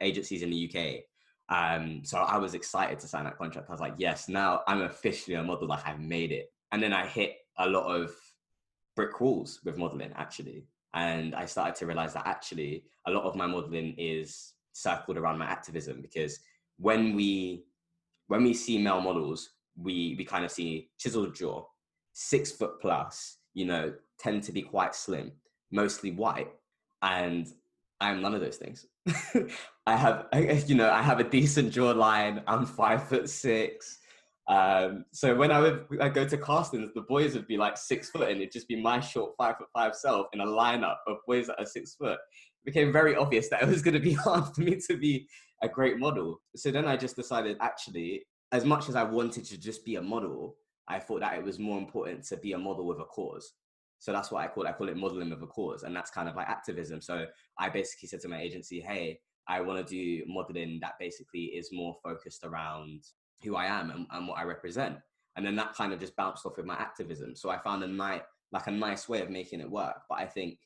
agencies 0.00 0.42
in 0.42 0.50
the 0.50 0.70
UK. 0.70 1.02
Um, 1.50 2.02
so 2.04 2.18
I 2.18 2.38
was 2.38 2.54
excited 2.54 2.98
to 3.00 3.08
sign 3.08 3.24
that 3.24 3.36
contract. 3.36 3.68
I 3.68 3.72
was 3.72 3.80
like, 3.80 3.94
yes, 3.98 4.28
now 4.28 4.62
I'm 4.66 4.82
officially 4.82 5.34
a 5.34 5.42
model. 5.42 5.68
Like 5.68 5.86
I've 5.86 6.00
made 6.00 6.32
it. 6.32 6.50
And 6.72 6.82
then 6.82 6.92
I 6.92 7.06
hit 7.06 7.36
a 7.58 7.68
lot 7.68 7.84
of 7.84 8.12
brick 8.96 9.20
walls 9.20 9.60
with 9.64 9.78
modeling 9.78 10.12
actually. 10.16 10.64
And 10.94 11.34
I 11.34 11.46
started 11.46 11.74
to 11.76 11.86
realize 11.86 12.14
that 12.14 12.26
actually 12.26 12.84
a 13.06 13.10
lot 13.10 13.24
of 13.24 13.34
my 13.34 13.46
modeling 13.46 13.94
is 13.98 14.52
circled 14.72 15.16
around 15.16 15.38
my 15.38 15.46
activism 15.46 16.00
because 16.00 16.38
when 16.78 17.14
we 17.14 17.64
when 18.28 18.42
we 18.42 18.54
see 18.54 18.78
male 18.78 19.00
models, 19.00 19.50
we 19.76 20.14
we 20.18 20.24
kind 20.24 20.44
of 20.44 20.50
see 20.50 20.88
chiseled 20.98 21.34
jaw, 21.34 21.64
six 22.12 22.52
foot 22.52 22.80
plus, 22.80 23.38
you 23.54 23.66
know, 23.66 23.92
tend 24.18 24.42
to 24.44 24.52
be 24.52 24.62
quite 24.62 24.94
slim, 24.94 25.32
mostly 25.70 26.10
white, 26.10 26.52
and 27.02 27.48
I'm 28.00 28.20
none 28.20 28.34
of 28.34 28.40
those 28.40 28.56
things. 28.56 28.86
I 29.86 29.96
have, 29.96 30.26
you 30.68 30.74
know, 30.74 30.90
I 30.90 31.02
have 31.02 31.20
a 31.20 31.24
decent 31.24 31.72
jawline. 31.72 32.42
I'm 32.46 32.66
five 32.66 33.08
foot 33.08 33.28
six. 33.28 33.98
Um, 34.46 35.06
so 35.12 35.34
when 35.34 35.50
I 35.50 35.60
would 35.60 35.86
I 36.00 36.08
go 36.08 36.26
to 36.26 36.36
castings, 36.36 36.90
the 36.94 37.02
boys 37.02 37.34
would 37.34 37.46
be 37.46 37.56
like 37.56 37.78
six 37.78 38.10
foot, 38.10 38.28
and 38.28 38.40
it'd 38.40 38.52
just 38.52 38.68
be 38.68 38.80
my 38.80 39.00
short 39.00 39.32
five 39.38 39.56
foot 39.56 39.68
five 39.72 39.94
self 39.94 40.26
in 40.32 40.40
a 40.40 40.46
lineup 40.46 40.98
of 41.06 41.18
boys 41.26 41.46
that 41.46 41.58
are 41.58 41.66
six 41.66 41.94
foot. 41.94 42.18
It 42.64 42.66
became 42.66 42.92
very 42.92 43.16
obvious 43.16 43.48
that 43.48 43.62
it 43.62 43.68
was 43.68 43.82
going 43.82 43.94
to 43.94 44.00
be 44.00 44.12
hard 44.24 44.54
for 44.54 44.60
me 44.60 44.78
to 44.88 44.96
be 44.96 45.26
a 45.62 45.68
great 45.68 45.98
model. 45.98 46.40
So 46.56 46.70
then 46.70 46.86
I 46.86 46.96
just 46.96 47.16
decided, 47.16 47.56
actually, 47.60 48.26
as 48.52 48.64
much 48.64 48.88
as 48.88 48.96
I 48.96 49.02
wanted 49.02 49.44
to 49.46 49.58
just 49.58 49.84
be 49.84 49.96
a 49.96 50.02
model, 50.02 50.56
I 50.88 50.98
thought 50.98 51.20
that 51.20 51.38
it 51.38 51.44
was 51.44 51.58
more 51.58 51.78
important 51.78 52.24
to 52.24 52.36
be 52.36 52.52
a 52.52 52.58
model 52.58 52.86
with 52.86 53.00
a 53.00 53.04
cause. 53.04 53.52
So 53.98 54.12
that's 54.12 54.30
what 54.30 54.44
I 54.44 54.48
call. 54.48 54.66
I 54.66 54.72
call 54.72 54.90
it 54.90 54.96
modeling 54.98 55.30
with 55.30 55.42
a 55.42 55.46
cause, 55.46 55.84
and 55.84 55.96
that's 55.96 56.10
kind 56.10 56.28
of 56.28 56.36
like 56.36 56.48
activism. 56.48 57.00
So 57.00 57.24
I 57.58 57.70
basically 57.70 58.08
said 58.08 58.20
to 58.20 58.28
my 58.28 58.38
agency, 58.38 58.80
"Hey, 58.80 59.20
I 59.48 59.62
want 59.62 59.86
to 59.86 59.90
do 59.90 60.24
modeling 60.26 60.78
that 60.82 60.94
basically 61.00 61.44
is 61.44 61.70
more 61.72 61.96
focused 62.02 62.44
around 62.44 63.02
who 63.44 63.56
I 63.56 63.66
am 63.66 63.90
and, 63.90 64.06
and 64.10 64.26
what 64.26 64.38
I 64.38 64.44
represent. 64.44 64.96
And 65.36 65.44
then 65.44 65.56
that 65.56 65.74
kind 65.74 65.92
of 65.92 66.00
just 66.00 66.16
bounced 66.16 66.46
off 66.46 66.56
with 66.56 66.66
my 66.66 66.74
activism. 66.74 67.34
So 67.36 67.50
I 67.50 67.58
found 67.58 67.82
a 67.82 67.88
nice, 67.88 68.22
like 68.52 68.66
a 68.66 68.70
nice 68.70 69.08
way 69.08 69.20
of 69.20 69.30
making 69.30 69.60
it 69.60 69.70
work. 69.70 70.02
But 70.08 70.18
I 70.18 70.26
think 70.26 70.58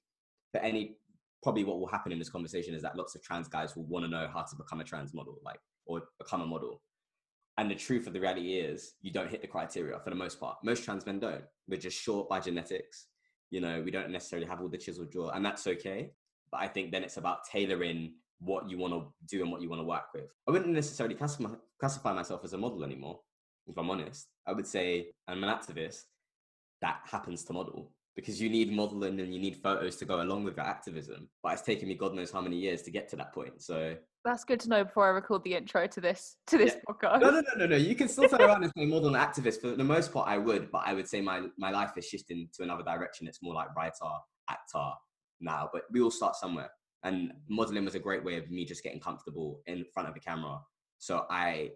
for 0.52 0.60
any, 0.60 0.96
probably 1.42 1.64
what 1.64 1.80
will 1.80 1.86
happen 1.86 2.12
in 2.12 2.18
this 2.18 2.28
conversation 2.28 2.74
is 2.74 2.82
that 2.82 2.96
lots 2.96 3.14
of 3.14 3.22
trans 3.22 3.48
guys 3.48 3.76
will 3.76 3.86
want 3.86 4.04
to 4.04 4.10
know 4.10 4.28
how 4.32 4.42
to 4.42 4.56
become 4.56 4.80
a 4.80 4.84
trans 4.84 5.14
model, 5.14 5.38
like, 5.44 5.60
or 5.86 6.02
become 6.18 6.42
a 6.42 6.46
model. 6.46 6.82
And 7.56 7.70
the 7.70 7.74
truth 7.74 8.06
of 8.06 8.12
the 8.12 8.20
reality 8.20 8.54
is, 8.54 8.94
you 9.00 9.10
don't 9.10 9.28
hit 9.28 9.42
the 9.42 9.48
criteria 9.48 9.98
for 9.98 10.10
the 10.10 10.16
most 10.16 10.38
part. 10.38 10.58
Most 10.62 10.84
trans 10.84 11.04
men 11.06 11.18
don't. 11.18 11.42
We're 11.66 11.80
just 11.80 12.00
short 12.00 12.28
by 12.28 12.38
genetics. 12.38 13.06
You 13.50 13.60
know, 13.60 13.82
we 13.82 13.90
don't 13.90 14.10
necessarily 14.10 14.46
have 14.46 14.60
all 14.60 14.68
the 14.68 14.78
chiseled 14.78 15.10
jaw, 15.10 15.30
and 15.30 15.44
that's 15.44 15.66
okay. 15.66 16.12
But 16.52 16.60
I 16.60 16.68
think 16.68 16.92
then 16.92 17.02
it's 17.02 17.16
about 17.16 17.44
tailoring 17.50 18.12
what 18.40 18.70
you 18.70 18.78
want 18.78 18.92
to 18.92 19.08
do 19.26 19.42
and 19.42 19.50
what 19.50 19.60
you 19.60 19.68
want 19.68 19.80
to 19.80 19.86
work 19.86 20.14
with. 20.14 20.30
I 20.48 20.50
wouldn't 20.50 20.72
necessarily 20.72 21.14
classify, 21.14 22.12
myself 22.14 22.42
as 22.42 22.54
a 22.54 22.58
model 22.58 22.82
anymore, 22.82 23.20
if 23.66 23.76
I'm 23.76 23.90
honest. 23.90 24.28
I 24.46 24.52
would 24.52 24.66
say 24.66 25.08
I'm 25.28 25.44
an 25.44 25.50
activist 25.50 26.04
that 26.80 27.00
happens 27.04 27.44
to 27.44 27.52
model 27.52 27.92
because 28.16 28.40
you 28.40 28.48
need 28.48 28.72
modeling 28.72 29.20
and 29.20 29.32
you 29.32 29.38
need 29.38 29.56
photos 29.56 29.96
to 29.96 30.06
go 30.06 30.22
along 30.22 30.44
with 30.44 30.56
that 30.56 30.66
activism. 30.66 31.28
But 31.42 31.52
it's 31.52 31.62
taken 31.62 31.86
me 31.86 31.96
God 31.96 32.14
knows 32.14 32.30
how 32.30 32.40
many 32.40 32.56
years 32.56 32.80
to 32.82 32.90
get 32.90 33.10
to 33.10 33.16
that 33.16 33.34
point. 33.34 33.60
So 33.60 33.94
that's 34.24 34.44
good 34.44 34.58
to 34.60 34.70
know 34.70 34.84
before 34.84 35.04
I 35.04 35.10
record 35.10 35.44
the 35.44 35.54
intro 35.54 35.86
to 35.86 36.00
this 36.00 36.36
to 36.46 36.56
this 36.56 36.76
yeah. 36.76 36.94
podcast. 36.94 37.20
No, 37.20 37.30
no, 37.30 37.40
no, 37.40 37.58
no, 37.58 37.66
no. 37.66 37.76
You 37.76 37.94
can 37.94 38.08
still 38.08 38.26
turn 38.26 38.40
around 38.40 38.64
and 38.64 38.72
say 38.76 38.86
model 38.86 39.14
and 39.14 39.16
activist. 39.16 39.60
For 39.60 39.76
the 39.76 39.84
most 39.84 40.14
part, 40.14 40.28
I 40.28 40.38
would, 40.38 40.72
but 40.72 40.82
I 40.86 40.94
would 40.94 41.08
say 41.08 41.20
my 41.20 41.42
my 41.58 41.70
life 41.70 41.92
is 41.98 42.06
shifting 42.06 42.48
to 42.54 42.62
another 42.62 42.82
direction. 42.82 43.28
It's 43.28 43.42
more 43.42 43.54
like 43.54 43.76
writer, 43.76 43.92
actor 44.48 44.92
now. 45.42 45.68
But 45.70 45.82
we 45.92 46.00
all 46.00 46.10
start 46.10 46.36
somewhere 46.36 46.70
and 47.04 47.32
modeling 47.48 47.84
was 47.84 47.94
a 47.94 48.00
great 48.00 48.24
way 48.24 48.36
of 48.36 48.50
me 48.50 48.64
just 48.64 48.82
getting 48.82 49.00
comfortable 49.00 49.60
in 49.66 49.84
front 49.92 50.08
of 50.08 50.14
the 50.14 50.20
camera. 50.20 50.58
So 50.98 51.26
i 51.30 51.70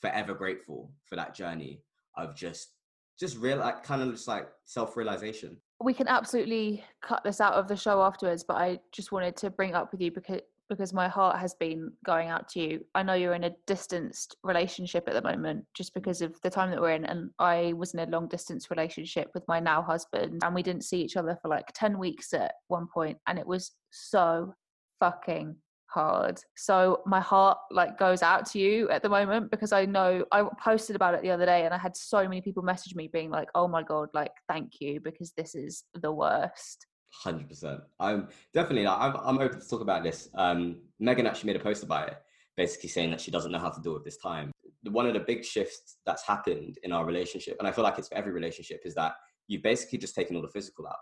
forever 0.00 0.34
grateful 0.34 0.92
for 1.04 1.16
that 1.16 1.34
journey 1.34 1.80
of 2.16 2.34
just 2.34 2.70
just 3.18 3.38
real 3.38 3.58
like 3.58 3.84
kind 3.84 4.02
of 4.02 4.10
just 4.10 4.26
like 4.26 4.48
self-realization. 4.64 5.56
We 5.80 5.94
can 5.94 6.08
absolutely 6.08 6.84
cut 7.02 7.22
this 7.24 7.40
out 7.40 7.54
of 7.54 7.68
the 7.68 7.76
show 7.76 8.02
afterwards 8.02 8.44
but 8.44 8.56
i 8.56 8.78
just 8.92 9.12
wanted 9.12 9.36
to 9.38 9.50
bring 9.50 9.74
up 9.74 9.92
with 9.92 10.00
you 10.00 10.10
because 10.10 10.40
because 10.72 10.94
my 10.94 11.06
heart 11.06 11.38
has 11.38 11.54
been 11.54 11.92
going 12.04 12.28
out 12.28 12.48
to 12.48 12.60
you. 12.60 12.84
I 12.94 13.02
know 13.02 13.12
you're 13.12 13.34
in 13.34 13.44
a 13.44 13.54
distanced 13.66 14.36
relationship 14.42 15.04
at 15.06 15.12
the 15.12 15.22
moment 15.22 15.66
just 15.74 15.90
mm. 15.90 15.94
because 15.94 16.22
of 16.22 16.40
the 16.40 16.50
time 16.50 16.70
that 16.70 16.80
we're 16.80 16.92
in. 16.92 17.04
And 17.04 17.30
I 17.38 17.74
was 17.74 17.92
in 17.92 18.00
a 18.00 18.06
long 18.06 18.26
distance 18.26 18.70
relationship 18.70 19.30
with 19.34 19.46
my 19.48 19.60
now 19.60 19.82
husband, 19.82 20.40
and 20.42 20.54
we 20.54 20.62
didn't 20.62 20.84
see 20.84 21.02
each 21.02 21.16
other 21.16 21.38
for 21.42 21.48
like 21.48 21.66
10 21.74 21.98
weeks 21.98 22.32
at 22.32 22.54
one 22.68 22.86
point, 22.86 23.18
and 23.26 23.38
it 23.38 23.46
was 23.46 23.72
so 23.90 24.54
fucking 24.98 25.56
hard. 25.86 26.40
So 26.56 27.02
my 27.04 27.20
heart 27.20 27.58
like 27.70 27.98
goes 27.98 28.22
out 28.22 28.46
to 28.52 28.58
you 28.58 28.88
at 28.88 29.02
the 29.02 29.10
moment 29.10 29.50
because 29.50 29.72
I 29.72 29.84
know 29.84 30.24
I 30.32 30.44
posted 30.58 30.96
about 30.96 31.14
it 31.14 31.20
the 31.22 31.30
other 31.30 31.44
day 31.44 31.66
and 31.66 31.74
I 31.74 31.78
had 31.78 31.94
so 31.94 32.22
many 32.22 32.40
people 32.40 32.62
message 32.62 32.94
me 32.94 33.08
being 33.12 33.30
like, 33.30 33.48
"Oh 33.54 33.68
my 33.68 33.82
god, 33.82 34.08
like 34.14 34.32
thank 34.48 34.80
you 34.80 35.00
because 35.00 35.32
this 35.36 35.54
is 35.54 35.84
the 35.94 36.10
worst." 36.10 36.86
Hundred 37.14 37.48
percent. 37.48 37.80
I'm 38.00 38.28
definitely. 38.54 38.86
I'm, 38.86 39.14
I'm 39.22 39.38
open 39.38 39.60
to 39.60 39.68
talk 39.68 39.82
about 39.82 40.02
this. 40.02 40.28
Um, 40.34 40.78
Megan 40.98 41.26
actually 41.26 41.52
made 41.52 41.60
a 41.60 41.62
post 41.62 41.82
about 41.82 42.08
it, 42.08 42.16
basically 42.56 42.88
saying 42.88 43.10
that 43.10 43.20
she 43.20 43.30
doesn't 43.30 43.52
know 43.52 43.58
how 43.58 43.68
to 43.68 43.80
deal 43.80 43.92
with 43.92 44.04
this 44.04 44.16
time. 44.16 44.50
One 44.84 45.06
of 45.06 45.12
the 45.12 45.20
big 45.20 45.44
shifts 45.44 45.98
that's 46.06 46.26
happened 46.26 46.78
in 46.82 46.90
our 46.90 47.04
relationship, 47.04 47.56
and 47.58 47.68
I 47.68 47.72
feel 47.72 47.84
like 47.84 47.98
it's 47.98 48.08
for 48.08 48.16
every 48.16 48.32
relationship, 48.32 48.80
is 48.84 48.94
that 48.94 49.12
you've 49.46 49.62
basically 49.62 49.98
just 49.98 50.14
taken 50.14 50.36
all 50.36 50.42
the 50.42 50.48
physical 50.48 50.86
out. 50.86 50.96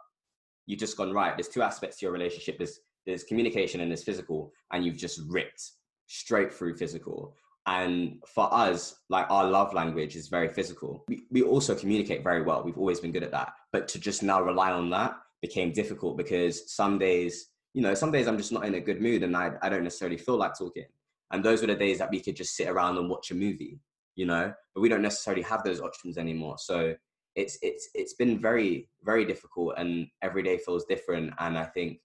You've 0.67 0.81
just 0.81 0.97
gone 0.97 1.13
right. 1.13 1.37
There's 1.37 1.49
two 1.49 1.63
aspects 1.63 1.99
to 1.99 2.07
your 2.07 2.13
relationship. 2.13 2.59
There's 2.59 2.81
there's 3.07 3.25
communication 3.25 3.81
and 3.81 3.91
there's 3.91 4.05
physical, 4.05 4.53
and 4.73 4.85
you've 4.85 4.99
just 4.99 5.21
ripped 5.29 5.63
straight 6.07 6.53
through 6.53 6.77
physical. 6.77 7.37
And 7.67 8.21
for 8.27 8.53
us, 8.53 8.97
like 9.11 9.31
our 9.31 9.45
love 9.45 9.75
language 9.75 10.17
is 10.17 10.27
very 10.27 10.49
physical. 10.49 11.05
We, 11.09 11.23
we 11.31 11.43
also 11.43 11.75
communicate 11.75 12.25
very 12.25 12.43
well. 12.43 12.65
We've 12.65 12.79
always 12.79 12.99
been 12.99 13.13
good 13.13 13.23
at 13.23 13.31
that. 13.31 13.53
But 13.73 13.87
to 13.89 14.01
just 14.01 14.23
now 14.23 14.43
rely 14.43 14.73
on 14.73 14.91
that 14.91 15.15
became 15.43 15.72
difficult 15.72 16.16
because 16.16 16.72
some 16.72 16.99
days, 16.99 17.49
you 17.74 17.82
know, 17.82 17.95
some 17.95 18.12
days 18.12 18.26
I'm 18.26 18.38
just 18.38 18.53
not 18.53 18.64
in 18.64 18.74
a 18.74 18.80
good 18.80 19.01
mood 19.01 19.22
and 19.22 19.36
I, 19.36 19.53
I 19.62 19.68
don't 19.68 19.84
necessarily 19.84 20.18
feel 20.18 20.36
like 20.36 20.59
talking. 20.59 20.86
And 21.32 21.45
those 21.45 21.61
were 21.61 21.68
the 21.68 21.76
days 21.76 21.99
that 21.99 22.11
we 22.11 22.20
could 22.20 22.36
just 22.36 22.57
sit 22.57 22.68
around 22.68 22.99
and 22.99 23.09
watch 23.09 23.30
a 23.30 23.34
movie, 23.34 23.78
you 24.16 24.26
know. 24.26 24.53
But 24.74 24.80
we 24.80 24.88
don't 24.88 25.03
necessarily 25.03 25.43
have 25.43 25.62
those 25.62 25.80
options 25.80 26.18
anymore. 26.18 26.57
So 26.59 26.95
it's 27.36 27.57
it's 27.62 27.88
it's 27.95 28.14
been 28.14 28.41
very 28.41 28.88
very 29.05 29.24
difficult, 29.24 29.74
and 29.76 30.09
every 30.22 30.43
day 30.43 30.59
feels 30.59 30.84
different. 30.86 31.32
And 31.38 31.57
I 31.57 31.64
think 31.64 32.01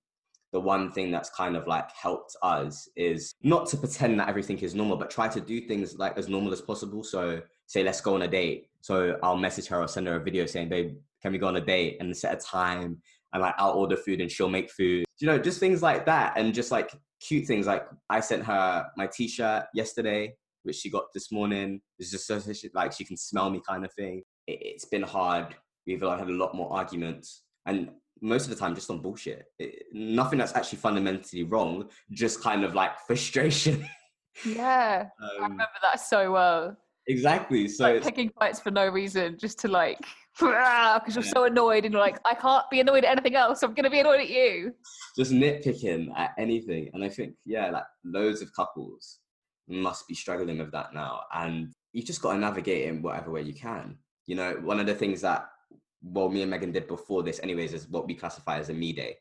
the 0.54 0.60
one 0.60 0.92
thing 0.92 1.12
that's 1.12 1.30
kind 1.32 1.58
of 1.58 1.68
like 1.68 1.92
helped 1.92 2.36
us 2.44 2.88
is 2.96 3.34
not 3.44 3.68
to 3.68 3.78
pretend 3.78 4.20
that 4.20 4.30
everything 4.30 4.60
is 4.60 4.76
normal, 4.76 4.96
but 4.96 5.10
try 5.10 5.28
to 5.28 5.42
do 5.42 5.60
things 5.62 5.98
like 5.98 6.18
as 6.18 6.30
normal 6.30 6.54
as 6.54 6.62
possible. 6.62 7.04
So 7.04 7.42
say 7.66 7.84
let's 7.84 8.02
go 8.02 8.16
on 8.16 8.22
a 8.22 8.28
date. 8.28 8.70
So 8.82 9.18
I'll 9.24 9.36
message 9.36 9.68
her 9.68 9.82
or 9.82 9.88
send 9.88 10.08
her 10.08 10.16
a 10.16 10.24
video 10.24 10.46
saying, 10.46 10.70
babe, 10.70 10.96
can 11.22 11.32
we 11.32 11.40
go 11.40 11.48
on 11.48 11.56
a 11.56 11.62
date 11.62 11.98
and 12.00 12.16
set 12.16 12.36
a 12.36 12.38
time 12.38 13.02
and 13.36 13.42
like 13.42 13.54
I'll 13.58 13.72
order 13.72 13.98
food 13.98 14.22
and 14.22 14.32
she'll 14.32 14.50
make 14.50 14.72
food. 14.72 15.04
You 15.20 15.28
know, 15.28 15.38
just 15.38 15.60
things 15.60 15.84
like 15.84 16.06
that 16.06 16.38
and 16.38 16.54
just 16.54 16.72
like 16.72 16.92
cute 17.20 17.46
things. 17.46 17.68
Like 17.68 17.86
I 18.10 18.22
sent 18.22 18.46
her 18.46 18.88
my 18.96 19.08
t-shirt 19.08 19.66
yesterday, 19.74 20.34
which 20.64 20.78
she 20.78 20.90
got 20.90 21.04
this 21.14 21.34
morning. 21.34 21.82
It's 22.00 22.12
just 22.12 22.28
so 22.28 22.40
she, 22.40 22.70
like 22.74 22.94
she 22.94 23.04
can 23.04 23.18
smell 23.18 23.50
me 23.50 23.62
kind 23.68 23.84
of 23.84 23.94
thing. 23.94 24.24
It, 24.48 24.80
has 24.80 24.86
been 24.86 25.02
hard. 25.02 25.54
We've 25.86 26.02
like, 26.02 26.18
had 26.18 26.30
a 26.30 26.34
lot 26.34 26.56
more 26.56 26.72
arguments 26.72 27.44
and 27.66 27.90
most 28.22 28.46
of 28.46 28.52
the 28.52 28.56
time 28.56 28.74
just 28.74 28.90
on 28.90 29.02
bullshit. 29.02 29.48
It, 29.60 29.84
nothing 29.92 30.40
that's 30.40 30.56
actually 30.56 30.78
fundamentally 30.78 31.44
wrong, 31.44 31.90
just 32.12 32.42
kind 32.42 32.64
of 32.64 32.74
like 32.74 32.98
frustration. 33.06 33.86
Yeah, 34.46 35.08
um, 35.22 35.30
I 35.40 35.44
remember 35.44 35.68
that 35.82 36.00
so 36.00 36.32
well. 36.32 36.78
Exactly. 37.08 37.68
So 37.68 37.84
like 37.84 38.04
picking 38.04 38.32
fights 38.40 38.62
for 38.62 38.72
no 38.72 38.88
reason, 38.88 39.38
just 39.38 39.60
to 39.60 39.68
like, 39.68 40.00
Ah, 40.42 41.00
because 41.00 41.16
you're 41.16 41.24
yeah. 41.24 41.32
so 41.32 41.44
annoyed 41.46 41.86
and 41.86 41.94
you're 41.94 42.02
like, 42.02 42.20
I 42.26 42.34
can't 42.34 42.70
be 42.70 42.80
annoyed 42.80 43.06
at 43.06 43.12
anything 43.12 43.36
else. 43.36 43.62
So 43.62 43.68
I'm 43.68 43.74
gonna 43.74 43.90
be 43.90 44.00
annoyed 44.00 44.20
at 44.20 44.30
you. 44.30 44.74
Just 45.18 45.32
nitpicking 45.32 46.10
at 46.18 46.32
anything, 46.38 46.90
and 46.94 47.04
I 47.04 47.10
think 47.10 47.36
yeah, 47.46 47.70
like 47.70 47.86
loads 48.04 48.42
of 48.42 48.54
couples 48.54 49.20
must 49.68 50.08
be 50.08 50.14
struggling 50.14 50.58
with 50.60 50.72
that 50.72 50.94
now, 50.94 51.22
and 51.34 51.74
you've 51.94 52.06
just 52.06 52.22
got 52.22 52.34
to 52.34 52.40
navigate 52.40 52.88
in 52.88 53.02
whatever 53.02 53.32
way 53.32 53.42
you 53.42 53.54
can. 53.54 53.98
You 54.26 54.36
know, 54.36 54.60
one 54.62 54.80
of 54.80 54.88
the 54.88 54.96
things 54.96 55.22
that 55.22 55.50
well, 56.04 56.30
me 56.30 56.42
and 56.42 56.52
Megan 56.52 56.72
did 56.72 56.88
before 56.88 57.24
this, 57.24 57.40
anyways, 57.42 57.74
is 57.74 57.88
what 57.88 58.06
we 58.06 58.14
classify 58.14 58.60
as 58.60 58.70
a 58.70 58.74
me 58.74 58.94
day. 58.94 59.16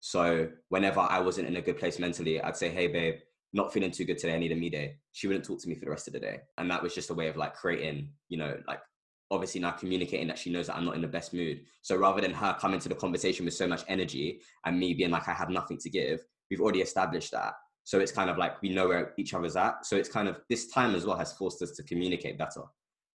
So 0.00 0.48
whenever 0.68 1.00
I 1.00 1.18
wasn't 1.18 1.48
in 1.48 1.56
a 1.56 1.60
good 1.60 1.78
place 1.78 1.98
mentally, 1.98 2.40
I'd 2.40 2.56
say, 2.56 2.70
"Hey, 2.70 2.86
babe, 2.86 3.16
not 3.52 3.72
feeling 3.72 3.90
too 3.90 4.04
good 4.04 4.18
today. 4.18 4.34
I 4.34 4.38
need 4.38 4.52
a 4.52 4.56
me 4.56 4.70
day. 4.70 4.96
She 5.12 5.26
wouldn't 5.26 5.44
talk 5.44 5.60
to 5.60 5.68
me 5.68 5.74
for 5.74 5.84
the 5.84 5.90
rest 5.90 6.06
of 6.06 6.12
the 6.12 6.20
day. 6.20 6.40
And 6.58 6.70
that 6.70 6.82
was 6.82 6.94
just 6.94 7.10
a 7.10 7.14
way 7.14 7.28
of 7.28 7.36
like 7.36 7.54
creating, 7.54 8.10
you 8.28 8.38
know, 8.38 8.56
like 8.66 8.80
obviously 9.30 9.60
now 9.60 9.70
communicating 9.70 10.26
that 10.28 10.38
she 10.38 10.50
knows 10.50 10.66
that 10.66 10.76
I'm 10.76 10.84
not 10.84 10.96
in 10.96 11.02
the 11.02 11.08
best 11.08 11.32
mood. 11.32 11.60
So 11.82 11.96
rather 11.96 12.20
than 12.20 12.32
her 12.32 12.56
coming 12.60 12.80
to 12.80 12.88
the 12.88 12.94
conversation 12.94 13.44
with 13.44 13.54
so 13.54 13.66
much 13.66 13.84
energy 13.88 14.40
and 14.64 14.78
me 14.78 14.94
being 14.94 15.10
like, 15.10 15.28
I 15.28 15.32
have 15.32 15.50
nothing 15.50 15.78
to 15.78 15.90
give, 15.90 16.20
we've 16.50 16.60
already 16.60 16.80
established 16.80 17.30
that. 17.32 17.54
So 17.84 17.98
it's 18.00 18.12
kind 18.12 18.30
of 18.30 18.38
like 18.38 18.60
we 18.62 18.70
know 18.70 18.88
where 18.88 19.14
each 19.16 19.34
other's 19.34 19.56
at. 19.56 19.86
So 19.86 19.96
it's 19.96 20.08
kind 20.08 20.28
of 20.28 20.40
this 20.48 20.68
time 20.68 20.94
as 20.94 21.06
well 21.06 21.16
has 21.16 21.32
forced 21.32 21.62
us 21.62 21.72
to 21.72 21.82
communicate 21.84 22.38
better 22.38 22.62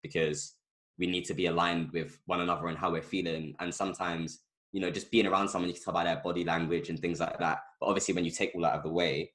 because 0.01 0.55
we 0.97 1.07
need 1.07 1.25
to 1.25 1.33
be 1.33 1.47
aligned 1.47 1.91
with 1.91 2.19
one 2.25 2.41
another 2.41 2.67
and 2.67 2.77
how 2.77 2.91
we're 2.91 3.01
feeling. 3.01 3.55
And 3.59 3.73
sometimes, 3.73 4.39
you 4.71 4.81
know, 4.81 4.89
just 4.89 5.11
being 5.11 5.27
around 5.27 5.49
someone, 5.49 5.69
you 5.69 5.75
can 5.75 5.83
tell 5.83 5.93
by 5.93 6.05
their 6.05 6.17
body 6.17 6.43
language 6.43 6.89
and 6.89 6.99
things 6.99 7.19
like 7.19 7.37
that. 7.39 7.59
But 7.79 7.87
obviously, 7.87 8.13
when 8.13 8.25
you 8.25 8.31
take 8.31 8.53
all 8.55 8.61
that 8.61 8.73
out 8.73 8.77
of 8.77 8.83
the 8.83 8.89
way, 8.89 9.31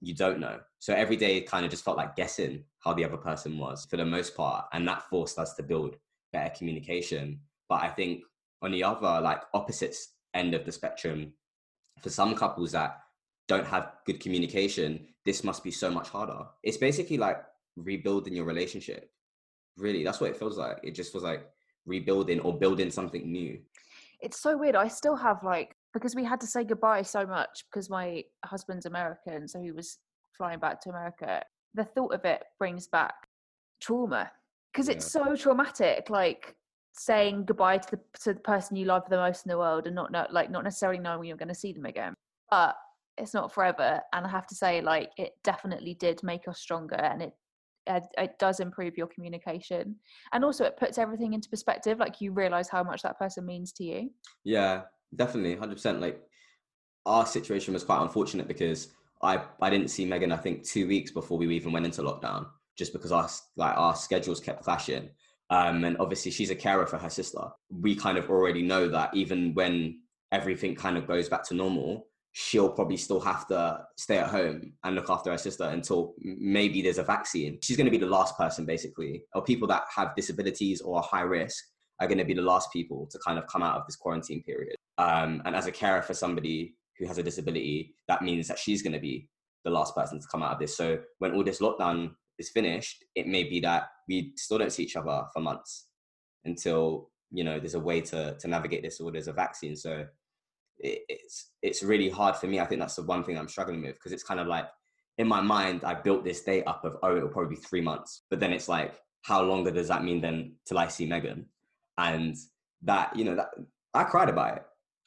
you 0.00 0.14
don't 0.14 0.40
know. 0.40 0.58
So 0.78 0.94
every 0.94 1.16
day 1.16 1.40
kind 1.40 1.64
of 1.64 1.70
just 1.70 1.84
felt 1.84 1.96
like 1.96 2.16
guessing 2.16 2.64
how 2.80 2.92
the 2.92 3.04
other 3.04 3.16
person 3.16 3.58
was 3.58 3.86
for 3.86 3.96
the 3.96 4.04
most 4.04 4.36
part. 4.36 4.66
And 4.72 4.86
that 4.88 5.02
forced 5.08 5.38
us 5.38 5.54
to 5.54 5.62
build 5.62 5.96
better 6.36 6.54
communication. 6.56 7.40
But 7.68 7.82
I 7.82 7.88
think 7.88 8.22
on 8.62 8.70
the 8.72 8.84
other, 8.84 9.20
like 9.20 9.40
opposites 9.54 10.12
end 10.34 10.54
of 10.54 10.64
the 10.64 10.72
spectrum, 10.72 11.32
for 12.02 12.10
some 12.10 12.34
couples 12.34 12.72
that 12.72 12.98
don't 13.48 13.66
have 13.66 13.92
good 14.04 14.20
communication, 14.20 15.06
this 15.24 15.42
must 15.42 15.64
be 15.64 15.70
so 15.70 15.90
much 15.90 16.08
harder. 16.08 16.40
It's 16.62 16.76
basically 16.76 17.16
like 17.16 17.38
rebuilding 17.76 18.34
your 18.34 18.44
relationship. 18.44 19.10
Really, 19.78 20.04
that's 20.04 20.20
what 20.20 20.30
it 20.30 20.36
feels 20.36 20.58
like. 20.58 20.78
It 20.82 20.94
just 20.94 21.10
feels 21.12 21.24
like 21.24 21.46
rebuilding 21.86 22.40
or 22.40 22.58
building 22.58 22.90
something 22.90 23.30
new. 23.30 23.58
It's 24.20 24.40
so 24.40 24.56
weird. 24.56 24.76
I 24.76 24.88
still 24.88 25.16
have 25.16 25.42
like 25.42 25.74
because 25.94 26.14
we 26.14 26.24
had 26.24 26.40
to 26.40 26.46
say 26.46 26.64
goodbye 26.64 27.02
so 27.02 27.26
much 27.26 27.64
because 27.70 27.88
my 27.88 28.24
husband's 28.44 28.86
American, 28.86 29.48
so 29.48 29.60
he 29.60 29.72
was 29.72 29.98
flying 30.36 30.58
back 30.58 30.80
to 30.82 30.90
America. 30.90 31.42
The 31.74 31.84
thought 31.84 32.14
of 32.14 32.24
it 32.24 32.42
brings 32.58 32.86
back 32.86 33.14
trauma 33.80 34.30
because 34.76 34.88
it's 34.88 35.14
yeah. 35.14 35.24
so 35.24 35.36
traumatic. 35.36 36.10
Like 36.10 36.54
saying 36.92 37.44
goodbye 37.46 37.78
to 37.78 37.90
the 37.92 38.00
to 38.22 38.34
the 38.34 38.40
person 38.40 38.76
you 38.76 38.84
love 38.84 39.02
the 39.08 39.16
most 39.16 39.46
in 39.46 39.50
the 39.50 39.58
world 39.58 39.86
and 39.86 39.94
not 39.94 40.12
know, 40.12 40.26
like 40.30 40.50
not 40.50 40.64
necessarily 40.64 40.98
knowing 40.98 41.20
when 41.20 41.28
you're 41.28 41.36
going 41.36 41.48
to 41.48 41.54
see 41.54 41.72
them 41.72 41.86
again. 41.86 42.14
But 42.50 42.76
it's 43.18 43.32
not 43.32 43.52
forever, 43.52 44.00
and 44.12 44.26
I 44.26 44.28
have 44.28 44.46
to 44.48 44.54
say, 44.54 44.82
like 44.82 45.10
it 45.16 45.32
definitely 45.42 45.94
did 45.94 46.22
make 46.22 46.46
us 46.48 46.60
stronger, 46.60 46.96
and 46.96 47.22
it 47.22 47.32
it, 47.88 48.02
it 48.18 48.38
does 48.40 48.58
improve 48.58 48.96
your 48.96 49.06
communication 49.06 49.94
and 50.32 50.44
also 50.44 50.64
it 50.64 50.76
puts 50.76 50.98
everything 50.98 51.34
into 51.34 51.48
perspective 51.48 52.00
like 52.00 52.20
you 52.20 52.32
realize 52.32 52.68
how 52.68 52.82
much 52.82 53.00
that 53.02 53.16
person 53.16 53.46
means 53.46 53.70
to 53.70 53.84
you 53.84 54.10
yeah 54.42 54.82
definitely, 55.14 55.56
hundred 55.56 55.74
percent. 55.74 56.00
Like 56.00 56.20
our 57.04 57.26
situation 57.26 57.74
was 57.74 57.84
quite 57.84 58.02
unfortunate 58.02 58.48
because 58.48 58.88
I 59.22 59.42
I 59.60 59.70
didn't 59.70 59.88
see 59.88 60.04
Megan. 60.04 60.32
I 60.32 60.36
think 60.36 60.64
two 60.64 60.86
weeks 60.86 61.10
before 61.10 61.38
we 61.38 61.54
even 61.54 61.72
went 61.72 61.86
into 61.86 62.02
lockdown, 62.02 62.46
just 62.76 62.92
because 62.92 63.12
our 63.12 63.28
like 63.56 63.76
our 63.76 63.94
schedules 63.94 64.40
kept 64.40 64.62
clashing. 64.62 65.10
Um, 65.48 65.84
and 65.84 65.96
obviously 65.98 66.32
she's 66.32 66.50
a 66.50 66.56
carer 66.56 66.86
for 66.86 66.98
her 66.98 67.10
sister. 67.10 67.40
We 67.70 67.94
kind 67.94 68.18
of 68.18 68.28
already 68.28 68.62
know 68.62 68.88
that 68.88 69.14
even 69.14 69.54
when 69.54 70.00
everything 70.32 70.74
kind 70.74 70.96
of 70.96 71.06
goes 71.06 71.28
back 71.28 71.44
to 71.44 71.54
normal, 71.54 72.08
she'll 72.32 72.68
probably 72.68 72.96
still 72.96 73.20
have 73.20 73.46
to 73.46 73.80
stay 73.96 74.18
at 74.18 74.28
home 74.28 74.72
and 74.84 74.94
look 74.94 75.08
after 75.08 75.30
her 75.30 75.38
sister 75.38 75.64
until 75.64 76.14
maybe 76.20 76.82
there's 76.82 76.98
a 76.98 77.02
vaccine. 77.02 77.58
She's 77.62 77.76
going 77.76 77.86
to 77.86 77.90
be 77.90 77.96
the 77.96 78.06
last 78.06 78.36
person, 78.36 78.66
basically, 78.66 79.22
or 79.34 79.42
people 79.42 79.66
that 79.68 79.84
have 79.94 80.14
disabilities 80.16 80.80
or 80.80 80.98
are 80.98 81.02
high 81.02 81.22
risk 81.22 81.64
are 82.00 82.06
going 82.06 82.18
to 82.18 82.24
be 82.24 82.34
the 82.34 82.42
last 82.42 82.70
people 82.72 83.08
to 83.10 83.18
kind 83.24 83.38
of 83.38 83.46
come 83.46 83.62
out 83.62 83.78
of 83.78 83.86
this 83.86 83.96
quarantine 83.96 84.42
period. 84.42 84.76
Um, 84.98 85.40
and 85.46 85.56
as 85.56 85.66
a 85.66 85.72
carer 85.72 86.02
for 86.02 86.12
somebody 86.12 86.74
who 86.98 87.06
has 87.06 87.18
a 87.18 87.22
disability, 87.22 87.94
that 88.08 88.22
means 88.22 88.48
that 88.48 88.58
she's 88.58 88.82
going 88.82 88.92
to 88.92 89.00
be 89.00 89.30
the 89.64 89.70
last 89.70 89.94
person 89.94 90.20
to 90.20 90.26
come 90.30 90.42
out 90.42 90.52
of 90.52 90.58
this. 90.58 90.76
So 90.76 90.98
when 91.20 91.32
all 91.32 91.42
this 91.42 91.60
lockdown 91.60 92.10
is 92.38 92.50
finished, 92.50 93.04
it 93.14 93.26
may 93.26 93.44
be 93.44 93.60
that 93.60 93.88
we 94.08 94.32
still 94.36 94.58
don't 94.58 94.72
see 94.72 94.82
each 94.82 94.96
other 94.96 95.24
for 95.32 95.40
months 95.40 95.88
until 96.44 97.10
you 97.30 97.42
know 97.42 97.58
there's 97.58 97.74
a 97.74 97.80
way 97.80 98.00
to 98.00 98.36
to 98.38 98.48
navigate 98.48 98.82
this 98.82 99.00
or 99.00 99.10
there's 99.10 99.28
a 99.28 99.32
vaccine. 99.32 99.76
So 99.76 100.06
it, 100.78 101.00
it's 101.08 101.52
it's 101.62 101.82
really 101.82 102.08
hard 102.08 102.36
for 102.36 102.46
me. 102.46 102.60
I 102.60 102.66
think 102.66 102.80
that's 102.80 102.96
the 102.96 103.02
one 103.02 103.24
thing 103.24 103.38
I'm 103.38 103.48
struggling 103.48 103.82
with 103.82 103.94
because 103.94 104.12
it's 104.12 104.22
kind 104.22 104.40
of 104.40 104.46
like 104.46 104.66
in 105.18 105.26
my 105.26 105.40
mind 105.40 105.84
I 105.84 105.94
built 105.94 106.24
this 106.24 106.42
date 106.42 106.64
up 106.66 106.84
of 106.84 106.96
oh 107.02 107.16
it'll 107.16 107.28
probably 107.28 107.56
be 107.56 107.62
three 107.62 107.80
months, 107.80 108.22
but 108.30 108.40
then 108.40 108.52
it's 108.52 108.68
like 108.68 108.94
how 109.22 109.42
longer 109.42 109.70
does 109.70 109.88
that 109.88 110.04
mean 110.04 110.20
then 110.20 110.54
till 110.66 110.78
I 110.78 110.88
see 110.88 111.06
Megan? 111.06 111.46
And 111.98 112.36
that 112.82 113.16
you 113.16 113.24
know 113.24 113.34
that 113.34 113.48
I 113.94 114.04
cried 114.04 114.28
about 114.28 114.58
it. 114.58 114.62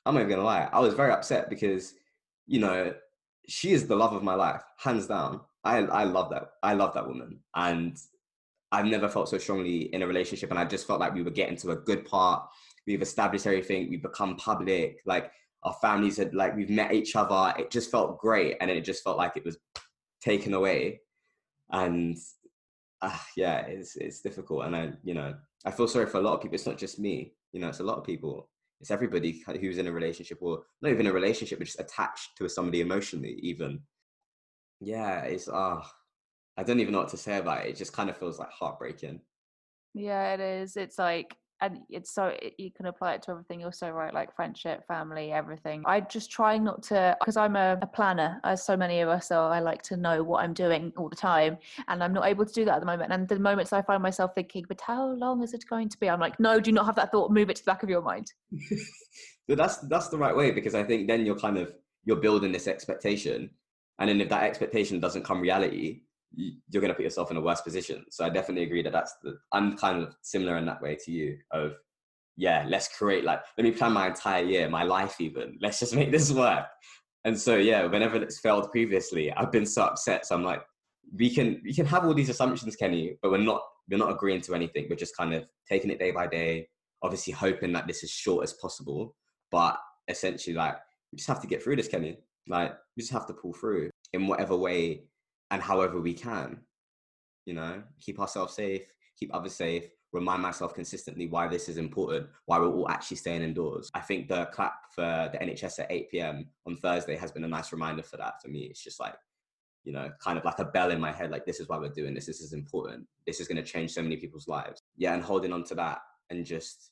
I'm 0.06 0.16
not 0.16 0.22
even 0.22 0.32
gonna 0.32 0.44
lie. 0.44 0.68
I 0.72 0.80
was 0.80 0.94
very 0.94 1.12
upset 1.12 1.50
because, 1.50 1.94
you 2.48 2.60
know, 2.60 2.94
she 3.48 3.72
is 3.72 3.88
the 3.88 3.96
love 3.96 4.14
of 4.14 4.24
my 4.24 4.34
life, 4.34 4.64
hands 4.78 5.08
down. 5.08 5.42
I 5.64 5.78
I 5.78 6.04
love 6.04 6.30
that. 6.32 6.52
I 6.64 6.74
love 6.74 6.94
that 6.94 7.08
woman, 7.08 7.40
and 7.56 7.98
I've 8.72 8.86
never 8.86 9.10
felt 9.10 9.30
so 9.30 9.38
strongly 9.38 9.94
in 9.94 10.02
a 10.02 10.08
relationship. 10.08 10.50
And 10.50 10.60
I 10.60 10.66
just 10.66 10.88
felt 10.88 11.00
like 11.00 11.14
we 11.14 11.24
were 11.24 11.32
getting 11.32 11.58
to 11.58 11.72
a 11.72 11.76
good 11.76 12.06
part. 12.06 12.48
We've 12.86 13.02
established 13.02 13.48
everything. 13.48 13.90
We've 13.90 14.02
become 14.02 14.36
public. 14.38 15.02
Like 15.06 15.32
our 15.64 15.76
families 15.82 16.18
had 16.18 16.34
like 16.34 16.56
we've 16.56 16.70
met 16.70 16.94
each 16.94 17.16
other. 17.16 17.54
It 17.58 17.72
just 17.72 17.92
felt 17.92 18.20
great, 18.20 18.58
and 18.62 18.72
it 18.72 18.82
just 18.82 19.04
felt 19.04 19.18
like 19.18 19.36
it 19.36 19.46
was 19.46 19.58
taken 20.22 20.54
away. 20.54 21.02
And 21.72 22.18
uh, 23.02 23.18
yeah, 23.36 23.60
it's 23.62 23.96
it's 23.96 24.22
difficult. 24.22 24.66
And 24.66 24.76
I 24.76 24.92
you 25.04 25.14
know 25.14 25.36
I 25.66 25.72
feel 25.72 25.88
sorry 25.88 26.06
for 26.06 26.18
a 26.18 26.22
lot 26.22 26.36
of 26.36 26.42
people. 26.42 26.56
It's 26.56 26.68
not 26.68 26.78
just 26.78 27.00
me. 27.00 27.34
You 27.52 27.60
know, 27.60 27.70
it's 27.70 27.80
a 27.80 27.84
lot 27.84 27.98
of 27.98 28.04
people 28.04 28.50
it's 28.82 28.92
everybody 28.92 29.44
who's 29.60 29.78
in 29.78 29.88
a 29.88 29.92
relationship 29.92 30.38
or 30.42 30.64
not 30.82 30.92
even 30.92 31.08
a 31.08 31.14
relationship 31.14 31.60
but 31.60 31.66
just 31.66 31.80
attached 31.80 32.38
to 32.38 32.48
somebody 32.48 32.82
emotionally 32.82 33.38
even 33.42 33.80
yeah 34.80 35.22
it's 35.22 35.50
ah 35.50 35.80
uh, 35.80 35.88
i 36.58 36.64
don't 36.64 36.80
even 36.80 36.94
know 36.94 37.00
what 37.00 37.10
to 37.10 37.18
say 37.18 37.38
about 37.38 37.66
it 37.66 37.70
it 37.70 37.76
just 37.76 37.94
kind 37.94 38.10
of 38.10 38.18
feels 38.18 38.40
like 38.40 38.50
heartbreaking. 38.52 39.22
Yeah 39.94 40.34
it 40.36 40.40
is 40.40 40.78
it's 40.78 41.00
like 41.00 41.36
and 41.62 41.80
it's 41.90 42.14
so 42.14 42.34
you 42.58 42.72
can 42.72 42.86
apply 42.86 43.14
it 43.16 43.22
to 43.24 43.32
everything 43.32 43.60
you're 43.60 43.72
so 43.72 43.90
right 43.90 44.14
like 44.14 44.34
friendship 44.36 44.86
family 44.88 45.32
everything. 45.32 45.84
I 45.86 46.00
just 46.02 46.32
trying 46.32 46.64
not 46.64 46.84
to 46.84 47.18
because 47.20 47.38
i'm 47.38 47.56
a, 47.56 47.78
a, 47.82 47.88
planner 47.88 48.40
as 48.44 48.66
so 48.66 48.78
many 48.78 49.02
of 49.02 49.10
us 49.10 49.32
are 49.32 49.52
i 49.52 49.60
like 49.60 49.82
to 49.84 49.98
know 49.98 50.24
what 50.24 50.44
i'm 50.44 50.54
doing 50.54 50.94
all 50.96 51.10
the 51.10 51.16
time 51.16 51.58
and 51.88 52.04
i'm 52.04 52.14
not 52.14 52.26
able 52.28 52.46
to 52.46 52.54
do 52.54 52.66
that 52.66 52.76
at 52.76 52.80
the 52.80 52.86
moment 52.86 53.12
and 53.12 53.28
the 53.28 53.40
moments 53.40 53.74
i 53.74 53.82
find 53.82 54.02
myself 54.02 54.32
thinking 54.36 54.64
but 54.68 54.80
how 54.82 55.12
long 55.14 55.44
is 55.44 55.54
it 55.54 55.66
going 55.70 55.90
to 55.90 55.98
be? 55.98 56.10
I'm 56.10 56.20
like 56.20 56.40
no 56.40 56.60
do 56.60 56.72
not 56.72 56.86
have 56.86 56.96
that 56.96 57.12
thought 57.12 57.32
move 57.32 57.50
it 57.50 57.58
to 57.58 57.66
the 57.66 57.72
back 57.72 57.84
of 57.84 57.90
your 57.90 58.02
mind. 58.02 58.32
That's 59.48 59.78
that's 59.78 60.10
the 60.10 60.18
right 60.18 60.36
way 60.36 60.52
because 60.52 60.76
i 60.76 60.84
think 60.84 61.08
then 61.08 61.26
you're 61.26 61.40
kind 61.40 61.58
of 61.58 61.74
you're 62.06 62.18
building 62.18 62.52
this 62.52 62.68
expectation 62.68 63.50
and 64.00 64.10
then 64.10 64.22
if 64.22 64.30
that 64.30 64.44
expectation 64.44 65.00
doesn't 65.00 65.26
come 65.26 65.42
reality 65.42 66.02
you're 66.36 66.82
going 66.82 66.90
to 66.90 66.96
put 66.96 67.04
yourself 67.04 67.32
in 67.32 67.38
a 67.38 67.42
worse 67.42 67.62
position. 67.62 68.06
So 68.12 68.26
I 68.26 68.30
definitely 68.30 68.64
agree 68.64 68.84
that 68.84 68.94
that's 68.94 69.16
the, 69.24 69.38
I'm 69.52 69.78
kind 69.78 70.04
of 70.04 70.16
similar 70.22 70.58
in 70.58 70.66
that 70.66 70.82
way 70.82 70.98
to 71.06 71.12
you 71.12 71.38
of, 71.52 71.74
yeah, 72.38 72.66
let's 72.68 72.88
create 72.88 73.24
like, 73.24 73.42
let 73.58 73.64
me 73.64 73.72
plan 73.72 73.94
my 73.94 74.08
entire 74.08 74.44
year, 74.44 74.70
my 74.70 74.84
life 74.84 75.20
even, 75.20 75.58
let's 75.62 75.80
just 75.80 75.96
make 75.96 76.12
this 76.12 76.32
work. 76.32 76.66
And 77.26 77.38
so, 77.38 77.58
yeah, 77.58 77.86
whenever 77.86 78.16
it's 78.18 78.40
failed 78.40 78.72
previously, 78.72 79.32
I've 79.34 79.52
been 79.52 79.66
so 79.66 79.84
upset. 79.84 80.26
So 80.26 80.36
I'm 80.36 80.44
like, 80.44 80.62
we 81.18 81.30
can 81.30 81.60
we 81.66 81.74
can 81.74 81.88
have 81.88 82.06
all 82.06 82.14
these 82.14 82.30
assumptions, 82.30 82.76
Kenny, 82.76 83.18
but 83.22 83.32
we're 83.32 83.38
not 83.40 83.62
we're 83.90 83.98
not 83.98 84.12
agreeing 84.12 84.42
to 84.42 84.56
anything. 84.56 84.86
We're 84.90 84.96
just 84.96 85.18
kind 85.18 85.34
of 85.34 85.50
taking 85.68 85.90
it 85.90 86.00
day 86.00 86.12
by 86.12 86.28
day, 86.28 86.70
obviously 87.02 87.34
hoping 87.34 87.74
that 87.74 87.88
this 87.88 88.04
is 88.04 88.12
short 88.12 88.44
as 88.44 88.54
possible. 88.54 89.16
But 89.52 89.78
essentially, 90.08 90.56
like 90.56 90.76
we 91.12 91.18
just 91.18 91.28
have 91.28 91.42
to 91.42 91.48
get 91.48 91.62
through 91.62 91.76
this, 91.78 91.88
Kenny. 91.90 92.20
Like 92.48 92.76
we 92.96 93.02
just 93.02 93.14
have 93.14 93.28
to 93.28 93.34
pull 93.34 93.54
through 93.54 93.90
in 94.14 94.28
whatever 94.28 94.56
way 94.56 95.04
and 95.52 95.62
however 95.62 96.00
we 96.00 96.14
can. 96.14 96.62
You 97.46 97.56
know, 97.56 97.84
keep 98.00 98.20
ourselves 98.20 98.54
safe, 98.54 98.92
keep 99.18 99.34
others 99.34 99.56
safe, 99.56 99.90
remind 100.12 100.42
myself 100.42 100.74
consistently 100.74 101.28
why 101.28 101.48
this 101.48 101.70
is 101.70 101.78
important, 101.78 102.28
why 102.46 102.60
we're 102.60 102.72
all 102.72 102.90
actually 102.90 103.18
staying 103.18 103.42
indoors. 103.42 103.90
I 103.94 104.02
think 104.02 104.28
the 104.28 104.46
clap 104.48 104.74
for 104.94 105.30
the 105.32 105.38
NHS 105.38 105.80
at 105.80 105.92
8 105.92 106.12
p.m. 106.12 106.48
on 106.68 106.78
Thursday 106.78 107.16
has 107.16 107.32
been 107.32 107.44
a 107.44 107.48
nice 107.48 107.72
reminder 107.72 108.04
for 108.04 108.18
that 108.18 108.42
for 108.42 108.50
me. 108.50 108.62
It's 108.62 108.84
just 108.84 109.00
like, 109.00 109.16
you 109.84 109.94
know, 109.94 110.12
kind 110.20 110.38
of 110.38 110.46
like 110.46 110.60
a 110.60 110.66
bell 110.66 110.92
in 110.92 111.00
my 111.00 111.12
head, 111.12 111.32
like 111.32 111.46
this 111.46 111.60
is 111.60 111.68
why 111.68 111.78
we're 111.78 111.90
doing 111.90 112.14
this. 112.14 112.26
This 112.26 112.42
is 112.42 112.54
important. 112.54 113.08
This 113.26 113.40
is 113.40 113.48
going 113.48 113.64
to 113.64 113.64
change 113.64 113.92
so 113.92 114.02
many 114.02 114.18
people's 114.18 114.48
lives. 114.48 114.82
Yeah, 114.98 115.14
and 115.14 115.24
holding 115.24 115.54
on 115.54 115.64
to 115.66 115.76
that 115.76 116.00
and 116.30 116.46
just 116.46 116.92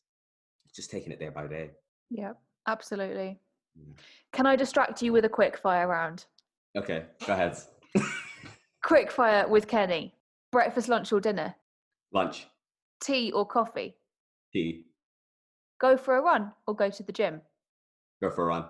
just 0.75 0.91
taking 0.91 1.11
it 1.11 1.19
day 1.19 1.29
by 1.29 1.47
day. 1.47 1.71
Yeah, 2.09 2.33
absolutely. 2.67 3.39
Can 4.33 4.45
I 4.45 4.55
distract 4.55 5.01
you 5.01 5.13
with 5.13 5.25
a 5.25 5.29
quick 5.29 5.57
fire 5.57 5.87
round? 5.87 6.25
Okay, 6.77 7.05
go 7.25 7.33
ahead. 7.33 7.57
Quick 8.83 9.11
fire 9.11 9.47
with 9.47 9.67
Kenny. 9.67 10.13
Breakfast, 10.51 10.87
lunch, 10.87 11.11
or 11.11 11.19
dinner? 11.19 11.55
Lunch, 12.13 12.47
Tea 13.01 13.31
or 13.31 13.45
coffee? 13.45 13.95
tea, 14.53 14.85
Go 15.79 15.97
for 15.97 16.17
a 16.17 16.21
run 16.21 16.51
or 16.67 16.75
go 16.75 16.89
to 16.89 17.03
the 17.03 17.11
gym? 17.11 17.41
go 18.21 18.29
for 18.31 18.45
a 18.45 18.47
run. 18.47 18.65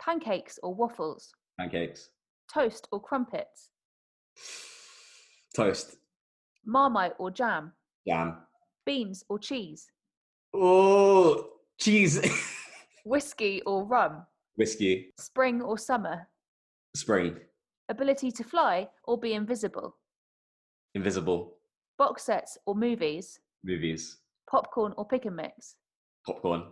Pancakes 0.00 0.58
or 0.62 0.74
waffles? 0.74 1.32
Pancakes, 1.58 2.10
Toast 2.52 2.88
or 2.92 3.00
crumpets? 3.00 3.70
toast, 5.54 5.96
Marmite 6.64 7.12
or 7.18 7.30
jam? 7.30 7.72
jam. 8.06 8.36
Beans 8.86 9.24
or 9.28 9.38
cheese? 9.38 9.86
Oh, 10.54 11.50
cheese. 11.78 12.20
Whiskey 13.04 13.60
or 13.66 13.84
rum? 13.84 14.24
Whiskey, 14.56 15.12
Spring 15.18 15.60
or 15.62 15.76
summer? 15.78 16.26
spring, 16.96 17.36
Ability 17.90 18.30
to 18.32 18.44
fly 18.44 18.88
or 19.04 19.18
be 19.18 19.34
invisible? 19.34 19.96
invisible, 20.94 21.54
Box 21.98 22.22
sets 22.24 22.56
or 22.66 22.74
movies? 22.74 23.40
movies, 23.64 24.18
Popcorn 24.50 24.94
or 24.96 25.04
pick 25.06 25.26
and 25.26 25.36
mix? 25.36 25.76
popcorn, 26.26 26.64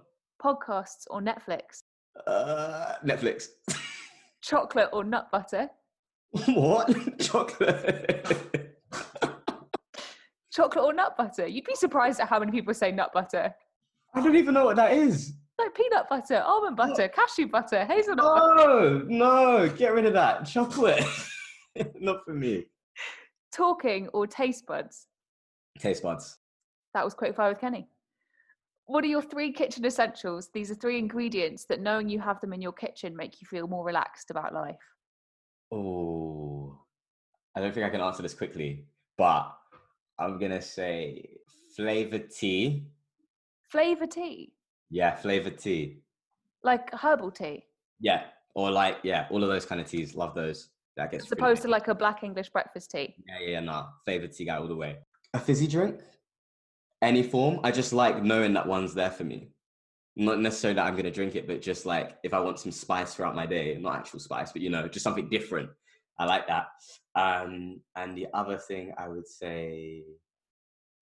Podcasts 0.42 1.04
or 1.10 1.20
Netflix? 1.20 1.80
uh, 2.26 2.94
Netflix. 3.04 3.46
Chocolate 4.42 4.88
or 4.92 5.04
nut 5.04 5.28
butter? 5.30 5.68
what? 6.48 6.88
Chocolate. 7.20 8.26
Chocolate 10.52 10.84
or 10.84 10.92
nut 10.94 11.14
butter? 11.16 11.46
You'd 11.46 11.64
be 11.64 11.74
surprised 11.74 12.20
at 12.20 12.28
how 12.28 12.38
many 12.38 12.52
people 12.52 12.74
say 12.74 12.90
nut 12.90 13.10
butter. 13.12 13.54
I 14.14 14.20
don't 14.22 14.36
even 14.36 14.54
know 14.54 14.64
what 14.66 14.76
that 14.76 14.92
is. 14.92 15.32
Like 15.62 15.74
peanut 15.74 16.08
butter, 16.08 16.42
almond 16.44 16.76
butter, 16.76 17.08
cashew 17.08 17.46
butter, 17.46 17.84
hazelnut 17.84 18.24
butter. 18.24 19.04
No, 19.04 19.04
no, 19.06 19.68
get 19.68 19.92
rid 19.92 20.06
of 20.06 20.12
that. 20.14 20.44
Chocolate. 20.44 21.04
Not 22.00 22.24
for 22.24 22.34
me. 22.34 22.66
Talking 23.52 24.08
or 24.08 24.26
taste 24.26 24.66
buds? 24.66 25.06
Taste 25.78 26.02
buds. 26.02 26.38
That 26.94 27.04
was 27.04 27.14
quick 27.14 27.36
fire 27.36 27.50
with 27.50 27.60
Kenny. 27.60 27.86
What 28.86 29.04
are 29.04 29.08
your 29.08 29.22
three 29.22 29.52
kitchen 29.52 29.84
essentials? 29.84 30.50
These 30.52 30.72
are 30.72 30.74
three 30.74 30.98
ingredients 30.98 31.64
that 31.66 31.80
knowing 31.80 32.08
you 32.08 32.18
have 32.18 32.40
them 32.40 32.52
in 32.52 32.60
your 32.60 32.72
kitchen 32.72 33.16
make 33.16 33.40
you 33.40 33.46
feel 33.46 33.68
more 33.68 33.84
relaxed 33.84 34.30
about 34.30 34.52
life. 34.52 34.76
Oh, 35.70 36.76
I 37.56 37.60
don't 37.60 37.72
think 37.72 37.86
I 37.86 37.90
can 37.90 38.00
answer 38.00 38.22
this 38.22 38.34
quickly, 38.34 38.84
but 39.16 39.54
I'm 40.18 40.40
gonna 40.40 40.60
say 40.60 41.36
flavored 41.76 42.30
tea. 42.30 42.84
Flavor 43.70 44.06
tea, 44.06 44.52
Yeah, 44.92 45.16
flavored 45.16 45.58
tea. 45.58 46.02
like 46.62 46.92
herbal 46.94 47.30
tea, 47.32 47.64
Yeah, 47.98 48.24
or 48.54 48.70
like 48.70 48.98
yeah, 49.02 49.26
all 49.30 49.42
of 49.42 49.48
those 49.48 49.64
kind 49.64 49.80
of 49.80 49.88
teas. 49.88 50.14
Love 50.14 50.34
those. 50.34 50.68
That 50.98 51.10
gets 51.10 51.24
as 51.24 51.32
opposed 51.32 51.62
to 51.62 51.68
like 51.68 51.88
a 51.88 51.94
black 51.94 52.22
English 52.22 52.50
breakfast 52.50 52.90
tea. 52.90 53.14
Yeah, 53.26 53.38
yeah, 53.40 53.50
yeah, 53.52 53.60
nah. 53.60 53.86
Flavored 54.04 54.32
tea 54.32 54.44
guy 54.44 54.56
all 54.58 54.68
the 54.68 54.76
way. 54.76 54.98
A 55.32 55.40
fizzy 55.40 55.66
drink? 55.66 56.00
Any 57.00 57.22
form? 57.22 57.60
I 57.64 57.70
just 57.70 57.94
like 57.94 58.22
knowing 58.22 58.52
that 58.52 58.66
one's 58.68 58.92
there 58.92 59.10
for 59.10 59.24
me. 59.24 59.48
Not 60.14 60.38
necessarily 60.40 60.76
that 60.76 60.86
I'm 60.86 60.94
gonna 60.94 61.10
drink 61.10 61.34
it, 61.36 61.46
but 61.46 61.62
just 61.62 61.86
like 61.86 62.18
if 62.22 62.34
I 62.34 62.40
want 62.40 62.58
some 62.60 62.70
spice 62.70 63.14
throughout 63.14 63.34
my 63.34 63.46
day, 63.46 63.78
not 63.80 63.96
actual 63.96 64.18
spice, 64.20 64.52
but 64.52 64.60
you 64.60 64.68
know, 64.68 64.86
just 64.86 65.04
something 65.04 65.30
different. 65.30 65.70
I 66.18 66.26
like 66.26 66.46
that. 66.48 66.66
Um, 67.14 67.80
and 67.96 68.14
the 68.14 68.26
other 68.34 68.58
thing 68.58 68.92
I 68.98 69.08
would 69.08 69.26
say 69.26 70.04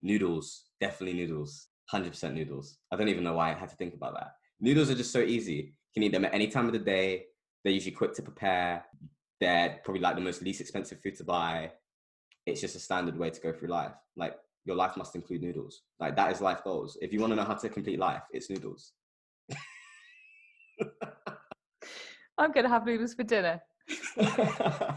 noodles. 0.00 0.66
Definitely 0.80 1.18
noodles. 1.20 1.66
100% 1.92 2.34
noodles. 2.34 2.78
I 2.92 2.96
don't 2.96 3.08
even 3.08 3.24
know 3.24 3.34
why 3.34 3.50
I 3.50 3.54
had 3.54 3.68
to 3.70 3.76
think 3.76 3.94
about 3.94 4.14
that. 4.14 4.32
Noodles 4.60 4.90
are 4.90 4.94
just 4.94 5.12
so 5.12 5.20
easy. 5.20 5.52
You 5.54 5.72
can 5.94 6.02
eat 6.02 6.12
them 6.12 6.24
at 6.24 6.34
any 6.34 6.48
time 6.48 6.66
of 6.66 6.72
the 6.72 6.78
day. 6.78 7.24
They're 7.64 7.72
usually 7.72 7.92
quick 7.92 8.14
to 8.14 8.22
prepare. 8.22 8.84
They're 9.40 9.80
probably 9.84 10.02
like 10.02 10.14
the 10.14 10.20
most 10.20 10.42
least 10.42 10.60
expensive 10.60 11.00
food 11.00 11.16
to 11.16 11.24
buy. 11.24 11.72
It's 12.46 12.60
just 12.60 12.76
a 12.76 12.80
standard 12.80 13.16
way 13.18 13.30
to 13.30 13.40
go 13.40 13.52
through 13.52 13.68
life. 13.68 13.92
Like 14.16 14.36
your 14.64 14.76
life 14.76 14.96
must 14.96 15.14
include 15.14 15.42
noodles. 15.42 15.82
Like 15.98 16.16
that 16.16 16.32
is 16.32 16.40
life 16.40 16.62
goals. 16.64 16.98
If 17.00 17.12
you 17.12 17.20
want 17.20 17.32
to 17.32 17.36
know 17.36 17.44
how 17.44 17.54
to 17.54 17.68
complete 17.68 17.98
life, 17.98 18.22
it's 18.32 18.50
noodles. 18.50 18.92
I'm 22.38 22.52
going 22.52 22.64
to 22.64 22.70
have 22.70 22.86
noodles 22.86 23.14
for 23.14 23.24
dinner. 23.24 23.60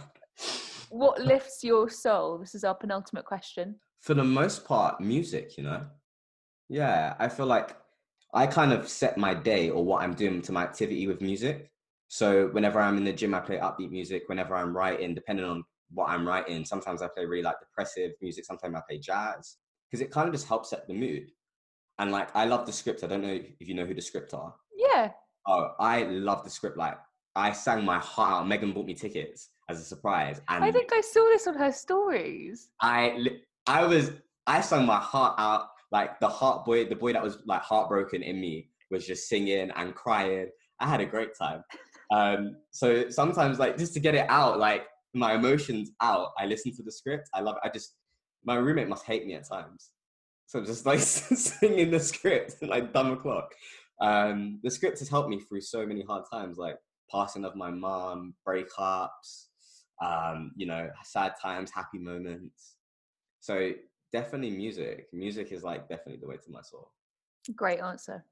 What 0.94 1.20
lifts 1.20 1.64
your 1.64 1.90
soul? 1.90 2.38
This 2.38 2.54
is 2.54 2.64
our 2.64 2.76
penultimate 2.76 3.26
question. 3.26 3.78
for 4.02 4.14
the 4.14 4.24
most 4.24 4.64
part, 4.64 5.02
music, 5.02 5.58
you 5.58 5.64
know? 5.64 5.88
Yeah, 6.74 7.14
I 7.20 7.30
feel 7.30 7.46
like 7.46 7.78
I 8.34 8.48
kind 8.48 8.74
of 8.74 8.90
set 8.90 9.16
my 9.16 9.36
day 9.36 9.70
or 9.70 9.86
what 9.86 10.02
I'm 10.02 10.16
doing 10.16 10.42
to 10.42 10.52
my 10.52 10.64
activity 10.64 11.06
with 11.06 11.22
music. 11.22 11.70
So 12.08 12.48
whenever 12.48 12.80
I'm 12.80 12.98
in 12.98 13.04
the 13.04 13.14
gym, 13.14 13.36
I 13.36 13.42
play 13.42 13.58
upbeat 13.58 13.92
music. 13.92 14.24
Whenever 14.26 14.56
I'm 14.56 14.76
writing, 14.76 15.14
depending 15.14 15.46
on 15.46 15.64
what 15.92 16.10
I'm 16.10 16.28
writing, 16.28 16.66
sometimes 16.66 17.04
I 17.04 17.10
play 17.14 17.26
really 17.26 17.44
like 17.44 17.60
depressive 17.60 18.14
music. 18.24 18.46
Sometimes 18.46 18.76
I 18.76 18.82
play 18.90 18.98
jazz 18.98 19.58
because 19.86 20.02
it 20.02 20.10
kind 20.10 20.28
of 20.28 20.34
just 20.34 20.48
helps 20.48 20.72
set 20.72 20.88
the 20.88 20.96
mood. 20.96 21.30
And 22.00 22.12
like, 22.12 22.36
I 22.36 22.46
love 22.46 22.66
the 22.66 22.72
script. 22.72 23.04
I 23.04 23.08
don't 23.08 23.22
know 23.22 23.40
if 23.60 23.68
you 23.68 23.76
know 23.76 23.86
who 23.86 23.94
the 23.94 24.02
script 24.02 24.34
are. 24.34 24.56
Yeah. 24.76 25.12
Oh, 25.46 25.76
I 25.80 26.06
love 26.06 26.44
the 26.44 26.50
script. 26.50 26.76
Like, 26.76 26.98
I 27.36 27.52
sang 27.52 27.86
my 27.86 28.00
heart 28.00 28.42
out. 28.42 28.48
Megan 28.48 28.72
bought 28.72 28.88
me 28.88 28.96
tickets 28.96 29.50
as 29.70 29.80
a 29.80 29.84
surprise, 29.84 30.42
and 30.50 30.64
I 30.64 30.72
think 30.72 30.92
I 30.92 31.02
saw 31.02 31.24
this 31.26 31.46
on 31.46 31.56
her 31.56 31.72
stories. 31.72 32.70
I 32.82 33.28
I 33.68 33.86
was 33.86 34.12
I 34.48 34.62
sang 34.62 34.86
my 34.86 34.98
heart 34.98 35.36
out 35.38 35.68
like 35.94 36.20
the 36.20 36.28
heart 36.28 36.66
boy 36.66 36.86
the 36.86 36.96
boy 36.96 37.14
that 37.14 37.24
was 37.24 37.38
like 37.46 37.62
heartbroken 37.62 38.24
in 38.24 38.42
me 38.42 38.68
was 38.92 39.08
just 39.08 39.30
singing 39.30 39.72
and 39.72 39.96
crying. 39.96 40.50
I 40.80 40.88
had 40.88 41.00
a 41.00 41.06
great 41.06 41.30
time. 41.40 41.64
Um, 42.12 42.58
so 42.72 43.10
sometimes 43.10 43.60
like 43.60 43.78
just 43.78 43.94
to 43.94 44.00
get 44.00 44.16
it 44.16 44.26
out, 44.28 44.60
like 44.60 44.86
my 45.14 45.36
emotions 45.36 45.92
out, 46.02 46.30
I 46.38 46.48
listen 46.48 46.76
to 46.76 46.84
the 46.84 46.92
script. 46.92 47.30
I 47.34 47.42
love 47.42 47.56
it. 47.56 47.68
I 47.68 47.72
just 47.72 47.96
my 48.44 48.56
roommate 48.56 48.90
must 48.90 49.06
hate 49.06 49.26
me 49.26 49.36
at 49.36 49.48
times. 49.48 49.92
So 50.48 50.60
I'm 50.60 50.66
just 50.66 50.86
like 50.86 51.00
singing 51.00 51.92
the 51.92 52.00
script 52.00 52.56
like 52.64 52.92
dumb 52.92 53.12
o'clock. 53.12 53.54
Um, 54.02 54.60
the 54.64 54.72
script 54.72 55.00
has 55.00 55.10
helped 55.10 55.30
me 55.30 55.40
through 55.40 55.62
so 55.62 55.86
many 55.86 56.02
hard 56.02 56.24
times, 56.32 56.58
like 56.58 56.78
passing 57.12 57.46
of 57.46 57.56
my 57.56 57.70
mom, 57.70 58.34
breakups, 58.48 59.46
um, 60.04 60.52
you 60.56 60.66
know, 60.66 60.90
sad 61.06 61.34
times, 61.42 61.72
happy 61.72 62.00
moments. 62.00 62.76
So 63.40 63.72
definitely 64.14 64.52
music. 64.52 65.08
Music 65.12 65.52
is 65.52 65.64
like 65.64 65.90
definitely 65.90 66.22
the 66.22 66.28
way 66.28 66.38
to 66.38 66.52
my 66.52 66.62
soul. 66.62 66.92
Great 67.56 67.82
answer. 67.82 68.24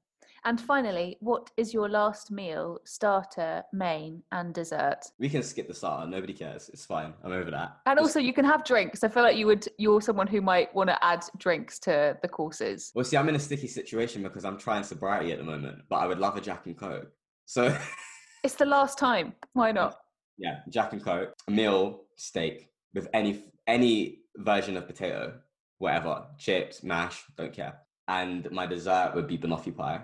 And 0.44 0.60
finally, 0.60 1.18
what 1.20 1.50
is 1.56 1.72
your 1.74 1.88
last 1.88 2.30
meal, 2.30 2.78
starter, 2.84 3.62
main, 3.72 4.22
and 4.32 4.52
dessert? 4.54 5.00
We 5.18 5.28
can 5.28 5.42
skip 5.42 5.68
the 5.68 5.74
starter. 5.74 6.08
Nobody 6.08 6.32
cares. 6.32 6.68
It's 6.72 6.84
fine. 6.84 7.12
I'm 7.22 7.32
over 7.32 7.50
that. 7.50 7.76
And 7.86 7.98
also, 7.98 8.18
you 8.18 8.32
can 8.32 8.44
have 8.44 8.64
drinks. 8.64 9.04
I 9.04 9.08
feel 9.08 9.22
like 9.22 9.36
you 9.36 9.46
would. 9.46 9.68
You're 9.78 10.00
someone 10.00 10.26
who 10.26 10.40
might 10.40 10.74
want 10.74 10.90
to 10.90 11.04
add 11.04 11.24
drinks 11.38 11.78
to 11.80 12.16
the 12.22 12.28
courses. 12.28 12.90
well, 12.94 13.04
see, 13.04 13.16
I'm 13.16 13.28
in 13.28 13.36
a 13.36 13.40
sticky 13.40 13.68
situation 13.68 14.22
because 14.22 14.44
I'm 14.44 14.58
trying 14.58 14.82
sobriety 14.84 15.32
at 15.32 15.38
the 15.38 15.44
moment, 15.44 15.82
but 15.88 15.96
I 15.96 16.06
would 16.06 16.18
love 16.18 16.36
a 16.36 16.40
Jack 16.40 16.66
and 16.66 16.76
Coke. 16.76 17.10
So 17.46 17.76
It's 18.44 18.54
the 18.54 18.66
last 18.66 18.98
time. 18.98 19.34
Why 19.52 19.70
not? 19.72 19.96
yeah, 20.38 20.60
Jack 20.70 20.92
and 20.92 21.04
Coke, 21.04 21.34
meal, 21.48 22.04
steak 22.16 22.68
with 22.94 23.08
any 23.12 23.44
any 23.68 24.18
version 24.36 24.76
of 24.76 24.86
potato, 24.88 25.34
whatever, 25.82 26.24
chips, 26.38 26.84
mash, 26.84 27.24
don't 27.36 27.52
care. 27.52 27.74
And 28.06 28.48
my 28.52 28.66
dessert 28.66 29.12
would 29.16 29.26
be 29.26 29.36
banoffee 29.36 29.76
pie. 29.76 30.00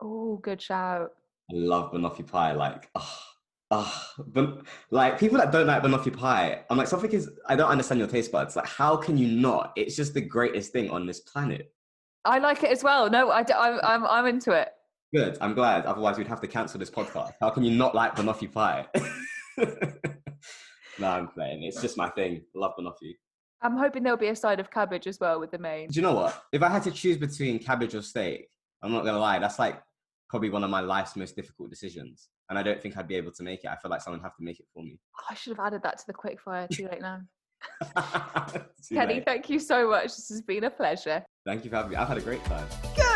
Oh, 0.00 0.36
good 0.36 0.62
shout. 0.62 1.10
I 1.50 1.56
love 1.56 1.92
banoffee 1.92 2.26
pie. 2.26 2.52
Like, 2.52 2.88
ah, 2.94 3.24
ah, 3.72 4.12
but 4.28 4.60
like 4.92 5.18
people 5.18 5.36
that 5.38 5.50
don't 5.50 5.66
like 5.66 5.82
banoffee 5.82 6.16
pie, 6.16 6.64
I'm 6.70 6.78
like, 6.78 6.86
something 6.86 7.10
is. 7.10 7.28
I 7.48 7.56
don't 7.56 7.68
understand 7.68 7.98
your 7.98 8.08
taste 8.08 8.30
buds. 8.30 8.54
Like, 8.54 8.68
how 8.68 8.96
can 8.96 9.18
you 9.18 9.26
not? 9.26 9.72
It's 9.76 9.96
just 9.96 10.14
the 10.14 10.20
greatest 10.20 10.72
thing 10.72 10.90
on 10.90 11.06
this 11.06 11.20
planet. 11.20 11.72
I 12.24 12.38
like 12.38 12.62
it 12.62 12.70
as 12.70 12.84
well. 12.84 13.10
No, 13.10 13.30
I, 13.30 13.40
am 13.40 13.80
I'm, 13.82 14.06
I'm 14.06 14.26
into 14.26 14.52
it. 14.52 14.68
Good. 15.12 15.38
I'm 15.40 15.54
glad. 15.54 15.86
Otherwise, 15.86 16.18
we'd 16.18 16.28
have 16.28 16.40
to 16.42 16.46
cancel 16.46 16.78
this 16.78 16.90
podcast. 16.90 17.32
How 17.40 17.50
can 17.50 17.64
you 17.64 17.76
not 17.76 17.96
like 17.96 18.14
banoffee 18.14 18.52
pie? 18.52 18.86
no, 20.98 21.08
I'm 21.08 21.28
playing. 21.28 21.64
It's 21.64 21.80
just 21.80 21.96
my 21.96 22.10
thing. 22.10 22.42
Love 22.54 22.74
banoffee. 22.78 23.14
I'm 23.60 23.76
hoping 23.76 24.02
there'll 24.02 24.18
be 24.18 24.28
a 24.28 24.36
side 24.36 24.60
of 24.60 24.70
cabbage 24.70 25.06
as 25.06 25.18
well 25.18 25.40
with 25.40 25.50
the 25.50 25.58
main. 25.58 25.88
Do 25.88 25.96
you 25.96 26.02
know 26.02 26.14
what? 26.14 26.44
If 26.52 26.62
I 26.62 26.68
had 26.68 26.82
to 26.84 26.90
choose 26.90 27.16
between 27.16 27.58
cabbage 27.58 27.94
or 27.94 28.02
steak, 28.02 28.48
I'm 28.82 28.92
not 28.92 29.04
gonna 29.04 29.18
lie, 29.18 29.38
that's 29.38 29.58
like 29.58 29.82
probably 30.28 30.50
one 30.50 30.62
of 30.62 30.70
my 30.70 30.80
life's 30.80 31.16
most 31.16 31.34
difficult 31.34 31.70
decisions. 31.70 32.28
And 32.50 32.58
I 32.58 32.62
don't 32.62 32.80
think 32.80 32.96
I'd 32.96 33.08
be 33.08 33.16
able 33.16 33.32
to 33.32 33.42
make 33.42 33.64
it. 33.64 33.68
I 33.68 33.76
feel 33.76 33.90
like 33.90 34.00
someone 34.00 34.22
have 34.22 34.36
to 34.36 34.42
make 34.42 34.60
it 34.60 34.66
for 34.72 34.82
me. 34.82 34.98
Oh, 35.18 35.24
I 35.30 35.34
should 35.34 35.56
have 35.56 35.66
added 35.66 35.82
that 35.82 35.98
to 35.98 36.06
the 36.06 36.14
quickfire. 36.14 36.68
Too 36.68 36.88
late 36.88 37.02
now. 37.02 37.20
Kenny, 38.92 39.14
late. 39.14 39.24
thank 39.24 39.50
you 39.50 39.58
so 39.58 39.90
much. 39.90 40.04
This 40.16 40.28
has 40.28 40.40
been 40.40 40.64
a 40.64 40.70
pleasure. 40.70 41.24
Thank 41.44 41.64
you 41.64 41.70
for 41.70 41.76
having 41.76 41.90
me. 41.90 41.96
I've 41.96 42.08
had 42.08 42.18
a 42.18 42.22
great 42.22 42.44
time. 42.44 42.66
Good, 42.94 43.07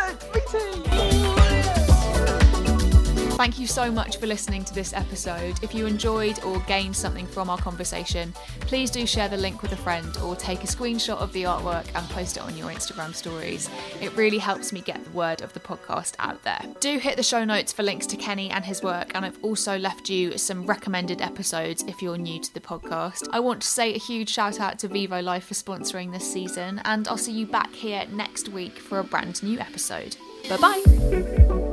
Thank 3.43 3.59
you 3.59 3.67
so 3.67 3.91
much 3.91 4.19
for 4.19 4.25
listening 4.25 4.63
to 4.63 4.73
this 4.73 4.93
episode. 4.93 5.61
If 5.61 5.75
you 5.75 5.85
enjoyed 5.85 6.41
or 6.45 6.61
gained 6.61 6.95
something 6.95 7.27
from 7.27 7.49
our 7.49 7.57
conversation, 7.57 8.31
please 8.61 8.89
do 8.89 9.05
share 9.05 9.27
the 9.27 9.35
link 9.35 9.61
with 9.61 9.73
a 9.73 9.75
friend 9.75 10.15
or 10.23 10.37
take 10.37 10.63
a 10.63 10.67
screenshot 10.67 11.17
of 11.17 11.33
the 11.33 11.43
artwork 11.43 11.85
and 11.93 12.09
post 12.11 12.37
it 12.37 12.43
on 12.43 12.55
your 12.55 12.69
Instagram 12.69 13.13
stories. 13.13 13.69
It 13.99 14.15
really 14.15 14.37
helps 14.37 14.71
me 14.71 14.79
get 14.79 15.03
the 15.03 15.09
word 15.09 15.41
of 15.41 15.51
the 15.51 15.59
podcast 15.59 16.13
out 16.19 16.41
there. 16.43 16.61
Do 16.79 16.97
hit 16.99 17.17
the 17.17 17.23
show 17.23 17.43
notes 17.43 17.73
for 17.73 17.83
links 17.83 18.07
to 18.07 18.15
Kenny 18.15 18.49
and 18.49 18.63
his 18.63 18.81
work, 18.81 19.11
and 19.13 19.25
I've 19.25 19.43
also 19.43 19.77
left 19.77 20.09
you 20.09 20.37
some 20.37 20.65
recommended 20.65 21.21
episodes 21.21 21.83
if 21.85 22.01
you're 22.01 22.17
new 22.17 22.39
to 22.39 22.53
the 22.53 22.61
podcast. 22.61 23.27
I 23.33 23.41
want 23.41 23.61
to 23.63 23.67
say 23.67 23.93
a 23.93 23.99
huge 23.99 24.29
shout 24.29 24.61
out 24.61 24.79
to 24.79 24.87
Vivo 24.87 25.21
Life 25.21 25.47
for 25.47 25.53
sponsoring 25.53 26.13
this 26.13 26.31
season, 26.31 26.81
and 26.85 27.09
I'll 27.09 27.17
see 27.17 27.33
you 27.33 27.45
back 27.45 27.73
here 27.73 28.05
next 28.09 28.47
week 28.47 28.79
for 28.79 28.99
a 28.99 29.03
brand 29.03 29.43
new 29.43 29.59
episode. 29.59 30.15
Bye 30.47 30.55
bye. 30.55 31.72